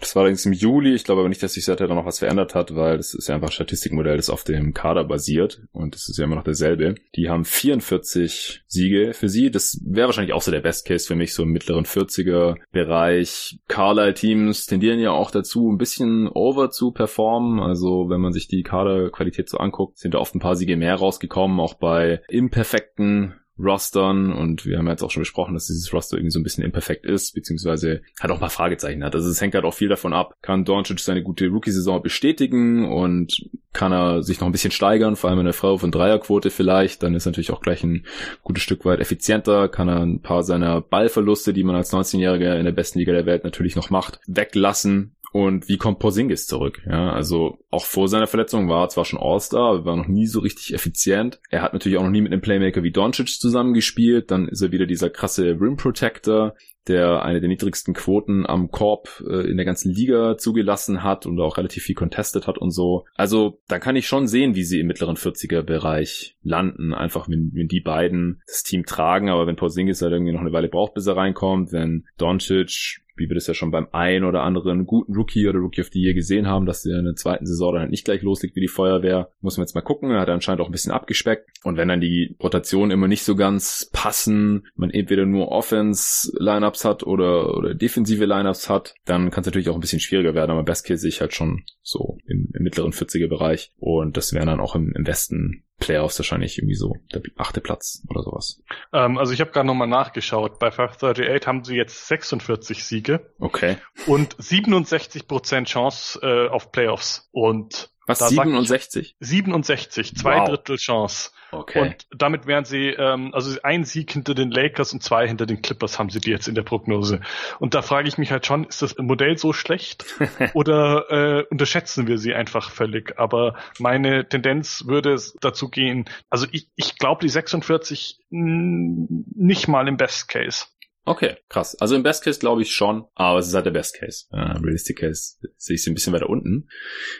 Das 0.00 0.14
war 0.14 0.22
allerdings 0.22 0.44
im 0.46 0.52
Juli. 0.52 0.94
Ich 0.94 1.04
glaube 1.04 1.20
aber 1.20 1.28
nicht, 1.28 1.42
dass 1.42 1.54
sich 1.54 1.64
seither 1.64 1.88
noch 1.88 2.06
was 2.06 2.18
verändert 2.18 2.54
hat, 2.54 2.74
weil 2.74 2.96
das 2.96 3.14
ist 3.14 3.28
ja 3.28 3.34
einfach 3.34 3.48
ein 3.48 3.52
Statistikmodell, 3.52 4.16
das 4.16 4.30
auf 4.30 4.44
dem 4.44 4.74
Kader 4.74 5.04
basiert 5.04 5.62
und 5.72 5.94
das 5.94 6.08
ist 6.08 6.18
ja 6.18 6.24
immer 6.24 6.36
noch 6.36 6.44
derselbe. 6.44 6.96
Die 7.16 7.28
haben 7.28 7.44
44 7.44 8.64
Siege 8.66 9.14
für 9.14 9.28
sie. 9.28 9.50
Das 9.50 9.80
wäre 9.84 10.08
wahrscheinlich 10.08 10.34
auch 10.34 10.42
so 10.42 10.50
der 10.50 10.60
Best 10.60 10.86
Case 10.86 11.06
für 11.06 11.14
mich, 11.14 11.32
so 11.34 11.42
im 11.42 11.50
mittleren 11.50 11.86
40er 11.90 12.56
Bereich. 12.72 13.58
Carlisle-Teams 13.68 14.66
tendieren 14.66 15.00
ja 15.00 15.10
auch 15.10 15.30
dazu, 15.30 15.70
ein 15.70 15.78
bisschen 15.78 16.28
over 16.28 16.70
zu 16.70 16.92
performen. 16.92 17.60
Also 17.60 18.08
wenn 18.08 18.20
man 18.20 18.32
sich 18.32 18.48
die 18.48 18.62
Kaderqualität 18.62 19.48
so 19.48 19.58
anguckt, 19.58 19.98
sind 19.98 20.14
da 20.14 20.18
oft 20.18 20.34
ein 20.34 20.40
paar 20.40 20.56
Siege 20.56 20.76
mehr 20.76 20.96
rausgekommen, 20.96 21.60
auch 21.60 21.74
bei 21.74 22.22
imperfekten 22.28 23.39
Rostern 23.62 24.32
und 24.32 24.66
wir 24.66 24.78
haben 24.78 24.88
jetzt 24.88 25.02
auch 25.02 25.10
schon 25.10 25.22
besprochen, 25.22 25.54
dass 25.54 25.66
dieses 25.66 25.92
Roster 25.92 26.16
irgendwie 26.16 26.32
so 26.32 26.40
ein 26.40 26.42
bisschen 26.42 26.64
imperfekt 26.64 27.04
ist, 27.04 27.34
beziehungsweise 27.34 28.02
hat 28.18 28.30
auch 28.30 28.40
mal 28.40 28.48
Fragezeichen 28.48 29.04
hat. 29.04 29.14
Also 29.14 29.28
es 29.28 29.40
hängt 29.40 29.54
halt 29.54 29.64
auch 29.64 29.74
viel 29.74 29.88
davon 29.88 30.12
ab, 30.12 30.34
kann 30.42 30.64
Doncic 30.64 31.00
seine 31.00 31.22
gute 31.22 31.48
Rookie-Saison 31.48 32.02
bestätigen 32.02 32.90
und 32.90 33.50
kann 33.72 33.92
er 33.92 34.22
sich 34.22 34.40
noch 34.40 34.48
ein 34.48 34.52
bisschen 34.52 34.72
steigern, 34.72 35.16
vor 35.16 35.30
allem 35.30 35.40
in 35.40 35.44
der 35.44 35.54
Frau 35.54 35.76
von 35.78 35.92
Dreierquote 35.92 36.50
vielleicht, 36.50 37.02
dann 37.02 37.14
ist 37.14 37.26
natürlich 37.26 37.52
auch 37.52 37.60
gleich 37.60 37.84
ein 37.84 38.04
gutes 38.42 38.62
Stück 38.62 38.84
weit 38.84 39.00
effizienter, 39.00 39.68
kann 39.68 39.88
er 39.88 40.00
ein 40.00 40.20
paar 40.20 40.42
seiner 40.42 40.80
Ballverluste, 40.80 41.52
die 41.52 41.62
man 41.62 41.76
als 41.76 41.92
19-Jähriger 41.92 42.56
in 42.56 42.64
der 42.64 42.72
besten 42.72 42.98
Liga 42.98 43.12
der 43.12 43.26
Welt 43.26 43.44
natürlich 43.44 43.76
noch 43.76 43.90
macht, 43.90 44.20
weglassen 44.26 45.14
Und 45.32 45.68
wie 45.68 45.76
kommt 45.76 46.00
Porzingis 46.00 46.46
zurück? 46.46 46.82
Ja, 46.86 47.12
also 47.12 47.58
auch 47.70 47.84
vor 47.84 48.08
seiner 48.08 48.26
Verletzung 48.26 48.68
war 48.68 48.84
er 48.84 48.88
zwar 48.88 49.04
schon 49.04 49.20
All-Star, 49.20 49.70
aber 49.70 49.84
war 49.84 49.96
noch 49.96 50.08
nie 50.08 50.26
so 50.26 50.40
richtig 50.40 50.74
effizient. 50.74 51.40
Er 51.50 51.62
hat 51.62 51.72
natürlich 51.72 51.98
auch 51.98 52.02
noch 52.02 52.10
nie 52.10 52.20
mit 52.20 52.32
einem 52.32 52.42
Playmaker 52.42 52.82
wie 52.82 52.90
Doncic 52.90 53.28
zusammengespielt. 53.28 54.30
Dann 54.30 54.48
ist 54.48 54.60
er 54.60 54.72
wieder 54.72 54.86
dieser 54.86 55.08
krasse 55.08 55.56
Rim 55.60 55.76
Protector, 55.76 56.54
der 56.88 57.22
eine 57.22 57.40
der 57.40 57.48
niedrigsten 57.48 57.94
Quoten 57.94 58.44
am 58.46 58.70
Korb 58.70 59.22
äh, 59.28 59.48
in 59.48 59.56
der 59.56 59.66
ganzen 59.66 59.92
Liga 59.92 60.36
zugelassen 60.36 61.04
hat 61.04 61.26
und 61.26 61.38
auch 61.38 61.58
relativ 61.58 61.84
viel 61.84 61.94
contested 61.94 62.46
hat 62.48 62.58
und 62.58 62.72
so. 62.72 63.04
Also 63.14 63.60
da 63.68 63.78
kann 63.78 63.96
ich 63.96 64.08
schon 64.08 64.26
sehen, 64.26 64.56
wie 64.56 64.64
sie 64.64 64.80
im 64.80 64.88
mittleren 64.88 65.16
40er 65.16 65.62
Bereich 65.62 66.36
landen. 66.42 66.92
Einfach 66.92 67.28
wenn, 67.28 67.52
wenn 67.54 67.68
die 67.68 67.80
beiden 67.80 68.42
das 68.46 68.64
Team 68.64 68.84
tragen, 68.84 69.28
aber 69.28 69.46
wenn 69.46 69.56
Porzingis 69.56 70.02
halt 70.02 70.12
irgendwie 70.12 70.32
noch 70.32 70.40
eine 70.40 70.52
Weile 70.52 70.68
braucht, 70.68 70.94
bis 70.94 71.06
er 71.06 71.16
reinkommt, 71.16 71.70
wenn 71.70 72.06
Doncic 72.18 73.02
wie 73.20 73.28
wir 73.28 73.34
das 73.34 73.46
ja 73.46 73.54
schon 73.54 73.70
beim 73.70 73.86
ein 73.92 74.24
oder 74.24 74.42
anderen 74.42 74.86
guten 74.86 75.14
Rookie 75.14 75.46
oder 75.46 75.58
Rookie 75.58 75.82
of 75.82 75.90
the 75.92 76.00
Year 76.00 76.14
gesehen 76.14 76.48
haben, 76.48 76.66
dass 76.66 76.82
der 76.82 76.98
in 76.98 77.04
der 77.04 77.14
zweiten 77.14 77.46
Saison 77.46 77.72
dann 77.72 77.82
halt 77.82 77.90
nicht 77.90 78.04
gleich 78.04 78.22
loslegt 78.22 78.56
wie 78.56 78.60
die 78.60 78.68
Feuerwehr. 78.68 79.30
Muss 79.40 79.56
man 79.56 79.64
jetzt 79.64 79.74
mal 79.74 79.82
gucken. 79.82 80.10
Er 80.10 80.20
hat 80.20 80.28
anscheinend 80.28 80.60
auch 80.60 80.66
ein 80.66 80.72
bisschen 80.72 80.92
abgespeckt. 80.92 81.48
Und 81.62 81.76
wenn 81.76 81.88
dann 81.88 82.00
die 82.00 82.36
Rotationen 82.42 82.90
immer 82.90 83.06
nicht 83.06 83.22
so 83.22 83.36
ganz 83.36 83.88
passen, 83.92 84.66
man 84.74 84.90
entweder 84.90 85.26
nur 85.26 85.52
Offense-Lineups 85.52 86.84
hat 86.84 87.04
oder, 87.04 87.56
oder 87.56 87.74
defensive 87.74 88.24
Lineups 88.24 88.68
hat, 88.68 88.94
dann 89.04 89.30
kann 89.30 89.42
es 89.42 89.46
natürlich 89.46 89.68
auch 89.68 89.74
ein 89.74 89.80
bisschen 89.80 90.00
schwieriger 90.00 90.34
werden. 90.34 90.50
Aber 90.50 90.64
Best 90.64 90.86
Case 90.86 91.02
sehe 91.02 91.10
ich 91.10 91.20
halt 91.20 91.34
schon 91.34 91.62
so 91.82 92.18
im, 92.26 92.50
im 92.54 92.62
mittleren 92.62 92.92
40er 92.92 93.28
Bereich. 93.28 93.72
Und 93.76 94.16
das 94.16 94.32
wären 94.32 94.46
dann 94.46 94.60
auch 94.60 94.74
im, 94.74 94.92
im 94.96 95.06
Westen 95.06 95.64
Playoffs 95.80 96.18
wahrscheinlich 96.18 96.58
irgendwie 96.58 96.76
so 96.76 96.94
der 97.12 97.22
achte 97.36 97.60
Platz 97.60 98.04
oder 98.08 98.22
sowas. 98.22 98.62
Ähm, 98.92 99.18
also 99.18 99.32
ich 99.32 99.40
habe 99.40 99.50
gerade 99.50 99.66
nochmal 99.66 99.88
nachgeschaut. 99.88 100.58
Bei 100.60 100.70
538 100.70 101.46
haben 101.46 101.64
sie 101.64 101.74
jetzt 101.74 102.06
46 102.06 102.84
Siege. 102.84 103.32
Okay. 103.40 103.78
Und 104.06 104.36
67 104.38 105.26
Prozent 105.26 105.68
Chance 105.68 106.20
äh, 106.22 106.48
auf 106.48 106.70
Playoffs. 106.70 107.28
Und 107.32 107.90
was, 108.10 108.28
67? 108.28 109.16
67, 109.20 110.16
zwei 110.16 110.38
wow. 110.38 110.48
Drittel 110.48 110.76
Chance. 110.76 111.30
Okay. 111.52 111.80
Und 111.80 112.06
damit 112.16 112.46
wären 112.46 112.64
sie, 112.64 112.88
ähm, 112.90 113.34
also 113.34 113.58
ein 113.62 113.84
Sieg 113.84 114.12
hinter 114.12 114.34
den 114.34 114.50
Lakers 114.50 114.92
und 114.92 115.02
zwei 115.02 115.26
hinter 115.26 115.46
den 115.46 115.62
Clippers 115.62 115.98
haben 115.98 116.10
sie 116.10 116.20
die 116.20 116.30
jetzt 116.30 116.46
in 116.46 116.54
der 116.54 116.62
Prognose. 116.62 117.20
Und 117.58 117.74
da 117.74 117.82
frage 117.82 118.08
ich 118.08 118.18
mich 118.18 118.30
halt 118.30 118.46
schon, 118.46 118.64
ist 118.64 118.82
das 118.82 118.96
Modell 118.98 119.36
so 119.36 119.52
schlecht 119.52 120.04
oder 120.54 121.10
äh, 121.10 121.44
unterschätzen 121.50 122.06
wir 122.06 122.18
sie 122.18 122.34
einfach 122.34 122.70
völlig? 122.70 123.18
Aber 123.18 123.54
meine 123.78 124.28
Tendenz 124.28 124.84
würde 124.86 125.16
dazu 125.40 125.68
gehen, 125.68 126.04
also 126.28 126.46
ich, 126.52 126.68
ich 126.76 126.96
glaube 126.96 127.22
die 127.22 127.28
46 127.28 128.20
nicht 128.30 129.68
mal 129.68 129.88
im 129.88 129.96
Best 129.96 130.28
Case. 130.28 130.66
Okay, 131.04 131.36
krass. 131.48 131.74
Also 131.76 131.96
im 131.96 132.02
Best 132.02 132.24
Case 132.24 132.38
glaube 132.38 132.62
ich 132.62 132.72
schon, 132.72 133.04
aber 133.14 133.38
es 133.38 133.48
ist 133.48 133.54
halt 133.54 133.66
der 133.66 133.70
Best 133.70 133.98
Case. 133.98 134.26
Uh, 134.32 134.58
Realistic 134.62 134.98
Case 134.98 135.36
sehe 135.56 135.74
ich 135.74 135.82
sie 135.82 135.90
ein 135.90 135.94
bisschen 135.94 136.12
weiter 136.12 136.28
unten. 136.28 136.68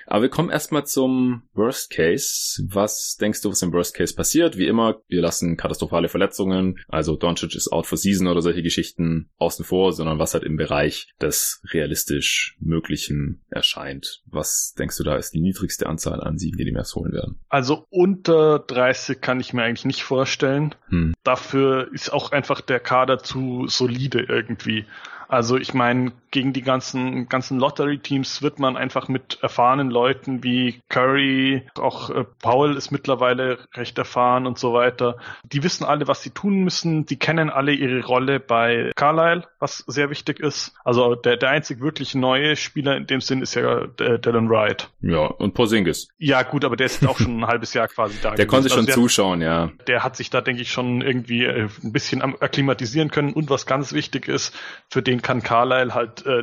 Aber 0.07 0.23
wir 0.23 0.29
kommen 0.29 0.51
erstmal 0.51 0.87
zum 0.87 1.45
Worst 1.55 1.91
Case. 1.91 2.63
Was 2.69 3.17
denkst 3.21 3.41
du, 3.41 3.51
was 3.51 3.63
im 3.63 3.73
Worst 3.73 3.95
Case 3.95 4.15
passiert? 4.15 4.59
Wie 4.59 4.67
immer, 4.67 5.01
wir 5.09 5.23
lassen 5.23 5.57
katastrophale 5.57 6.09
Verletzungen, 6.09 6.79
also 6.89 7.17
Doncic 7.17 7.55
ist 7.55 7.73
out 7.73 7.87
for 7.87 7.97
season 7.97 8.27
oder 8.27 8.43
solche 8.43 8.63
Geschichten 8.63 9.31
außen 9.39 9.65
vor, 9.65 9.93
sondern 9.93 10.19
was 10.19 10.35
halt 10.35 10.45
im 10.45 10.57
Bereich 10.57 11.13
des 11.21 11.63
realistisch 11.73 12.57
Möglichen 12.61 13.43
erscheint. 13.49 14.23
Was 14.27 14.75
denkst 14.79 14.99
du, 14.99 15.05
da 15.05 15.17
ist 15.17 15.33
die 15.33 15.41
niedrigste 15.41 15.87
Anzahl 15.87 16.21
an 16.21 16.39
Siegen, 16.39 16.59
die 16.59 16.65
die 16.65 16.73
Mavs 16.73 16.95
holen 16.95 17.13
werden? 17.13 17.41
Also 17.49 17.87
unter 17.89 18.59
30 18.59 19.21
kann 19.21 19.41
ich 19.41 19.55
mir 19.55 19.63
eigentlich 19.63 19.87
nicht 19.87 20.03
vorstellen. 20.03 20.75
Hm. 20.89 21.15
Dafür 21.25 21.89
ist 21.93 22.13
auch 22.13 22.33
einfach 22.33 22.61
der 22.61 22.81
Kader 22.81 23.19
zu 23.19 23.67
solide 23.71 24.21
irgendwie. 24.21 24.85
Also 25.31 25.57
ich 25.57 25.75
meine, 25.75 26.11
gegen 26.33 26.53
die 26.53 26.63
ganzen, 26.63 27.29
ganzen 27.29 27.59
Lottery-Teams 27.61 28.43
wird 28.43 28.59
man 28.59 28.77
einfach 28.77 29.07
mit 29.07 29.39
erfahrenen 29.43 29.89
Leuten 29.89 30.43
wie 30.43 30.81
Curry, 30.89 31.63
auch 31.79 32.11
äh, 32.11 32.25
Paul 32.43 32.77
ist 32.77 32.91
mittlerweile 32.91 33.59
recht 33.75 33.97
erfahren 33.97 34.47
und 34.47 34.59
so 34.59 34.73
weiter. 34.73 35.19
Die 35.45 35.63
wissen 35.63 35.85
alle, 35.85 36.09
was 36.09 36.23
sie 36.23 36.31
tun 36.31 36.65
müssen. 36.65 37.07
Die 37.07 37.17
kennen 37.17 37.49
alle 37.49 37.73
ihre 37.73 38.05
Rolle 38.05 38.41
bei 38.41 38.91
Carlisle, 38.97 39.45
was 39.61 39.85
sehr 39.87 40.11
wichtig 40.11 40.41
ist. 40.41 40.75
Also 40.85 41.15
der, 41.15 41.37
der 41.37 41.51
einzig 41.51 41.81
wirklich 41.81 42.17
neue 42.17 42.57
Spieler 42.57 42.97
in 42.97 43.07
dem 43.07 43.21
Sinn 43.21 43.41
ist 43.41 43.55
ja 43.55 43.83
äh, 44.01 44.19
Dylan 44.19 44.51
Wright. 44.51 44.91
Ja, 45.01 45.27
und 45.27 45.55
Porzingis. 45.55 46.09
Ja, 46.19 46.43
gut, 46.43 46.65
aber 46.65 46.77
der 46.77 46.87
ist 46.87 47.07
auch 47.07 47.19
schon 47.19 47.41
ein 47.41 47.47
halbes 47.47 47.73
Jahr 47.73 47.87
quasi 47.87 48.17
da. 48.21 48.31
Der 48.31 48.47
gewesen. 48.47 48.49
konnte 48.49 48.69
schon 48.69 48.79
also 48.79 48.87
der, 48.87 48.95
zuschauen, 48.97 49.43
ja. 49.43 49.71
Der 49.87 50.03
hat 50.03 50.17
sich 50.17 50.31
da, 50.31 50.41
denke 50.41 50.63
ich, 50.63 50.73
schon 50.73 51.03
irgendwie 51.03 51.45
äh, 51.45 51.69
ein 51.85 51.93
bisschen 51.93 52.21
akklimatisieren 52.21 53.11
können. 53.13 53.33
Und 53.33 53.49
was 53.49 53.67
ganz 53.67 53.93
wichtig 53.93 54.27
ist, 54.27 54.59
für 54.89 55.03
den 55.03 55.20
kann 55.23 55.43
Carlisle 55.43 55.95
halt 55.95 56.27
äh, 56.27 56.43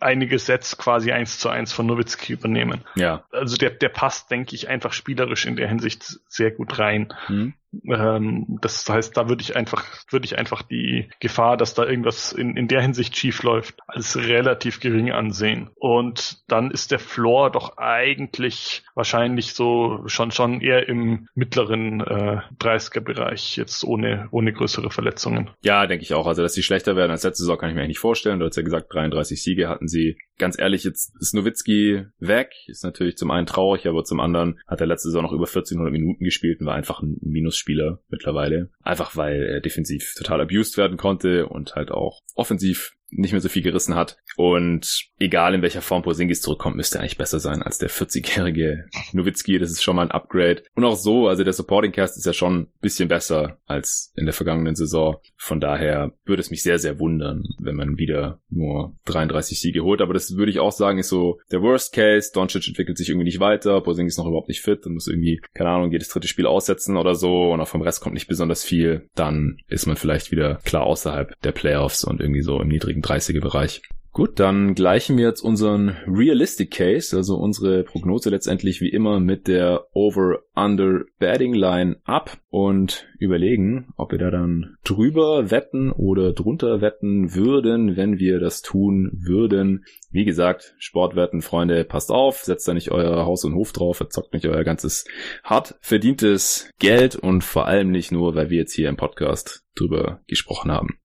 einige 0.00 0.38
Sets 0.38 0.78
quasi 0.78 1.12
eins 1.12 1.38
zu 1.38 1.48
eins 1.48 1.72
von 1.72 1.86
Nowitzki 1.86 2.32
übernehmen. 2.32 2.84
Ja. 2.94 3.24
Also 3.32 3.56
der, 3.56 3.70
der 3.70 3.88
passt, 3.88 4.30
denke 4.30 4.54
ich, 4.54 4.68
einfach 4.68 4.92
spielerisch 4.92 5.46
in 5.46 5.56
der 5.56 5.68
Hinsicht 5.68 6.20
sehr 6.28 6.50
gut 6.50 6.78
rein. 6.78 7.12
Mhm. 7.28 7.54
Ähm, 7.84 8.58
das 8.60 8.88
heißt, 8.88 9.16
da 9.16 9.28
würde 9.28 9.42
ich 9.42 9.56
einfach, 9.56 9.84
würde 10.10 10.26
ich 10.26 10.38
einfach 10.38 10.62
die 10.62 11.08
Gefahr, 11.20 11.56
dass 11.56 11.74
da 11.74 11.84
irgendwas 11.84 12.32
in, 12.32 12.56
in 12.56 12.68
der 12.68 12.82
Hinsicht 12.82 13.16
schief 13.16 13.42
läuft, 13.42 13.80
als 13.86 14.16
relativ 14.16 14.80
gering 14.80 15.10
ansehen. 15.10 15.70
Und 15.76 16.42
dann 16.48 16.70
ist 16.70 16.90
der 16.90 16.98
Floor 16.98 17.50
doch 17.50 17.76
eigentlich 17.78 18.82
wahrscheinlich 18.94 19.54
so 19.54 20.02
schon 20.06 20.30
schon 20.30 20.60
eher 20.60 20.88
im 20.88 21.28
mittleren 21.34 22.00
äh, 22.00 22.40
30er 22.60 23.00
Bereich, 23.00 23.56
jetzt 23.56 23.84
ohne, 23.84 24.28
ohne 24.30 24.52
größere 24.52 24.90
Verletzungen. 24.90 25.50
Ja, 25.62 25.86
denke 25.86 26.04
ich 26.04 26.14
auch. 26.14 26.26
Also, 26.26 26.42
dass 26.42 26.54
sie 26.54 26.62
schlechter 26.62 26.96
werden 26.96 27.10
als 27.10 27.24
letzte 27.24 27.42
Saison, 27.42 27.58
kann 27.58 27.70
ich 27.70 27.74
mir 27.74 27.80
eigentlich 27.80 27.88
nicht 27.88 27.98
vorstellen. 27.98 28.40
Du 28.40 28.46
hast 28.46 28.56
ja 28.56 28.62
gesagt, 28.62 28.92
33 28.92 29.42
Siege 29.42 29.68
hatten 29.68 29.88
sie. 29.88 30.18
Ganz 30.38 30.58
ehrlich, 30.58 30.84
jetzt 30.84 31.12
ist 31.20 31.34
Nowitzki 31.34 32.06
weg. 32.18 32.52
Ist 32.66 32.84
natürlich 32.84 33.16
zum 33.16 33.30
einen 33.30 33.46
traurig, 33.46 33.86
aber 33.86 34.04
zum 34.04 34.20
anderen 34.20 34.60
hat 34.68 34.80
er 34.80 34.86
letzte 34.86 35.08
Saison 35.08 35.22
noch 35.22 35.32
über 35.32 35.46
1400 35.46 35.92
Minuten 35.92 36.24
gespielt 36.24 36.60
und 36.60 36.66
war 36.66 36.74
einfach 36.74 37.02
ein 37.02 37.16
Minus 37.20 37.56
Spieler 37.68 38.00
mittlerweile. 38.08 38.70
Einfach 38.82 39.14
weil 39.14 39.42
er 39.42 39.60
defensiv 39.60 40.14
total 40.16 40.40
abused 40.40 40.78
werden 40.78 40.96
konnte 40.96 41.46
und 41.46 41.74
halt 41.74 41.90
auch 41.90 42.20
offensiv 42.34 42.92
nicht 43.10 43.32
mehr 43.32 43.40
so 43.40 43.48
viel 43.48 43.62
gerissen 43.62 43.94
hat. 43.94 44.18
Und 44.36 45.08
egal 45.18 45.54
in 45.54 45.62
welcher 45.62 45.82
Form 45.82 46.02
Porzingis 46.02 46.42
zurückkommt, 46.42 46.76
müsste 46.76 46.98
er 46.98 47.02
eigentlich 47.02 47.18
besser 47.18 47.40
sein 47.40 47.62
als 47.62 47.78
der 47.78 47.90
40-jährige 47.90 48.86
Nowitzki. 49.12 49.58
Das 49.58 49.70
ist 49.70 49.82
schon 49.82 49.96
mal 49.96 50.02
ein 50.02 50.10
Upgrade. 50.10 50.62
Und 50.74 50.84
auch 50.84 50.96
so, 50.96 51.28
also 51.28 51.44
der 51.44 51.52
Supporting 51.52 51.92
Cast 51.92 52.16
ist 52.16 52.26
ja 52.26 52.32
schon 52.32 52.60
ein 52.60 52.68
bisschen 52.80 53.08
besser 53.08 53.58
als 53.66 54.12
in 54.16 54.26
der 54.26 54.34
vergangenen 54.34 54.74
Saison. 54.74 55.16
Von 55.36 55.60
daher 55.60 56.12
würde 56.24 56.40
es 56.40 56.50
mich 56.50 56.62
sehr, 56.62 56.78
sehr 56.78 56.98
wundern, 56.98 57.44
wenn 57.58 57.76
man 57.76 57.98
wieder 57.98 58.40
nur 58.50 58.96
33 59.06 59.60
Siege 59.60 59.82
holt. 59.82 60.00
Aber 60.00 60.14
das 60.14 60.36
würde 60.36 60.50
ich 60.50 60.60
auch 60.60 60.72
sagen, 60.72 60.98
ist 60.98 61.08
so 61.08 61.40
der 61.50 61.62
Worst 61.62 61.94
Case. 61.94 62.30
Doncic 62.32 62.68
entwickelt 62.68 62.98
sich 62.98 63.08
irgendwie 63.08 63.26
nicht 63.26 63.40
weiter. 63.40 63.80
Porzingis 63.80 64.14
ist 64.14 64.18
noch 64.18 64.26
überhaupt 64.26 64.48
nicht 64.48 64.60
fit 64.60 64.84
und 64.86 64.94
muss 64.94 65.08
irgendwie, 65.08 65.40
keine 65.54 65.70
Ahnung, 65.70 65.90
jedes 65.90 66.08
dritte 66.08 66.28
Spiel 66.28 66.46
aussetzen 66.46 66.96
oder 66.96 67.14
so. 67.14 67.52
Und 67.52 67.60
auch 67.60 67.68
vom 67.68 67.82
Rest 67.82 68.00
kommt 68.00 68.14
nicht 68.14 68.28
besonders 68.28 68.64
viel. 68.64 69.08
Dann 69.14 69.58
ist 69.68 69.86
man 69.86 69.96
vielleicht 69.96 70.30
wieder 70.30 70.56
klar 70.64 70.84
außerhalb 70.84 71.32
der 71.42 71.52
Playoffs 71.52 72.04
und 72.04 72.20
irgendwie 72.20 72.42
so 72.42 72.60
im 72.60 72.68
niedrigen 72.68 72.97
30er 73.02 73.40
Bereich. 73.40 73.82
Gut, 74.18 74.40
dann 74.40 74.74
gleichen 74.74 75.16
wir 75.16 75.28
jetzt 75.28 75.42
unseren 75.42 75.90
Realistic 76.06 76.72
Case, 76.72 77.16
also 77.16 77.36
unsere 77.36 77.84
Prognose 77.84 78.30
letztendlich 78.30 78.80
wie 78.80 78.88
immer 78.88 79.20
mit 79.20 79.46
der 79.46 79.86
Over-Under 79.92 81.04
Betting 81.20 81.54
Line 81.54 82.00
ab 82.02 82.36
und 82.48 83.06
überlegen, 83.20 83.92
ob 83.96 84.10
wir 84.10 84.18
da 84.18 84.32
dann 84.32 84.76
drüber 84.82 85.52
wetten 85.52 85.92
oder 85.92 86.32
drunter 86.32 86.80
wetten 86.80 87.34
würden, 87.36 87.96
wenn 87.96 88.18
wir 88.18 88.40
das 88.40 88.62
tun 88.62 89.12
würden. 89.12 89.84
Wie 90.10 90.24
gesagt, 90.24 90.74
Sportwetten, 90.78 91.40
Freunde, 91.40 91.84
passt 91.84 92.10
auf, 92.10 92.38
setzt 92.38 92.66
da 92.66 92.74
nicht 92.74 92.90
euer 92.90 93.24
Haus 93.24 93.44
und 93.44 93.54
Hof 93.54 93.72
drauf, 93.72 93.98
verzockt 93.98 94.32
nicht 94.32 94.46
euer 94.46 94.64
ganzes 94.64 95.04
hart 95.44 95.76
verdientes 95.80 96.72
Geld 96.80 97.14
und 97.14 97.44
vor 97.44 97.66
allem 97.66 97.92
nicht 97.92 98.10
nur, 98.10 98.34
weil 98.34 98.50
wir 98.50 98.58
jetzt 98.58 98.74
hier 98.74 98.88
im 98.88 98.96
Podcast 98.96 99.64
drüber 99.76 100.22
gesprochen 100.26 100.72
haben. 100.72 100.98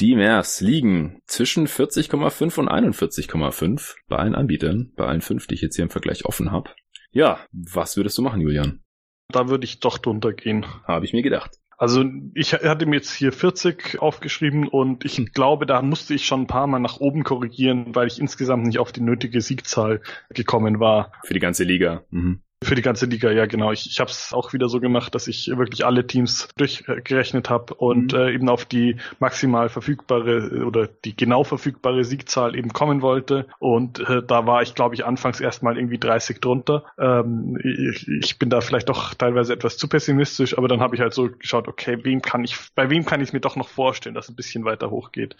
Die 0.00 0.16
Mavs 0.16 0.60
liegen 0.60 1.20
zwischen 1.26 1.66
40,5 1.66 2.58
und 2.58 2.68
41,5 2.68 3.94
bei 4.08 4.16
allen 4.16 4.34
Anbietern, 4.34 4.92
bei 4.96 5.06
allen 5.06 5.20
fünf, 5.20 5.46
die 5.46 5.54
ich 5.54 5.60
jetzt 5.60 5.76
hier 5.76 5.84
im 5.84 5.90
Vergleich 5.90 6.24
offen 6.24 6.50
habe. 6.50 6.70
Ja, 7.12 7.38
was 7.52 7.96
würdest 7.96 8.16
du 8.18 8.22
machen, 8.22 8.40
Julian? 8.40 8.82
Da 9.28 9.48
würde 9.48 9.64
ich 9.64 9.80
doch 9.80 9.98
drunter 9.98 10.32
gehen. 10.32 10.66
Habe 10.84 11.04
ich 11.04 11.12
mir 11.12 11.22
gedacht. 11.22 11.58
Also 11.76 12.04
ich 12.34 12.52
hatte 12.52 12.86
mir 12.86 12.96
jetzt 12.96 13.12
hier 13.12 13.32
40 13.32 14.00
aufgeschrieben 14.00 14.68
und 14.68 15.04
ich 15.04 15.32
glaube, 15.32 15.66
da 15.66 15.82
musste 15.82 16.14
ich 16.14 16.26
schon 16.26 16.42
ein 16.42 16.46
paar 16.46 16.66
Mal 16.68 16.78
nach 16.78 17.00
oben 17.00 17.24
korrigieren, 17.24 17.94
weil 17.94 18.06
ich 18.06 18.20
insgesamt 18.20 18.64
nicht 18.66 18.78
auf 18.78 18.92
die 18.92 19.00
nötige 19.00 19.40
Siegzahl 19.40 20.00
gekommen 20.30 20.78
war. 20.78 21.12
Für 21.24 21.34
die 21.34 21.40
ganze 21.40 21.64
Liga. 21.64 22.04
Mhm. 22.10 22.42
Für 22.62 22.74
die 22.74 22.82
ganze 22.82 23.06
Liga, 23.06 23.30
ja 23.30 23.46
genau. 23.46 23.72
Ich, 23.72 23.86
ich 23.86 24.00
habe 24.00 24.10
es 24.10 24.32
auch 24.32 24.52
wieder 24.52 24.68
so 24.68 24.80
gemacht, 24.80 25.14
dass 25.14 25.28
ich 25.28 25.48
wirklich 25.56 25.84
alle 25.84 26.06
Teams 26.06 26.48
durchgerechnet 26.56 27.50
habe 27.50 27.74
und 27.74 28.12
mhm. 28.12 28.18
äh, 28.18 28.34
eben 28.34 28.48
auf 28.48 28.64
die 28.64 28.96
maximal 29.18 29.68
verfügbare 29.68 30.64
oder 30.64 30.88
die 31.04 31.16
genau 31.16 31.44
verfügbare 31.44 32.04
Siegzahl 32.04 32.56
eben 32.56 32.72
kommen 32.72 33.02
wollte. 33.02 33.46
Und 33.58 34.00
äh, 34.00 34.22
da 34.22 34.46
war 34.46 34.62
ich, 34.62 34.74
glaube 34.74 34.94
ich, 34.94 35.04
anfangs 35.04 35.40
erstmal 35.40 35.76
irgendwie 35.76 35.98
30 35.98 36.40
drunter. 36.40 36.84
Ähm, 36.98 37.58
ich, 37.62 38.06
ich 38.08 38.38
bin 38.38 38.50
da 38.50 38.60
vielleicht 38.60 38.88
doch 38.88 39.14
teilweise 39.14 39.52
etwas 39.52 39.76
zu 39.76 39.88
pessimistisch, 39.88 40.56
aber 40.56 40.68
dann 40.68 40.80
habe 40.80 40.94
ich 40.94 41.00
halt 41.00 41.14
so 41.14 41.30
geschaut, 41.30 41.68
okay, 41.68 41.98
wem 42.02 42.22
kann 42.22 42.44
ich, 42.44 42.56
bei 42.74 42.90
wem 42.90 43.04
kann 43.04 43.20
ich 43.20 43.28
es 43.28 43.32
mir 43.32 43.40
doch 43.40 43.56
noch 43.56 43.68
vorstellen, 43.68 44.14
dass 44.14 44.26
es 44.26 44.30
ein 44.30 44.36
bisschen 44.36 44.64
weiter 44.64 44.90
hochgeht. 44.90 45.36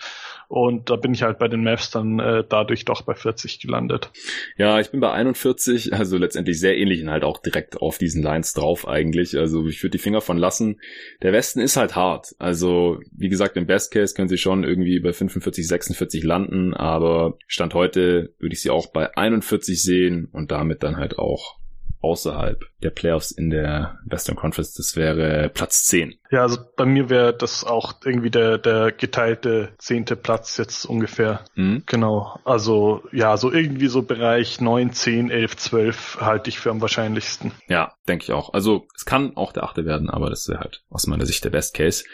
Und 0.49 0.91
da 0.91 0.97
bin 0.97 1.15
ich 1.15 1.23
halt 1.23 1.39
bei 1.39 1.49
den 1.49 1.63
Mavs 1.63 1.91
dann 1.91 2.19
äh, 2.19 2.45
dadurch 2.49 2.85
doch 2.85 3.03
bei 3.03 3.15
40 3.15 3.61
gelandet. 3.61 4.11
Ja, 4.57 4.81
ich 4.81 4.91
bin 4.91 5.01
bei 5.01 5.13
41, 5.13 5.95
also 5.95 6.19
letztendlich 6.19 6.59
sehr 6.59 6.77
ähnlich 6.77 7.03
und 7.03 7.11
halt 7.13 7.25
auch 7.25 7.39
direkt 7.39 7.77
auf 7.77 7.99
diesen 7.99 8.23
Lines 8.23 8.53
drauf 8.53 8.89
eigentlich. 8.89 9.39
Also 9.39 9.67
ich 9.69 9.83
würde 9.83 9.97
die 9.97 10.03
Finger 10.03 10.21
von 10.21 10.37
lassen. 10.37 10.81
Der 11.23 11.33
Westen 11.33 11.61
ist 11.61 11.77
halt 11.77 11.95
hart. 11.95 12.35
Also 12.39 12.99
wie 13.13 13.29
gesagt, 13.29 13.57
im 13.57 13.67
Best 13.67 13.93
Case 13.93 14.15
können 14.15 14.29
sie 14.29 14.39
schon 14.39 14.65
irgendwie 14.65 14.99
bei 14.99 15.13
45, 15.13 15.69
46 15.69 16.25
landen, 16.25 16.75
aber 16.75 17.39
Stand 17.47 17.75
heute 17.75 18.35
würde 18.39 18.55
ich 18.55 18.63
sie 18.63 18.71
auch 18.71 18.89
bei 18.89 19.17
41 19.17 19.83
sehen 19.83 20.29
und 20.33 20.51
damit 20.51 20.83
dann 20.83 20.97
halt 20.97 21.19
auch 21.19 21.59
außerhalb 22.01 22.72
der 22.83 22.91
Playoffs 22.91 23.31
in 23.31 23.51
der 23.51 23.99
Western 24.05 24.37
Conference. 24.37 24.75
Das 24.75 24.97
wäre 24.97 25.51
Platz 25.53 25.85
10. 25.85 26.15
Ja, 26.31 26.41
also 26.41 26.59
bei 26.77 26.87
mir 26.87 27.11
wäre 27.11 27.35
das 27.37 27.63
auch 27.63 27.95
irgendwie 28.05 28.31
der, 28.31 28.57
der 28.57 28.91
geteilte 28.91 29.75
zehnte 29.77 30.17
Platz 30.17 30.57
jetzt 30.57 30.87
ungefähr. 30.87 31.45
Mhm. 31.57 31.83
Genau. 31.85 32.39
Also 32.45 33.03
ja, 33.13 33.37
so 33.37 33.53
irgendwie 33.53 33.89
so 33.89 34.03
Bereich 34.03 34.61
9, 34.61 34.93
10, 34.93 35.31
11, 35.31 35.57
12 35.57 36.19
halte 36.23 36.49
ich 36.49 36.59
für 36.59 36.71
am 36.71 36.81
wahrscheinlichsten. 36.81 37.53
Ja, 37.69 37.93
denke 38.09 38.25
ich 38.25 38.33
auch. 38.33 38.55
Also 38.55 38.87
es 38.97 39.05
kann 39.05 39.37
auch 39.37 39.53
der 39.53 39.65
achte 39.65 39.85
werden, 39.85 40.09
aber 40.09 40.31
das 40.31 40.49
wäre 40.49 40.61
halt 40.61 40.83
aus 40.89 41.07
meiner 41.07 41.27
Sicht 41.27 41.45
der 41.45 41.51
Best 41.51 41.75
Case. 41.75 42.05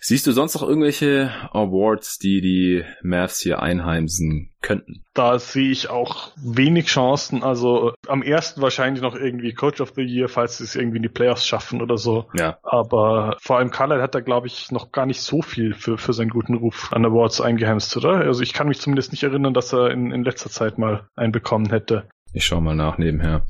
Siehst 0.00 0.26
du 0.26 0.32
sonst 0.32 0.54
noch 0.54 0.62
irgendwelche 0.62 1.30
Awards, 1.52 2.18
die 2.18 2.40
die 2.40 2.84
Mavs 3.02 3.38
hier 3.38 3.62
einheimsen 3.62 4.50
könnten? 4.60 5.04
Da 5.14 5.38
sehe 5.38 5.70
ich 5.70 5.90
auch 5.90 6.32
wenig 6.36 6.86
Chancen. 6.86 7.44
Also 7.44 7.92
am 8.08 8.22
ersten 8.22 8.62
wahrscheinlich 8.62 9.02
noch 9.02 9.14
irgendwie 9.14 9.52
Coach 9.52 9.80
of 9.80 9.93
the 9.96 10.02
Year, 10.02 10.28
falls 10.28 10.58
sie 10.58 10.64
es 10.64 10.76
irgendwie 10.76 10.98
in 10.98 11.02
die 11.02 11.08
Playoffs 11.08 11.46
schaffen 11.46 11.82
oder 11.82 11.96
so. 11.96 12.26
Ja. 12.34 12.58
Aber 12.62 13.36
vor 13.40 13.58
allem 13.58 13.70
Carlisle 13.70 14.02
hat 14.02 14.14
da, 14.14 14.20
glaube 14.20 14.46
ich, 14.46 14.70
noch 14.70 14.92
gar 14.92 15.06
nicht 15.06 15.20
so 15.20 15.42
viel 15.42 15.74
für, 15.74 15.98
für 15.98 16.12
seinen 16.12 16.30
guten 16.30 16.54
Ruf 16.54 16.92
an 16.92 17.04
Awards 17.04 17.40
eingeheimst, 17.40 17.96
oder? 17.96 18.18
Also 18.20 18.42
ich 18.42 18.52
kann 18.52 18.68
mich 18.68 18.80
zumindest 18.80 19.12
nicht 19.12 19.22
erinnern, 19.22 19.54
dass 19.54 19.72
er 19.72 19.90
in, 19.90 20.10
in 20.10 20.24
letzter 20.24 20.50
Zeit 20.50 20.78
mal 20.78 21.08
einen 21.16 21.32
bekommen 21.32 21.70
hätte. 21.70 22.08
Ich 22.34 22.44
schau 22.44 22.60
mal 22.60 22.74
nach 22.74 22.98
nebenher. 22.98 23.46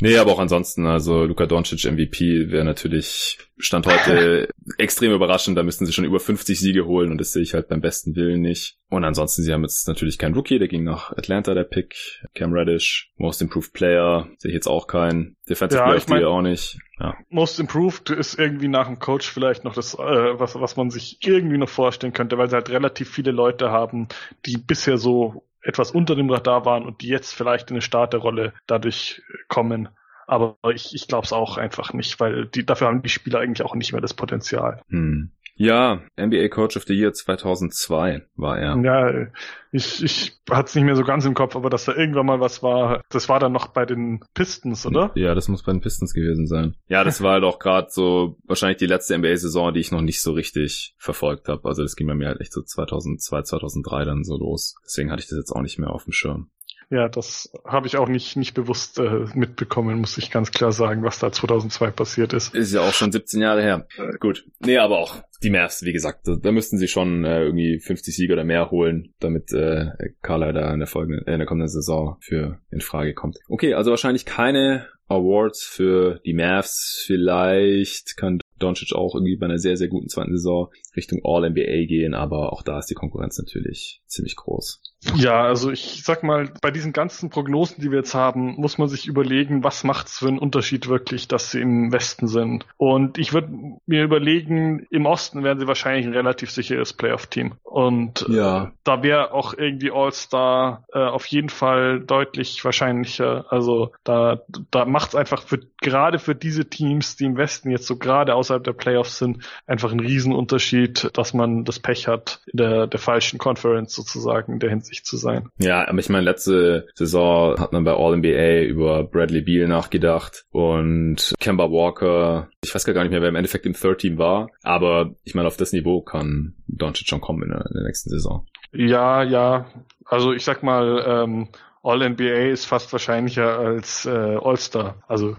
Nee, 0.00 0.16
aber 0.16 0.32
auch 0.32 0.40
ansonsten, 0.40 0.84
also 0.84 1.24
Luka 1.24 1.46
Doncic 1.46 1.84
MVP 1.84 2.50
wäre 2.50 2.64
natürlich 2.64 3.38
Stand 3.56 3.86
heute 3.86 4.48
extrem 4.78 5.12
überraschend. 5.12 5.56
Da 5.56 5.62
müssten 5.62 5.86
sie 5.86 5.92
schon 5.92 6.04
über 6.04 6.18
50 6.18 6.58
Siege 6.58 6.86
holen 6.86 7.12
und 7.12 7.18
das 7.18 7.32
sehe 7.32 7.42
ich 7.42 7.54
halt 7.54 7.68
beim 7.68 7.80
besten 7.80 8.16
Willen 8.16 8.40
nicht. 8.40 8.78
Und 8.88 9.04
ansonsten, 9.04 9.42
sie 9.42 9.52
haben 9.52 9.62
jetzt 9.62 9.86
natürlich 9.86 10.18
keinen 10.18 10.34
Rookie, 10.34 10.58
der 10.58 10.66
ging 10.66 10.82
nach 10.82 11.12
Atlanta, 11.12 11.54
der 11.54 11.64
Pick. 11.64 11.94
Cam 12.34 12.52
Reddish, 12.52 13.12
Most 13.16 13.40
Improved 13.40 13.72
Player, 13.72 14.28
sehe 14.38 14.50
ich 14.50 14.56
jetzt 14.56 14.66
auch 14.66 14.88
keinen. 14.88 15.36
Defensive 15.48 15.78
ja, 15.78 15.86
Player 15.86 15.96
ich 15.98 16.08
mein, 16.08 16.24
auch 16.24 16.42
nicht. 16.42 16.78
Ja. 16.98 17.14
Most 17.28 17.60
Improved 17.60 18.10
ist 18.10 18.38
irgendwie 18.38 18.68
nach 18.68 18.88
dem 18.88 18.98
Coach 18.98 19.30
vielleicht 19.30 19.64
noch 19.64 19.74
das, 19.74 19.94
äh, 19.94 19.98
was, 19.98 20.56
was 20.56 20.76
man 20.76 20.90
sich 20.90 21.18
irgendwie 21.22 21.58
noch 21.58 21.68
vorstellen 21.68 22.12
könnte, 22.12 22.38
weil 22.38 22.48
sie 22.48 22.56
halt 22.56 22.70
relativ 22.70 23.08
viele 23.08 23.30
Leute 23.30 23.70
haben, 23.70 24.08
die 24.46 24.56
bisher 24.56 24.98
so 24.98 25.45
etwas 25.62 25.90
unter 25.90 26.14
dem 26.14 26.30
Radar 26.30 26.64
waren 26.64 26.84
und 26.84 27.02
die 27.02 27.08
jetzt 27.08 27.34
vielleicht 27.34 27.70
in 27.70 27.76
eine 27.76 27.82
Starterrolle 27.82 28.52
dadurch 28.66 29.22
kommen. 29.48 29.88
Aber 30.26 30.56
ich, 30.74 30.94
ich 30.94 31.06
glaube 31.06 31.24
es 31.24 31.32
auch 31.32 31.56
einfach 31.56 31.92
nicht, 31.92 32.18
weil 32.18 32.46
die, 32.46 32.66
dafür 32.66 32.88
haben 32.88 33.02
die 33.02 33.08
Spieler 33.08 33.40
eigentlich 33.40 33.64
auch 33.64 33.74
nicht 33.74 33.92
mehr 33.92 34.00
das 34.00 34.14
Potenzial. 34.14 34.82
Hm. 34.88 35.30
Ja, 35.56 36.02
NBA 36.18 36.48
Coach 36.48 36.76
of 36.76 36.84
the 36.84 36.94
Year 36.94 37.12
2002 37.12 38.22
war 38.36 38.58
er. 38.58 38.76
Ja, 38.82 39.26
ich, 39.72 40.02
ich 40.02 40.38
hatte 40.50 40.68
es 40.68 40.74
nicht 40.74 40.84
mehr 40.84 40.96
so 40.96 41.02
ganz 41.02 41.24
im 41.24 41.34
Kopf, 41.34 41.56
aber 41.56 41.70
dass 41.70 41.86
da 41.86 41.94
irgendwann 41.94 42.26
mal 42.26 42.40
was 42.40 42.62
war, 42.62 43.02
das 43.08 43.28
war 43.28 43.40
dann 43.40 43.52
noch 43.52 43.68
bei 43.68 43.86
den 43.86 44.20
Pistons, 44.34 44.84
oder? 44.86 45.12
Ja, 45.14 45.34
das 45.34 45.48
muss 45.48 45.62
bei 45.62 45.72
den 45.72 45.80
Pistons 45.80 46.12
gewesen 46.12 46.46
sein. 46.46 46.74
Ja, 46.88 47.04
das 47.04 47.22
war 47.22 47.32
halt 47.32 47.44
auch 47.44 47.58
gerade 47.58 47.88
so 47.90 48.36
wahrscheinlich 48.44 48.78
die 48.78 48.86
letzte 48.86 49.16
NBA-Saison, 49.16 49.72
die 49.72 49.80
ich 49.80 49.92
noch 49.92 50.02
nicht 50.02 50.20
so 50.20 50.32
richtig 50.32 50.94
verfolgt 50.98 51.48
habe. 51.48 51.66
Also 51.66 51.82
das 51.82 51.96
ging 51.96 52.06
bei 52.06 52.14
mir 52.14 52.28
halt 52.28 52.40
echt 52.40 52.52
so 52.52 52.62
2002, 52.62 53.42
2003 53.42 54.04
dann 54.04 54.24
so 54.24 54.36
los. 54.36 54.76
Deswegen 54.84 55.10
hatte 55.10 55.22
ich 55.22 55.28
das 55.28 55.38
jetzt 55.38 55.52
auch 55.52 55.62
nicht 55.62 55.78
mehr 55.78 55.90
auf 55.90 56.04
dem 56.04 56.12
Schirm. 56.12 56.50
Ja, 56.88 57.08
das 57.08 57.50
habe 57.64 57.88
ich 57.88 57.96
auch 57.96 58.08
nicht, 58.08 58.36
nicht 58.36 58.54
bewusst 58.54 58.98
äh, 58.98 59.26
mitbekommen, 59.34 60.00
muss 60.00 60.18
ich 60.18 60.30
ganz 60.30 60.52
klar 60.52 60.70
sagen, 60.70 61.02
was 61.02 61.18
da 61.18 61.32
2002 61.32 61.90
passiert 61.90 62.32
ist. 62.32 62.54
Ist 62.54 62.72
ja 62.72 62.82
auch 62.82 62.92
schon 62.92 63.10
17 63.10 63.40
Jahre 63.40 63.62
her. 63.62 63.88
Äh, 63.98 64.16
gut. 64.18 64.46
Nee, 64.60 64.78
aber 64.78 64.98
auch 64.98 65.22
die 65.42 65.50
Mavs, 65.50 65.82
wie 65.82 65.92
gesagt, 65.92 66.28
da, 66.28 66.36
da 66.40 66.52
müssten 66.52 66.78
sie 66.78 66.88
schon 66.88 67.24
äh, 67.24 67.42
irgendwie 67.42 67.80
50 67.80 68.14
Siege 68.14 68.32
oder 68.32 68.44
mehr 68.44 68.70
holen, 68.70 69.14
damit 69.18 69.52
äh, 69.52 69.90
Carla 70.22 70.52
da 70.52 70.72
in 70.72 70.78
der 70.78 70.86
folgenden, 70.86 71.26
äh, 71.26 71.32
in 71.32 71.38
der 71.38 71.46
kommenden 71.46 71.68
Saison 71.68 72.18
für 72.20 72.60
in 72.70 72.80
Frage 72.80 73.14
kommt. 73.14 73.38
Okay, 73.48 73.74
also 73.74 73.90
wahrscheinlich 73.90 74.24
keine 74.24 74.86
Awards 75.08 75.62
für 75.62 76.20
die 76.24 76.34
Mavs. 76.34 77.04
Vielleicht 77.06 78.16
kann 78.16 78.40
Doncic 78.58 78.94
auch 78.94 79.14
irgendwie 79.14 79.36
bei 79.36 79.46
einer 79.46 79.58
sehr, 79.58 79.76
sehr 79.76 79.88
guten 79.88 80.08
zweiten 80.08 80.36
Saison 80.36 80.70
Richtung 80.96 81.20
All-NBA 81.24 81.86
gehen, 81.86 82.14
aber 82.14 82.52
auch 82.52 82.62
da 82.62 82.78
ist 82.78 82.90
die 82.90 82.94
Konkurrenz 82.94 83.38
natürlich 83.38 84.02
ziemlich 84.06 84.36
groß. 84.36 84.80
Ja, 85.14 85.42
also 85.42 85.70
ich 85.70 86.02
sag 86.04 86.22
mal, 86.22 86.50
bei 86.60 86.70
diesen 86.70 86.92
ganzen 86.92 87.30
Prognosen, 87.30 87.80
die 87.80 87.90
wir 87.90 87.98
jetzt 87.98 88.14
haben, 88.14 88.54
muss 88.56 88.78
man 88.78 88.88
sich 88.88 89.06
überlegen, 89.06 89.64
was 89.64 89.84
macht 89.84 90.08
es 90.08 90.18
für 90.18 90.28
einen 90.28 90.38
Unterschied 90.38 90.88
wirklich, 90.88 91.28
dass 91.28 91.50
sie 91.50 91.60
im 91.60 91.92
Westen 91.92 92.28
sind. 92.28 92.66
Und 92.76 93.18
ich 93.18 93.32
würde 93.32 93.48
mir 93.86 94.04
überlegen, 94.04 94.86
im 94.90 95.06
Osten 95.06 95.42
wären 95.44 95.58
sie 95.58 95.66
wahrscheinlich 95.66 96.06
ein 96.06 96.14
relativ 96.14 96.50
sicheres 96.50 96.92
Playoff-Team. 96.92 97.54
Und 97.62 98.26
ja. 98.28 98.64
äh, 98.64 98.68
da 98.84 99.02
wäre 99.02 99.32
auch 99.32 99.54
irgendwie 99.54 99.90
All-Star 99.90 100.84
äh, 100.92 100.98
auf 100.98 101.26
jeden 101.26 101.48
Fall 101.48 102.00
deutlich 102.00 102.64
wahrscheinlicher. 102.64 103.46
Also 103.50 103.92
da, 104.04 104.40
da 104.70 104.84
macht 104.84 105.10
es 105.10 105.14
einfach 105.14 105.42
für 105.42 105.60
gerade 105.80 106.18
für 106.18 106.34
diese 106.34 106.68
Teams, 106.68 107.16
die 107.16 107.26
im 107.26 107.36
Westen 107.36 107.70
jetzt 107.70 107.86
so 107.86 107.96
gerade 107.96 108.34
außerhalb 108.34 108.64
der 108.64 108.72
Playoffs 108.72 109.18
sind, 109.18 109.44
einfach 109.66 109.90
einen 109.90 110.00
Riesenunterschied, 110.00 111.10
dass 111.14 111.34
man 111.34 111.64
das 111.64 111.78
Pech 111.78 112.08
hat, 112.08 112.40
in 112.46 112.56
der, 112.56 112.86
der 112.86 112.98
falschen 112.98 113.38
Conference 113.38 113.94
sozusagen 113.94 114.54
in 114.54 114.58
der 114.58 114.70
Hinsicht 114.70 114.95
zu 115.04 115.16
sein. 115.16 115.48
Ja, 115.58 115.86
aber 115.88 115.98
ich 115.98 116.08
meine, 116.08 116.24
letzte 116.24 116.86
Saison 116.94 117.58
hat 117.58 117.72
man 117.72 117.84
bei 117.84 117.92
All-NBA 117.92 118.62
über 118.62 119.04
Bradley 119.04 119.42
Beal 119.42 119.68
nachgedacht 119.68 120.44
und 120.50 121.34
Kemba 121.40 121.70
Walker. 121.70 122.48
Ich 122.62 122.74
weiß 122.74 122.84
gar 122.84 123.02
nicht 123.02 123.10
mehr, 123.10 123.22
wer 123.22 123.28
im 123.28 123.36
Endeffekt 123.36 123.66
im 123.66 123.74
Third 123.74 124.00
Team 124.00 124.18
war, 124.18 124.48
aber 124.62 125.14
ich 125.24 125.34
meine, 125.34 125.48
auf 125.48 125.56
das 125.56 125.72
Niveau 125.72 126.00
kann 126.02 126.54
Doncic 126.66 127.08
schon 127.08 127.20
kommen 127.20 127.42
in 127.42 127.50
der, 127.50 127.66
in 127.66 127.74
der 127.74 127.84
nächsten 127.84 128.10
Saison. 128.10 128.46
Ja, 128.72 129.22
ja. 129.22 129.66
Also 130.04 130.32
ich 130.32 130.44
sag 130.44 130.62
mal, 130.62 131.04
ähm, 131.06 131.48
All-NBA 131.82 132.50
ist 132.50 132.64
fast 132.64 132.92
wahrscheinlicher 132.92 133.58
als 133.58 134.06
äh, 134.06 134.10
All-Star. 134.10 134.96
Also 135.06 135.36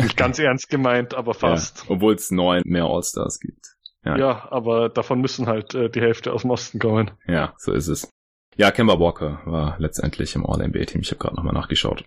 nicht 0.00 0.16
ganz 0.16 0.38
ernst 0.40 0.68
gemeint, 0.70 1.14
aber 1.14 1.34
fast. 1.34 1.84
Ja, 1.84 1.90
Obwohl 1.90 2.14
es 2.14 2.30
neun 2.30 2.62
mehr 2.64 2.84
All-Stars 2.84 3.40
gibt. 3.40 3.74
Ja. 4.04 4.16
ja, 4.16 4.48
aber 4.50 4.88
davon 4.88 5.20
müssen 5.20 5.46
halt 5.46 5.74
äh, 5.74 5.88
die 5.88 6.00
Hälfte 6.00 6.32
aus 6.32 6.42
dem 6.42 6.50
Osten 6.50 6.78
kommen. 6.78 7.10
Ja, 7.26 7.54
so 7.56 7.72
ist 7.72 7.88
es. 7.88 8.08
Ja, 8.56 8.70
Kemba 8.70 8.98
Walker 8.98 9.40
war 9.44 9.76
letztendlich 9.78 10.34
im 10.34 10.46
All-NBA-Team. 10.46 11.00
Ich 11.00 11.10
habe 11.10 11.18
gerade 11.18 11.36
nochmal 11.36 11.54
nachgeschaut. 11.54 12.04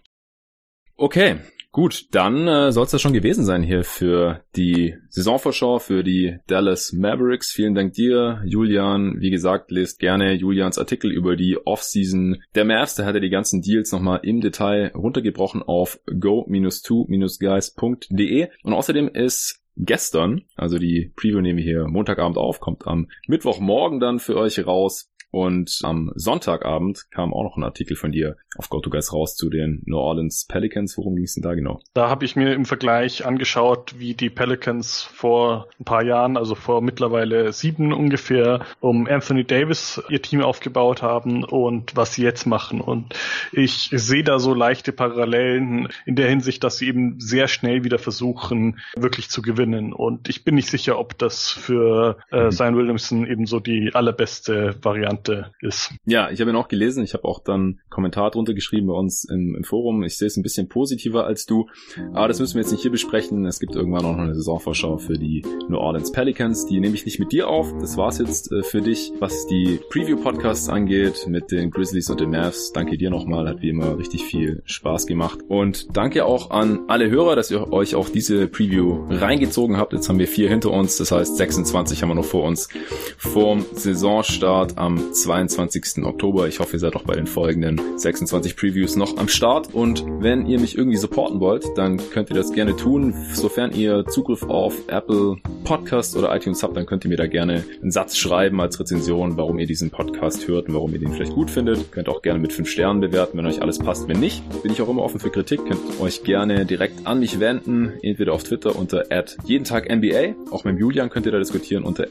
Okay, 0.96 1.38
Gut, 1.78 2.08
dann 2.12 2.48
äh, 2.48 2.72
soll 2.72 2.86
es 2.86 2.92
das 2.92 3.04
schon 3.04 3.14
gewesen 3.14 3.46
sein 3.46 3.62
hier 3.62 3.84
für 3.84 4.42
die 4.56 4.96
Saisonvorschau 5.10 5.78
für 5.78 6.04
die 6.04 6.40
Dallas 6.48 6.92
Mavericks. 6.92 7.52
Vielen 7.52 7.76
Dank 7.76 7.94
dir, 7.94 8.42
Julian. 8.46 9.18
Wie 9.20 9.30
gesagt, 9.30 9.70
lest 9.70 10.00
gerne 10.00 10.34
Julians 10.34 10.80
Artikel 10.80 11.12
über 11.12 11.36
die 11.36 11.56
Offseason 11.64 12.42
der 12.56 12.66
Mavs. 12.66 12.96
Da 12.96 13.06
hat 13.06 13.14
er 13.14 13.22
die 13.22 13.30
ganzen 13.30 13.62
Deals 13.62 13.92
nochmal 13.92 14.22
im 14.24 14.42
Detail 14.42 14.92
runtergebrochen 14.96 15.62
auf 15.62 16.00
go-2-guys.de. 16.08 18.48
Und 18.64 18.74
außerdem 18.74 19.10
ist 19.10 19.62
gestern, 19.76 20.46
also 20.56 20.80
die 20.80 21.14
Preview 21.16 21.42
nehmen 21.42 21.58
wir 21.58 21.64
hier 21.64 21.88
Montagabend 21.88 22.40
auf, 22.40 22.60
kommt 22.60 22.88
am 22.88 23.08
Mittwochmorgen 23.28 24.00
dann 24.00 24.18
für 24.18 24.36
euch 24.36 24.66
raus, 24.66 25.12
und 25.32 25.80
am 25.84 26.12
Sonntagabend 26.16 27.08
kam 27.12 27.34
auch 27.34 27.44
noch 27.44 27.58
ein 27.58 27.64
Artikel 27.64 27.98
von 27.98 28.12
dir 28.12 28.38
auf 28.58 28.70
GoToGuys 28.70 29.14
raus 29.14 29.36
zu 29.36 29.50
den 29.50 29.84
New 29.86 29.98
Orleans 29.98 30.46
Pelicans. 30.48 30.98
Worum 30.98 31.16
ging 31.16 31.26
es 31.26 31.34
denn 31.34 31.44
da 31.44 31.54
genau? 31.54 31.82
Da 31.94 32.10
habe 32.10 32.26
ich 32.26 32.36
mir 32.36 32.54
im 32.54 32.66
Vergleich 32.66 33.26
angeschaut, 33.26 33.96
wie 33.98 34.14
die 34.14 34.30
Pelicans 34.30 35.04
vor 35.04 35.68
ein 35.80 35.86
paar 35.86 36.04
Jahren, 36.04 36.38
also 36.38 36.56
vor 36.56 36.82
mittlerweile 36.82 37.52
sieben 37.52 37.92
ungefähr, 37.94 38.66
um 38.80 39.06
Anthony 39.08 39.44
Davis 39.44 40.02
ihr 40.10 40.22
Team 40.22 40.42
aufgebaut 40.42 41.02
haben 41.02 41.44
und 41.44 41.96
was 41.96 42.14
sie 42.14 42.24
jetzt 42.24 42.46
machen. 42.46 42.80
Und 42.80 43.14
ich 43.52 43.90
sehe 43.92 44.24
da 44.24 44.40
so 44.40 44.54
leichte 44.54 44.94
Parallelen 44.94 45.90
in 46.06 46.16
der 46.16 46.30
Hinsicht, 46.30 46.64
dass 46.64 46.78
sie 46.78 46.88
eben 46.88 47.20
sehr 47.20 47.48
schnell 47.48 47.84
wieder 47.84 48.00
versuchen, 48.00 48.80
wirklich 48.96 49.30
zu 49.30 49.42
gewinnen. 49.42 49.94
Und 49.94 50.30
ich 50.30 50.46
bin 50.46 50.56
nicht 50.56 50.70
sicher, 50.70 50.98
ob 50.98 51.18
das 51.18 51.50
für 51.50 52.18
äh, 52.32 52.46
mhm. 52.46 52.52
Zion 52.52 52.76
Williamson 52.78 53.28
eben 53.28 53.46
so 53.46 53.60
die 53.60 53.92
allerbeste 53.94 54.76
Variante 54.82 55.17
Debatte 55.18 55.52
ist. 55.62 55.94
Ja, 56.06 56.30
ich 56.30 56.40
habe 56.42 56.52
ihn 56.52 56.56
auch 56.56 56.68
gelesen. 56.68 57.04
Ich 57.04 57.14
habe 57.14 57.26
auch 57.26 57.40
dann 57.40 57.80
Kommentar 57.90 58.32
drunter 58.32 58.54
geschrieben 58.54 58.88
bei 58.88 58.94
uns 58.94 59.24
im, 59.26 59.56
im, 59.56 59.64
Forum. 59.64 60.04
Ich 60.04 60.18
sehe 60.18 60.28
es 60.28 60.38
ein 60.38 60.44
bisschen 60.44 60.70
positiver 60.70 61.26
als 61.26 61.46
du. 61.46 61.68
Aber 62.14 62.28
das 62.28 62.40
müssen 62.40 62.56
wir 62.56 62.62
jetzt 62.62 62.72
nicht 62.72 62.82
hier 62.82 62.92
besprechen. 62.92 63.46
Es 63.46 63.60
gibt 63.60 63.76
irgendwann 63.76 64.06
auch 64.06 64.14
noch 64.14 64.24
eine 64.24 64.36
Saisonvorschau 64.36 64.98
für 64.98 65.18
die 65.18 65.44
New 65.68 65.78
Orleans 65.78 66.12
Pelicans. 66.12 66.66
Die 66.66 66.80
nehme 66.80 66.96
ich 66.96 67.06
nicht 67.06 67.20
mit 67.20 67.32
dir 67.32 67.48
auf. 67.48 67.74
Das 67.80 67.98
war's 67.98 68.20
jetzt 68.20 68.52
äh, 68.52 68.64
für 68.64 68.82
dich, 68.82 69.12
was 69.20 69.48
die 69.48 69.80
Preview-Podcasts 69.90 70.70
angeht 70.70 71.26
mit 71.28 71.52
den 71.52 71.72
Grizzlies 71.72 72.10
und 72.10 72.20
den 72.20 72.32
Mavs. 72.32 72.72
Danke 72.74 72.98
dir 72.98 73.10
nochmal. 73.10 73.48
Hat 73.48 73.62
wie 73.62 73.70
immer 73.70 73.98
richtig 73.98 74.24
viel 74.24 74.62
Spaß 74.66 75.08
gemacht. 75.08 75.40
Und 75.48 75.96
danke 75.96 76.26
auch 76.26 76.52
an 76.52 76.82
alle 76.88 77.10
Hörer, 77.10 77.36
dass 77.36 77.52
ihr 77.52 77.72
euch 77.72 77.96
auch 77.96 78.10
diese 78.10 78.48
Preview 78.48 79.06
reingezogen 79.10 79.78
habt. 79.78 79.94
Jetzt 79.94 80.10
haben 80.10 80.20
wir 80.20 80.28
vier 80.28 80.50
hinter 80.50 80.72
uns. 80.72 80.98
Das 80.98 81.12
heißt, 81.12 81.38
26 81.38 82.02
haben 82.02 82.10
wir 82.10 82.16
noch 82.16 82.26
vor 82.26 82.44
uns. 82.44 82.70
Vorm 83.18 83.66
Saisonstart 83.74 84.78
am 84.78 85.07
22. 85.12 86.04
Oktober. 86.04 86.48
Ich 86.48 86.60
hoffe, 86.60 86.74
ihr 86.74 86.80
seid 86.80 86.96
auch 86.96 87.04
bei 87.04 87.16
den 87.16 87.28
folgenden 87.28 87.82
26 87.98 88.56
Previews 88.56 88.96
noch 88.96 89.18
am 89.18 89.28
Start. 89.28 89.74
Und 89.74 90.06
wenn 90.20 90.46
ihr 90.46 90.60
mich 90.60 90.78
irgendwie 90.78 90.98
supporten 90.98 91.40
wollt, 91.40 91.66
dann 91.76 91.98
könnt 92.12 92.30
ihr 92.30 92.36
das 92.36 92.52
gerne 92.52 92.76
tun. 92.76 93.14
Sofern 93.34 93.72
ihr 93.74 94.06
Zugriff 94.06 94.44
auf 94.44 94.76
Apple 94.88 95.38
Podcast 95.64 96.16
oder 96.16 96.36
iTunes 96.36 96.64
habt, 96.64 96.78
dann 96.78 96.86
könnt 96.86 97.06
ihr 97.06 97.10
mir 97.10 97.18
da 97.18 97.28
gerne 97.28 97.64
einen 97.82 97.92
Satz 97.92 98.18
schreiben 98.18 98.62
als 98.62 98.80
Rezension, 98.80 99.38
warum 99.38 99.60
ihr 99.60 99.68
diesen 99.68 99.90
Podcast 99.90 100.48
hört 100.48 100.68
und 100.68 100.74
warum 100.76 100.94
ihr 100.94 101.00
den 101.00 101.12
vielleicht 101.14 101.34
gut 101.34 101.50
findet. 101.50 101.92
Könnt 101.92 102.10
auch 102.10 102.22
gerne 102.22 102.40
mit 102.40 102.54
5 102.54 102.70
Sternen 102.70 103.02
bewerten, 103.02 103.38
wenn 103.38 103.46
euch 103.46 103.62
alles 103.62 103.80
passt. 103.80 104.08
Wenn 104.08 104.20
nicht, 104.20 104.44
bin 104.64 104.72
ich 104.72 104.82
auch 104.82 104.90
immer 104.90 105.04
offen 105.04 105.20
für 105.20 105.30
Kritik. 105.30 105.66
Könnt 105.66 106.00
euch 106.00 106.24
gerne 106.24 106.66
direkt 106.66 107.06
an 107.06 107.20
mich 107.20 107.40
wenden, 107.40 107.94
entweder 108.02 108.34
auf 108.34 108.44
Twitter 108.44 108.76
unter 108.76 109.06
jeden 109.46 109.64
Tag 109.64 109.90
NBA. 109.90 110.36
Auch 110.52 110.64
mit 110.64 110.80
Julian 110.80 111.10
könnt 111.10 111.26
ihr 111.26 111.32
da 111.32 111.40
diskutieren 111.40 111.84
unter 111.84 112.08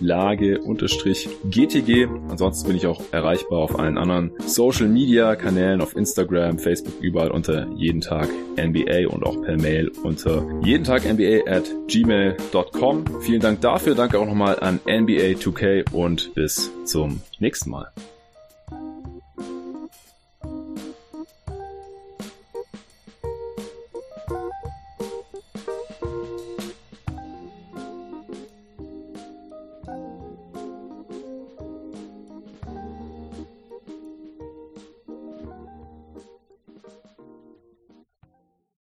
jlage-gtg. 0.00 0.62
Ansonsten 2.28 2.68
bin 2.68 2.76
ich 2.76 2.86
auch 2.86 3.00
erreichbar 3.12 3.58
auf 3.58 3.78
allen 3.78 3.98
anderen 3.98 4.32
Social 4.46 4.88
Media 4.88 5.36
Kanälen, 5.36 5.80
auf 5.80 5.96
Instagram, 5.96 6.58
Facebook, 6.58 6.94
überall 7.00 7.30
unter 7.30 7.68
jeden 7.76 8.00
Tag 8.00 8.28
NBA 8.56 9.08
und 9.08 9.24
auch 9.24 9.40
per 9.42 9.56
Mail 9.56 9.90
unter 10.02 10.44
jeden 10.62 10.84
Tag 10.84 11.04
NBA 11.04 11.50
at 11.50 11.64
gmail.com. 11.88 13.04
Vielen 13.20 13.40
Dank 13.40 13.60
dafür. 13.60 13.94
Danke 13.94 14.18
auch 14.18 14.26
nochmal 14.26 14.58
an 14.60 14.80
NBA 14.86 15.38
2K 15.38 15.92
und 15.92 16.34
bis 16.34 16.70
zum 16.84 17.20
nächsten 17.38 17.70
Mal. 17.70 17.92